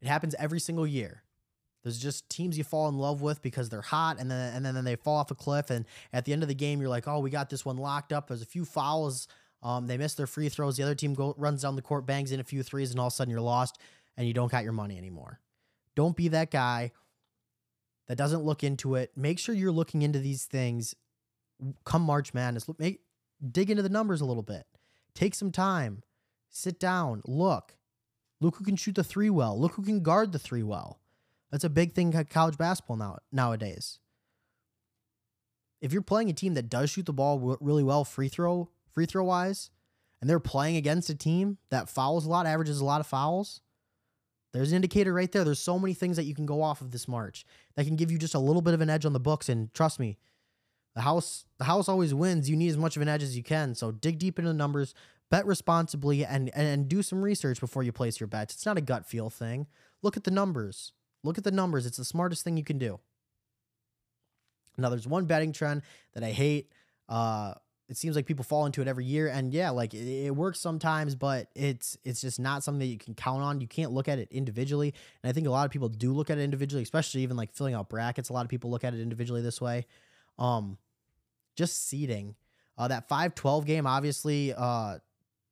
It 0.00 0.08
happens 0.08 0.34
every 0.38 0.60
single 0.60 0.86
year. 0.86 1.22
There's 1.82 1.98
just 1.98 2.28
teams 2.30 2.56
you 2.56 2.64
fall 2.64 2.88
in 2.88 2.98
love 2.98 3.20
with 3.20 3.42
because 3.42 3.68
they're 3.68 3.82
hot, 3.82 4.18
and 4.18 4.30
then 4.30 4.64
and 4.64 4.76
then 4.76 4.84
they 4.84 4.96
fall 4.96 5.16
off 5.16 5.30
a 5.30 5.34
cliff. 5.34 5.70
And 5.70 5.84
at 6.12 6.24
the 6.24 6.32
end 6.32 6.42
of 6.42 6.48
the 6.48 6.54
game, 6.54 6.80
you're 6.80 6.88
like, 6.88 7.06
oh, 7.06 7.20
we 7.20 7.30
got 7.30 7.50
this 7.50 7.64
one 7.64 7.76
locked 7.76 8.12
up. 8.12 8.28
There's 8.28 8.42
a 8.42 8.46
few 8.46 8.64
fouls. 8.64 9.28
Um, 9.64 9.86
they 9.86 9.96
miss 9.96 10.14
their 10.14 10.26
free 10.26 10.50
throws. 10.50 10.76
The 10.76 10.82
other 10.82 10.94
team 10.94 11.14
go, 11.14 11.34
runs 11.38 11.62
down 11.62 11.74
the 11.74 11.82
court, 11.82 12.06
bangs 12.06 12.30
in 12.30 12.38
a 12.38 12.44
few 12.44 12.62
threes, 12.62 12.90
and 12.90 13.00
all 13.00 13.06
of 13.06 13.12
a 13.14 13.16
sudden 13.16 13.30
you're 13.30 13.40
lost, 13.40 13.78
and 14.16 14.28
you 14.28 14.34
don't 14.34 14.52
got 14.52 14.62
your 14.62 14.74
money 14.74 14.98
anymore. 14.98 15.40
Don't 15.96 16.14
be 16.14 16.28
that 16.28 16.50
guy 16.50 16.92
that 18.06 18.18
doesn't 18.18 18.44
look 18.44 18.62
into 18.62 18.94
it. 18.94 19.12
Make 19.16 19.38
sure 19.38 19.54
you're 19.54 19.72
looking 19.72 20.02
into 20.02 20.18
these 20.18 20.44
things. 20.44 20.94
Come 21.84 22.02
March 22.02 22.34
Madness, 22.34 22.68
make 22.78 23.00
dig 23.50 23.70
into 23.70 23.82
the 23.82 23.88
numbers 23.88 24.20
a 24.20 24.26
little 24.26 24.42
bit. 24.42 24.66
Take 25.14 25.34
some 25.34 25.50
time. 25.50 26.02
Sit 26.50 26.78
down. 26.78 27.22
Look. 27.24 27.76
Look 28.40 28.56
who 28.56 28.64
can 28.64 28.76
shoot 28.76 28.96
the 28.96 29.04
three 29.04 29.30
well. 29.30 29.58
Look 29.58 29.74
who 29.74 29.82
can 29.82 30.02
guard 30.02 30.32
the 30.32 30.38
three 30.38 30.62
well. 30.62 31.00
That's 31.50 31.64
a 31.64 31.70
big 31.70 31.94
thing 31.94 32.12
in 32.12 32.24
college 32.24 32.58
basketball 32.58 32.96
now 32.96 33.18
nowadays. 33.32 34.00
If 35.80 35.92
you're 35.92 36.02
playing 36.02 36.28
a 36.28 36.34
team 36.34 36.54
that 36.54 36.68
does 36.68 36.90
shoot 36.90 37.06
the 37.06 37.12
ball 37.12 37.56
really 37.60 37.84
well 37.84 38.04
free 38.04 38.28
throw 38.28 38.70
free 38.94 39.06
throw 39.06 39.24
wise, 39.24 39.70
and 40.20 40.30
they're 40.30 40.40
playing 40.40 40.76
against 40.76 41.10
a 41.10 41.14
team 41.14 41.58
that 41.70 41.88
fouls 41.88 42.26
a 42.26 42.30
lot, 42.30 42.46
averages 42.46 42.80
a 42.80 42.84
lot 42.84 43.00
of 43.00 43.06
fouls, 43.06 43.60
there's 44.54 44.70
an 44.70 44.76
indicator 44.76 45.12
right 45.12 45.30
there. 45.32 45.42
There's 45.42 45.58
so 45.58 45.80
many 45.80 45.94
things 45.94 46.16
that 46.16 46.24
you 46.24 46.34
can 46.34 46.46
go 46.46 46.62
off 46.62 46.80
of 46.80 46.92
this 46.92 47.08
March 47.08 47.44
that 47.74 47.86
can 47.86 47.96
give 47.96 48.12
you 48.12 48.18
just 48.18 48.36
a 48.36 48.38
little 48.38 48.62
bit 48.62 48.72
of 48.72 48.80
an 48.80 48.88
edge 48.88 49.04
on 49.04 49.12
the 49.12 49.18
books. 49.18 49.48
And 49.48 49.74
trust 49.74 49.98
me, 49.98 50.16
the 50.94 51.00
house 51.00 51.44
the 51.58 51.64
house 51.64 51.88
always 51.88 52.14
wins. 52.14 52.48
You 52.48 52.54
need 52.54 52.68
as 52.68 52.76
much 52.76 52.94
of 52.94 53.02
an 53.02 53.08
edge 53.08 53.24
as 53.24 53.36
you 53.36 53.42
can. 53.42 53.74
So 53.74 53.90
dig 53.90 54.20
deep 54.20 54.38
into 54.38 54.48
the 54.48 54.54
numbers, 54.54 54.94
bet 55.28 55.44
responsibly 55.44 56.24
and 56.24 56.54
and 56.54 56.88
do 56.88 57.02
some 57.02 57.20
research 57.20 57.58
before 57.58 57.82
you 57.82 57.90
place 57.90 58.20
your 58.20 58.28
bets. 58.28 58.54
It's 58.54 58.64
not 58.64 58.78
a 58.78 58.80
gut 58.80 59.06
feel 59.06 59.28
thing. 59.28 59.66
Look 60.02 60.16
at 60.16 60.22
the 60.22 60.30
numbers. 60.30 60.92
Look 61.24 61.36
at 61.36 61.42
the 61.42 61.50
numbers. 61.50 61.84
It's 61.84 61.96
the 61.96 62.04
smartest 62.04 62.44
thing 62.44 62.56
you 62.56 62.64
can 62.64 62.78
do. 62.78 63.00
Now, 64.78 64.88
there's 64.88 65.06
one 65.06 65.24
betting 65.24 65.52
trend 65.52 65.82
that 66.12 66.22
I 66.22 66.30
hate. 66.30 66.70
Uh, 67.08 67.54
it 67.94 67.98
seems 67.98 68.16
like 68.16 68.26
people 68.26 68.44
fall 68.44 68.66
into 68.66 68.82
it 68.82 68.88
every 68.88 69.04
year, 69.04 69.28
and 69.28 69.54
yeah, 69.54 69.70
like 69.70 69.94
it, 69.94 70.26
it, 70.26 70.34
works 70.34 70.58
sometimes, 70.58 71.14
but 71.14 71.48
it's 71.54 71.96
it's 72.02 72.20
just 72.20 72.40
not 72.40 72.64
something 72.64 72.80
that 72.80 72.86
you 72.86 72.98
can 72.98 73.14
count 73.14 73.40
on. 73.40 73.60
You 73.60 73.68
can't 73.68 73.92
look 73.92 74.08
at 74.08 74.18
it 74.18 74.26
individually, 74.32 74.92
and 75.22 75.30
I 75.30 75.32
think 75.32 75.46
a 75.46 75.50
lot 75.50 75.64
of 75.64 75.70
people 75.70 75.88
do 75.88 76.12
look 76.12 76.28
at 76.28 76.36
it 76.36 76.40
individually, 76.42 76.82
especially 76.82 77.20
even 77.20 77.36
like 77.36 77.54
filling 77.54 77.72
out 77.72 77.88
brackets. 77.88 78.30
A 78.30 78.32
lot 78.32 78.44
of 78.44 78.48
people 78.48 78.68
look 78.68 78.82
at 78.82 78.94
it 78.94 79.00
individually 79.00 79.42
this 79.42 79.60
way. 79.60 79.86
Um, 80.40 80.76
just 81.54 81.88
seeding. 81.88 82.34
Uh, 82.76 82.88
that 82.88 83.08
5-12 83.08 83.64
game, 83.64 83.86
obviously, 83.86 84.52
uh, 84.52 84.98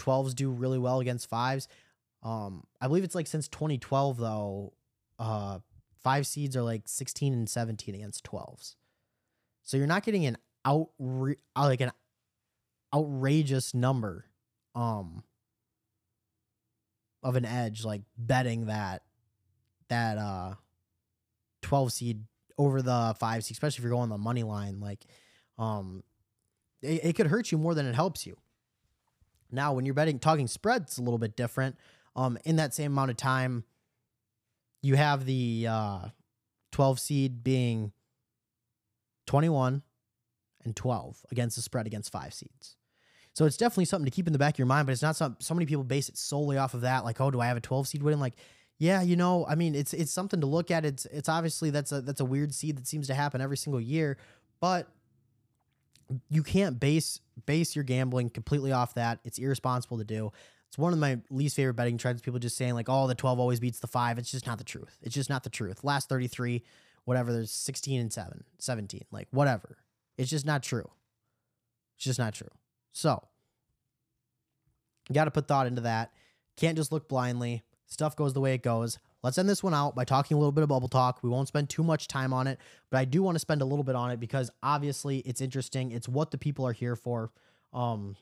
12s 0.00 0.35
do 0.35 0.50
really 0.50 0.81
well 0.81 0.98
against 0.98 1.28
fives. 1.28 1.68
Um, 2.24 2.64
I 2.81 2.88
believe 2.88 3.05
it's 3.05 3.14
like 3.14 3.28
since 3.28 3.46
2012 3.46 4.16
though, 4.16 4.72
uh, 5.20 5.61
five 6.02 6.26
seeds 6.26 6.57
are 6.57 6.62
like 6.62 6.88
16 6.88 7.33
and 7.33 7.48
17 7.48 7.94
against 7.94 8.24
12s. 8.24 8.74
So 9.62 9.76
you're 9.76 9.87
not 9.87 10.02
getting 10.02 10.26
an 10.26 10.38
out 10.64 10.90
uh, 11.00 11.35
like 11.57 11.81
an 11.81 11.92
outrageous 12.94 13.74
number 13.74 14.26
um 14.74 15.22
of 17.22 17.37
an 17.37 17.44
edge 17.44 17.85
like 17.85 18.02
betting 18.16 18.66
that 18.66 19.02
that 19.88 20.18
uh 20.18 20.55
12 21.62 21.92
seed 21.92 22.24
over 22.59 22.83
the 22.83 23.14
5 23.18 23.44
seed 23.44 23.55
especially 23.55 23.78
if 23.78 23.85
you're 23.85 23.92
going 23.92 24.09
the 24.09 24.18
money 24.18 24.42
line 24.42 24.81
like 24.81 25.05
um 25.59 26.02
it, 26.83 27.05
it 27.05 27.12
could 27.16 27.28
hurt 27.28 27.52
you 27.52 27.59
more 27.59 27.74
than 27.74 27.87
it 27.87 27.94
helps 27.94 28.26
you 28.26 28.37
now 29.50 29.72
when 29.72 29.85
you're 29.85 29.94
betting 29.94 30.18
talking 30.18 30.46
spreads 30.46 30.98
a 30.98 31.02
little 31.02 31.18
bit 31.18 31.37
different 31.37 31.76
um 32.16 32.38
in 32.44 32.57
that 32.57 32.74
same 32.74 32.92
amount 32.92 33.11
of 33.11 33.16
time 33.16 33.64
you 34.83 34.96
have 34.96 35.24
the 35.24 35.66
uh 35.68 36.09
12 36.72 36.98
seed 36.98 37.44
being 37.44 37.92
21 39.26 39.83
and 40.64 40.76
12 40.76 41.24
against 41.31 41.57
the 41.57 41.62
spread 41.62 41.87
against 41.87 42.11
five 42.11 42.35
seeds. 42.35 42.76
So 43.35 43.47
it's 43.47 43.57
definitely 43.57 43.87
something 43.87 44.05
to 44.05 44.14
keep 44.14 44.27
in 44.27 44.33
the 44.33 44.38
back 44.38 44.55
of 44.55 44.59
your 44.59 44.66
mind, 44.66 44.87
but 44.87 44.92
it's 44.92 45.03
not 45.03 45.16
some 45.16 45.37
so 45.40 45.55
many 45.55 45.64
people 45.66 45.85
base 45.85 46.09
it 46.09 46.18
solely 46.18 46.59
off 46.59 46.75
of 46.75 46.83
that. 46.83 47.05
Like, 47.05 47.21
oh, 47.21 47.31
do 47.31 47.40
I 47.40 47.47
have 47.47 47.57
a 47.57 47.61
12 47.61 47.88
seed 47.88 48.03
win? 48.03 48.21
Like, 48.21 48.35
yeah, 48.79 49.01
you 49.01 49.16
know, 49.16 49.47
I 49.49 49.55
mean, 49.55 49.75
it's 49.75 49.95
it's 49.95 50.12
something 50.12 50.40
to 50.40 50.47
look 50.47 50.71
at. 50.71 50.85
It's 50.85 51.07
it's 51.07 51.29
obviously 51.29 51.71
that's 51.71 51.92
a 51.92 52.03
that's 52.03 52.21
a 52.21 52.25
weird 52.25 52.55
seed 52.55 52.77
that 52.77 52.87
seems 52.87 53.07
to 53.07 53.14
happen 53.14 53.40
every 53.40 53.57
single 53.57 53.81
year, 53.81 54.18
but 54.61 54.88
you 56.29 56.42
can't 56.42 56.79
base 56.79 57.21
base 57.47 57.75
your 57.75 57.85
gambling 57.85 58.29
completely 58.29 58.73
off 58.73 58.95
that. 58.95 59.21
It's 59.25 59.38
irresponsible 59.38 59.99
to 59.99 60.05
do. 60.05 60.33
It's 60.68 60.79
one 60.79 60.92
of 60.92 60.99
my 60.99 61.21
least 61.31 61.57
favorite 61.57 61.75
betting 61.75 61.99
trends. 61.99 62.23
People 62.23 62.40
just 62.40 62.57
saying 62.57 62.75
like, 62.75 62.88
"Oh, 62.88 63.07
the 63.07 63.14
12 63.14 63.38
always 63.38 63.61
beats 63.61 63.81
the 63.81 63.87
5." 63.87 64.18
It's 64.18 64.31
just 64.31 64.47
not 64.47 64.59
the 64.59 64.64
truth. 64.64 64.99
It's 65.03 65.14
just 65.14 65.31
not 65.31 65.42
the 65.45 65.51
truth. 65.51 65.85
Last 65.85 66.09
33, 66.09 66.62
whatever, 67.05 67.33
there's 67.33 67.51
16 67.51 68.01
and 68.01 68.12
7, 68.12 68.45
17, 68.59 69.03
like 69.11 69.29
whatever. 69.31 69.79
It's 70.18 70.31
just 70.31 70.47
not 70.47 70.62
true. 70.62 70.90
It's 71.97 72.05
just 72.05 72.18
not 72.18 72.35
true. 72.35 72.49
So, 72.92 73.22
you 75.09 75.14
got 75.14 75.24
to 75.24 75.31
put 75.31 75.48
thought 75.48 75.66
into 75.66 75.83
that. 75.83 76.12
Can't 76.57 76.76
just 76.76 76.92
look 76.92 77.09
blindly. 77.09 77.62
Stuff 77.87 78.16
goes 78.16 78.33
the 78.33 78.40
way 78.40 78.55
it 78.55 78.62
goes. 78.62 78.98
Let's 79.22 79.38
end 79.38 79.48
this 79.48 79.62
one 79.62 79.74
out 79.74 79.94
by 79.94 80.05
talking 80.05 80.37
a 80.37 80.38
little 80.38 80.52
bit 80.52 80.62
of 80.62 80.68
bubble 80.68 80.88
talk. 80.88 81.22
We 81.22 81.31
won't 81.31 81.48
spend 81.48 81.68
too 81.68 81.83
much 81.83 82.09
time 82.09 82.33
on 82.33 82.46
it, 82.46 82.59
but 82.90 82.98
I 82.98 83.05
do 83.05 83.22
want 83.22 83.37
to 83.37 83.40
spend 83.40 83.62
a 83.62 83.64
little 83.64 83.85
bit 83.85 83.94
on 83.94 84.11
it 84.11 84.18
because 84.18 84.50
obviously 84.62 85.18
it's 85.18 85.40
interesting. 85.40 85.92
It's 85.92 86.09
what 86.09 86.31
the 86.31 86.38
people 86.38 86.66
are 86.66 86.72
here 86.72 86.96
for. 86.96 87.31
Um, 87.72 88.16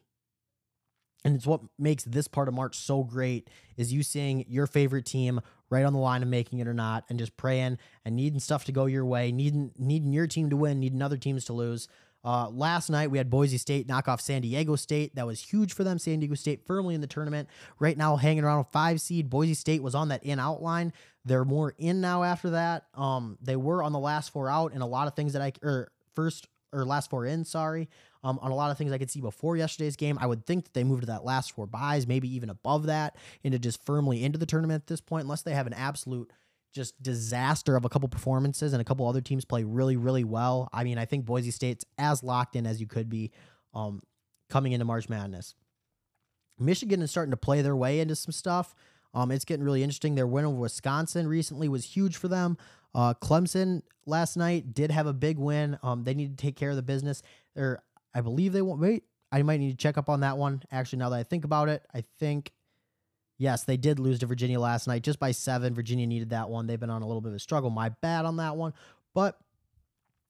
and 1.25 1.37
it's 1.37 1.47
what 1.47 1.61
makes 1.79 2.05
this 2.05 2.29
part 2.29 2.49
of 2.49 2.55
March 2.55 2.77
so 2.77 3.03
great 3.05 3.49
is 3.77 3.93
you 3.93 4.03
seeing 4.03 4.45
your 4.49 4.67
favorite 4.67 5.05
team 5.05 5.41
right 5.69 5.85
on 5.85 5.93
the 5.93 5.99
line 5.99 6.23
of 6.23 6.29
making 6.29 6.59
it 6.59 6.67
or 6.67 6.75
not, 6.75 7.05
and 7.09 7.19
just 7.19 7.37
praying 7.37 7.79
and 8.05 8.17
needing 8.17 8.41
stuff 8.41 8.65
to 8.65 8.73
go 8.73 8.87
your 8.87 9.05
way, 9.05 9.31
needing 9.31 9.71
needing 9.79 10.13
your 10.13 10.27
team 10.27 10.51
to 10.51 10.57
win, 10.57 10.81
needing 10.81 11.03
other 11.03 11.19
teams 11.19 11.45
to 11.45 11.53
lose. 11.53 11.89
Uh, 12.25 12.49
last 12.51 12.91
night 12.91 13.11
we 13.11 13.19
had 13.19 13.31
Boise 13.31 13.59
State 13.59 13.89
knock 13.89 14.09
off 14.09 14.21
San 14.21 14.43
Diego 14.43 14.77
State. 14.77 15.15
That 15.15 15.27
was 15.27 15.41
huge 15.41 15.73
for 15.73 15.85
them. 15.85 15.99
San 15.99 16.21
Diego 16.21 16.35
State 16.35 16.67
firmly 16.67 16.95
in 16.95 17.01
the 17.01 17.07
tournament 17.07 17.49
right 17.79 17.97
now, 17.97 18.17
hanging 18.17 18.45
around 18.45 18.61
a 18.61 18.65
five 18.65 19.01
seed. 19.01 19.31
Boise 19.31 19.55
State 19.55 19.83
was 19.83 19.95
on 19.95 20.09
that 20.09 20.23
in 20.25 20.39
out 20.39 20.63
line. 20.63 20.93
They're 21.25 21.45
more 21.45 21.75
in 21.79 22.01
now 22.01 22.23
after 22.23 22.51
that. 22.51 22.85
Um, 22.95 23.39
they 23.43 23.57
were 23.57 23.83
on 23.83 23.93
the 23.93 23.99
last 23.99 24.33
four 24.33 24.49
out, 24.49 24.73
and 24.73 24.83
a 24.83 24.87
lot 24.87 25.07
of 25.07 25.15
things 25.15 25.33
that 25.33 25.43
I 25.43 25.53
or 25.63 25.91
first 26.15 26.49
or 26.73 26.85
last 26.85 27.11
four 27.11 27.27
in. 27.27 27.45
Sorry, 27.45 27.89
um, 28.23 28.39
on 28.43 28.51
a 28.51 28.55
lot 28.55 28.71
of 28.71 28.79
things 28.79 28.93
I 28.93 28.99
could 28.99 29.11
see 29.11 29.21
before 29.21 29.57
yesterday's 29.57 29.97
game. 29.97 30.19
I 30.21 30.27
would 30.27 30.47
think 30.47 30.65
that 30.65 30.75
they 30.75 30.85
moved 30.85 31.03
to 31.03 31.07
that 31.07 31.25
last 31.25 31.53
four 31.53 31.67
byes, 31.67 32.07
maybe 32.07 32.35
even 32.35 32.51
above 32.51 32.87
that, 32.87 33.17
into 33.43 33.59
just 33.59 33.85
firmly 33.85 34.25
into 34.25 34.39
the 34.39 34.47
tournament 34.47 34.83
at 34.83 34.87
this 34.87 35.01
point, 35.01 35.25
unless 35.25 35.43
they 35.43 35.55
have 35.55 35.67
an 35.67 35.75
absolute 35.75 36.31
just 36.73 37.01
disaster 37.03 37.77
of 37.77 37.85
a 37.85 37.89
couple 37.89 38.09
performances 38.09 38.73
and 38.73 38.81
a 38.81 38.85
couple 38.85 39.07
other 39.09 39.21
teams 39.21 39.45
play 39.45 39.65
really, 39.65 39.97
really 39.97 40.25
well. 40.25 40.69
I 40.73 40.85
mean, 40.85 40.99
I 40.99 41.05
think 41.05 41.25
Boise 41.25 41.51
State's 41.51 41.85
as 41.99 42.23
locked 42.23 42.57
in 42.57 42.67
as 42.67 42.81
you 42.81 42.87
could 42.87 43.09
be 43.09 43.33
um, 43.75 44.03
coming 44.49 44.73
into 44.73 44.85
March 44.85 45.09
Madness. 45.09 45.55
Michigan 46.59 47.03
is 47.03 47.11
starting 47.11 47.31
to 47.31 47.37
play 47.37 47.63
their 47.63 47.77
way 47.77 48.01
into 48.01 48.15
some 48.15 48.33
stuff. 48.33 48.75
Um, 49.15 49.31
it's 49.31 49.45
getting 49.45 49.65
really 49.65 49.83
interesting. 49.83 50.15
Their 50.15 50.27
win 50.27 50.45
over 50.45 50.57
Wisconsin 50.57 51.27
recently 51.27 51.69
was 51.69 51.85
huge 51.85 52.17
for 52.17 52.29
them. 52.29 52.57
Uh, 52.95 53.15
Clemson 53.15 53.83
last 54.07 54.37
night 54.37 54.75
did 54.75 54.91
have 54.91 55.07
a 55.07 55.13
big 55.13 55.39
win. 55.39 55.79
Um, 55.83 56.05
they 56.05 56.15
need 56.15 56.37
to 56.37 56.43
take 56.43 56.57
care 56.57 56.71
of 56.71 56.77
the 56.77 56.83
business. 56.83 57.23
They're 57.55 57.83
I 58.15 58.21
believe 58.21 58.53
they 58.53 58.63
won't 58.63 58.81
wait. 58.81 59.05
I 59.33 59.43
might 59.43 59.61
need 59.61 59.71
to 59.71 59.77
check 59.77 59.97
up 59.97 60.09
on 60.09 60.21
that 60.21 60.37
one. 60.37 60.63
Actually, 60.73 60.99
now 60.99 61.11
that 61.11 61.21
I 61.21 61.23
think 61.23 61.45
about 61.45 61.69
it, 61.69 61.85
I 61.95 62.03
think 62.19 62.53
yes, 63.41 63.65
they 63.65 63.79
did 63.79 63.99
lose 63.99 64.19
to 64.21 64.27
Virginia 64.27 64.61
last 64.61 64.87
night 64.87 65.03
just 65.03 65.19
by 65.19 65.33
seven. 65.33 65.75
Virginia 65.75 66.07
needed 66.07 66.31
that 66.31 66.51
one. 66.51 66.67
They've 66.67 66.79
been 66.79 66.91
on 66.91 67.03
a 67.03 67.07
little 67.07 67.23
bit 67.23 67.31
of 67.31 67.37
a 67.37 67.41
struggle. 67.41 67.71
My 67.71 67.89
bad 67.89 68.27
on 68.27 68.37
that 68.37 68.57
one. 68.57 68.75
But 69.15 69.41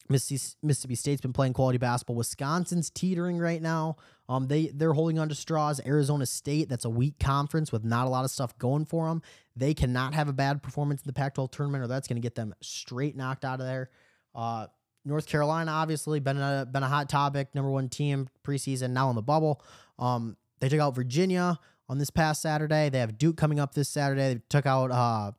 Mississippi 0.09 0.95
State's 0.95 1.21
been 1.21 1.33
playing 1.33 1.53
quality 1.53 1.79
basketball. 1.79 2.17
Wisconsin's 2.17 2.89
teetering 2.89 3.39
right 3.39 3.61
now. 3.61 3.97
Um, 4.29 4.47
they 4.47 4.69
they're 4.69 4.93
holding 4.93 5.19
on 5.19 5.29
to 5.29 5.35
straws. 5.35 5.81
Arizona 5.85 6.25
State, 6.25 6.69
that's 6.69 6.85
a 6.85 6.91
weak 6.91 7.19
conference 7.19 7.73
with 7.73 7.85
not 7.85 8.07
a 8.07 8.11
lot 8.11 8.25
of 8.25 8.31
stuff 8.31 8.57
going 8.59 8.85
for 8.85 9.09
them. 9.09 9.23
They 9.57 9.75
cannot 9.75 10.15
have 10.15 10.29
a 10.29 10.33
bad 10.33 10.63
performance 10.63 11.03
in 11.03 11.09
the 11.09 11.13
Pac-12 11.13 11.51
tournament, 11.51 11.85
or 11.85 11.89
that's 11.89 12.09
going 12.09 12.17
to 12.17 12.23
get 12.23 12.37
them 12.37 12.55
straight 12.61 13.17
knocked 13.17 13.45
out 13.45 13.61
of 13.61 13.67
there. 13.67 13.91
Uh, 14.35 14.69
North 15.05 15.27
Carolina, 15.27 15.73
obviously, 15.73 16.21
been 16.21 16.39
a 16.39 16.67
been 16.71 16.85
a 16.85 16.89
hot 16.89 17.09
topic. 17.09 17.55
Number 17.55 17.71
one 17.71 17.89
team 17.89 18.29
preseason, 18.45 18.91
now 18.91 19.11
in 19.11 19.17
the 19.17 19.23
bubble. 19.23 19.63
Um, 19.99 20.37
they 20.61 20.69
took 20.69 20.81
out 20.81 20.95
Virginia 20.95 21.59
on 21.91 21.99
this 21.99 22.09
past 22.09 22.41
Saturday. 22.41 22.89
They 22.89 23.01
have 23.01 23.19
Duke 23.19 23.37
coming 23.37 23.59
up 23.59 23.75
this 23.75 23.89
Saturday. 23.89 24.35
They 24.35 24.41
took 24.49 24.65
out 24.65 24.93
uh, 24.93 25.33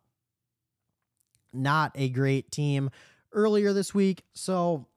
not 1.54 1.94
a 1.96 2.10
great 2.10 2.52
team 2.52 2.92
earlier 3.32 3.72
this 3.72 3.94
week. 3.94 4.26
So 4.34 4.88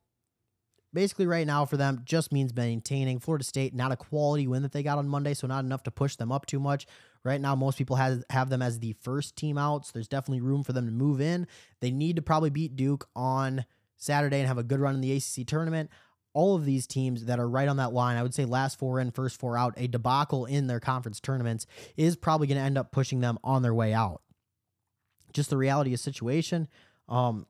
basically, 0.92 1.28
right 1.28 1.46
now 1.46 1.64
for 1.64 1.76
them, 1.76 2.02
just 2.04 2.32
means 2.32 2.52
maintaining 2.52 3.20
Florida 3.20 3.44
State. 3.44 3.72
Not 3.72 3.92
a 3.92 3.96
quality 3.96 4.48
win 4.48 4.62
that 4.62 4.72
they 4.72 4.82
got 4.82 4.98
on 4.98 5.06
Monday, 5.06 5.32
so 5.32 5.46
not 5.46 5.64
enough 5.64 5.84
to 5.84 5.92
push 5.92 6.16
them 6.16 6.32
up 6.32 6.44
too 6.44 6.58
much. 6.58 6.88
Right 7.22 7.40
now, 7.40 7.54
most 7.54 7.78
people 7.78 7.96
have 7.96 8.24
have 8.30 8.50
them 8.50 8.60
as 8.60 8.80
the 8.80 8.96
first 9.00 9.36
team 9.36 9.56
out. 9.56 9.86
So 9.86 9.92
there's 9.94 10.08
definitely 10.08 10.40
room 10.40 10.64
for 10.64 10.72
them 10.72 10.86
to 10.86 10.92
move 10.92 11.20
in. 11.20 11.46
They 11.80 11.92
need 11.92 12.16
to 12.16 12.22
probably 12.22 12.50
beat 12.50 12.74
Duke 12.74 13.08
on 13.14 13.64
Saturday 13.96 14.40
and 14.40 14.48
have 14.48 14.58
a 14.58 14.64
good 14.64 14.80
run 14.80 14.96
in 14.96 15.00
the 15.00 15.12
ACC 15.12 15.46
tournament. 15.46 15.88
All 16.34 16.54
of 16.54 16.64
these 16.64 16.86
teams 16.86 17.24
that 17.24 17.38
are 17.38 17.48
right 17.48 17.68
on 17.68 17.78
that 17.78 17.92
line, 17.92 18.16
I 18.16 18.22
would 18.22 18.34
say 18.34 18.44
last 18.44 18.78
four 18.78 19.00
in, 19.00 19.10
first 19.10 19.38
four 19.38 19.56
out, 19.56 19.74
a 19.76 19.86
debacle 19.86 20.44
in 20.44 20.66
their 20.66 20.80
conference 20.80 21.20
tournaments 21.20 21.66
is 21.96 22.16
probably 22.16 22.46
going 22.46 22.58
to 22.58 22.64
end 22.64 22.76
up 22.76 22.92
pushing 22.92 23.20
them 23.20 23.38
on 23.42 23.62
their 23.62 23.74
way 23.74 23.94
out. 23.94 24.20
Just 25.32 25.50
the 25.50 25.56
reality 25.56 25.94
of 25.94 26.00
situation. 26.00 26.68
Um, 27.08 27.46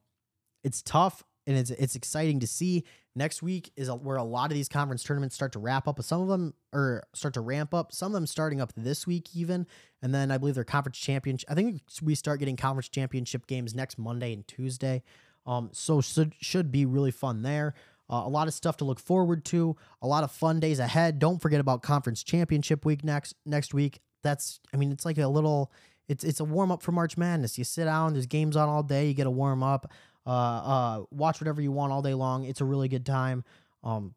it's 0.63 0.83
tough 0.83 1.25
and 1.47 1.57
it's 1.57 1.71
it's 1.71 1.97
exciting 1.97 2.41
to 2.41 2.47
see. 2.47 2.85
Next 3.17 3.43
week 3.43 3.71
is 3.77 3.89
a, 3.89 3.95
where 3.95 4.17
a 4.17 4.25
lot 4.25 4.51
of 4.51 4.55
these 4.55 4.69
conference 4.69 5.05
tournaments 5.05 5.37
start 5.37 5.53
to 5.53 5.61
wrap 5.61 5.87
up. 5.87 6.03
Some 6.03 6.21
of 6.21 6.29
them 6.29 6.55
or 6.73 7.05
start 7.15 7.35
to 7.35 7.41
ramp 7.41 7.73
up. 7.73 7.93
Some 7.93 8.07
of 8.07 8.13
them 8.13 8.27
starting 8.27 8.61
up 8.61 8.73
this 8.77 9.07
week 9.07 9.29
even, 9.35 9.67
and 10.03 10.13
then 10.13 10.31
I 10.31 10.39
believe 10.39 10.57
their 10.57 10.65
conference 10.65 10.99
championship. 10.99 11.49
I 11.51 11.55
think 11.55 11.83
we 12.03 12.15
start 12.15 12.41
getting 12.41 12.57
conference 12.57 12.89
championship 12.89 13.47
games 13.47 13.75
next 13.75 13.99
Monday 13.99 14.33
and 14.33 14.47
Tuesday. 14.49 15.03
Um, 15.47 15.71
so 15.73 16.01
should 16.01 16.35
should 16.41 16.73
be 16.73 16.87
really 16.87 17.11
fun 17.11 17.43
there. 17.43 17.75
Uh, 18.11 18.23
a 18.25 18.29
lot 18.29 18.49
of 18.49 18.55
stuff 18.55 18.77
to 18.79 18.85
look 18.85 19.01
forward 19.01 19.45
to. 19.47 19.77
A 20.03 20.07
lot 20.07 20.25
of 20.25 20.31
fun 20.31 20.61
days 20.61 20.79
ahead. 20.79 21.19
Don't 21.19 21.41
forget 21.41 21.61
about 21.61 21.83
conference 21.83 22.23
championship 22.23 22.85
week 22.85 23.03
next 23.03 23.35
next 23.47 23.73
week. 23.73 24.01
That's 24.23 24.61
I 24.73 24.77
mean 24.77 24.93
it's 24.93 25.05
like 25.05 25.19
a 25.19 25.27
little 25.27 25.73
it's 26.09 26.25
it's 26.25 26.41
a 26.41 26.45
warm 26.45 26.71
up 26.71 26.83
for 26.83 26.93
March 26.93 27.17
Madness. 27.17 27.57
You 27.57 27.65
sit 27.65 27.85
down, 27.85 28.13
there's 28.13 28.27
games 28.27 28.57
on 28.57 28.69
all 28.69 28.83
day. 28.83 29.09
You 29.09 29.15
get 29.15 29.27
a 29.27 29.31
warm 29.31 29.63
up. 29.63 29.91
Uh, 30.27 30.31
uh, 30.31 31.05
watch 31.11 31.41
whatever 31.41 31.61
you 31.61 31.73
want 31.73 31.93
all 31.93 32.03
day 32.03 32.15
long. 32.15 32.45
It's 32.45 32.61
a 32.61 32.65
really 32.65 32.89
good 32.89 33.05
time. 33.05 33.45
Um, 33.83 34.15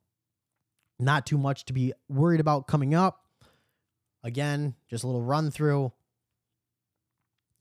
not 0.99 1.25
too 1.25 1.37
much 1.37 1.65
to 1.65 1.73
be 1.73 1.93
worried 2.09 2.39
about 2.39 2.67
coming 2.67 2.95
up. 2.95 3.23
Again, 4.23 4.75
just 4.89 5.03
a 5.03 5.07
little 5.07 5.21
run 5.21 5.51
through. 5.51 5.91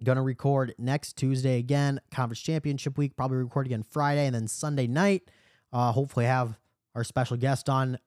Gonna 0.03 0.23
record 0.23 0.75
next 0.79 1.17
Tuesday 1.17 1.59
again, 1.59 2.01
conference 2.11 2.41
championship 2.41 2.99
week. 2.99 3.17
Probably 3.17 3.39
record 3.39 3.67
again 3.67 3.83
Friday 3.83 4.27
and 4.27 4.35
then 4.35 4.49
Sunday 4.49 4.87
night. 4.87 5.31
Uh, 5.77 5.93
hopefully 5.93 6.25
have 6.25 6.59
our 6.95 7.05
special 7.05 7.37
guest 7.37 7.69
on 7.69 7.99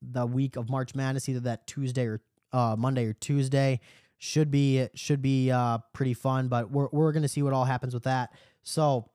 the 0.00 0.24
week 0.24 0.54
of 0.54 0.70
March 0.70 0.94
Madness, 0.94 1.28
either 1.28 1.40
that 1.40 1.66
Tuesday 1.66 2.06
or 2.06 2.20
uh, 2.52 2.76
Monday 2.78 3.06
or 3.06 3.12
Tuesday. 3.12 3.80
Should 4.18 4.52
be 4.52 4.86
should 4.94 5.20
be 5.20 5.50
uh, 5.50 5.78
pretty 5.92 6.14
fun, 6.14 6.46
but 6.46 6.70
we're 6.70 6.86
we're 6.92 7.10
gonna 7.10 7.26
see 7.26 7.42
what 7.42 7.52
all 7.52 7.64
happens 7.64 7.92
with 7.92 8.04
that. 8.04 8.30
So, 8.62 9.10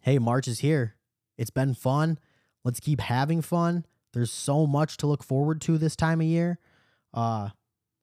hey, 0.00 0.18
March 0.18 0.46
is 0.46 0.58
here. 0.58 0.96
It's 1.38 1.48
been 1.48 1.72
fun. 1.72 2.18
Let's 2.62 2.78
keep 2.78 3.00
having 3.00 3.40
fun. 3.40 3.86
There's 4.12 4.30
so 4.30 4.66
much 4.66 4.98
to 4.98 5.06
look 5.06 5.24
forward 5.24 5.62
to 5.62 5.78
this 5.78 5.96
time 5.96 6.20
of 6.20 6.26
year. 6.26 6.58
Uh, 7.14 7.48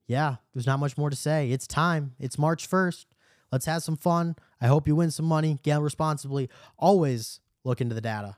yeah, 0.08 0.38
there's 0.56 0.66
not 0.66 0.80
much 0.80 0.98
more 0.98 1.12
to 1.12 1.16
say. 1.16 1.52
It's 1.52 1.68
time. 1.68 2.16
It's 2.20 2.40
March 2.40 2.68
1st. 2.68 3.06
Let's 3.52 3.68
have 3.68 3.84
some 3.84 3.98
fun. 3.98 4.36
I 4.60 4.66
hope 4.66 4.88
you 4.88 4.96
win 4.96 5.12
some 5.12 5.28
money. 5.28 5.60
Gamble 5.62 5.84
responsibly. 5.84 6.50
Always 6.80 7.40
look 7.64 7.82
into 7.82 7.94
the 7.94 8.02
data. 8.02 8.38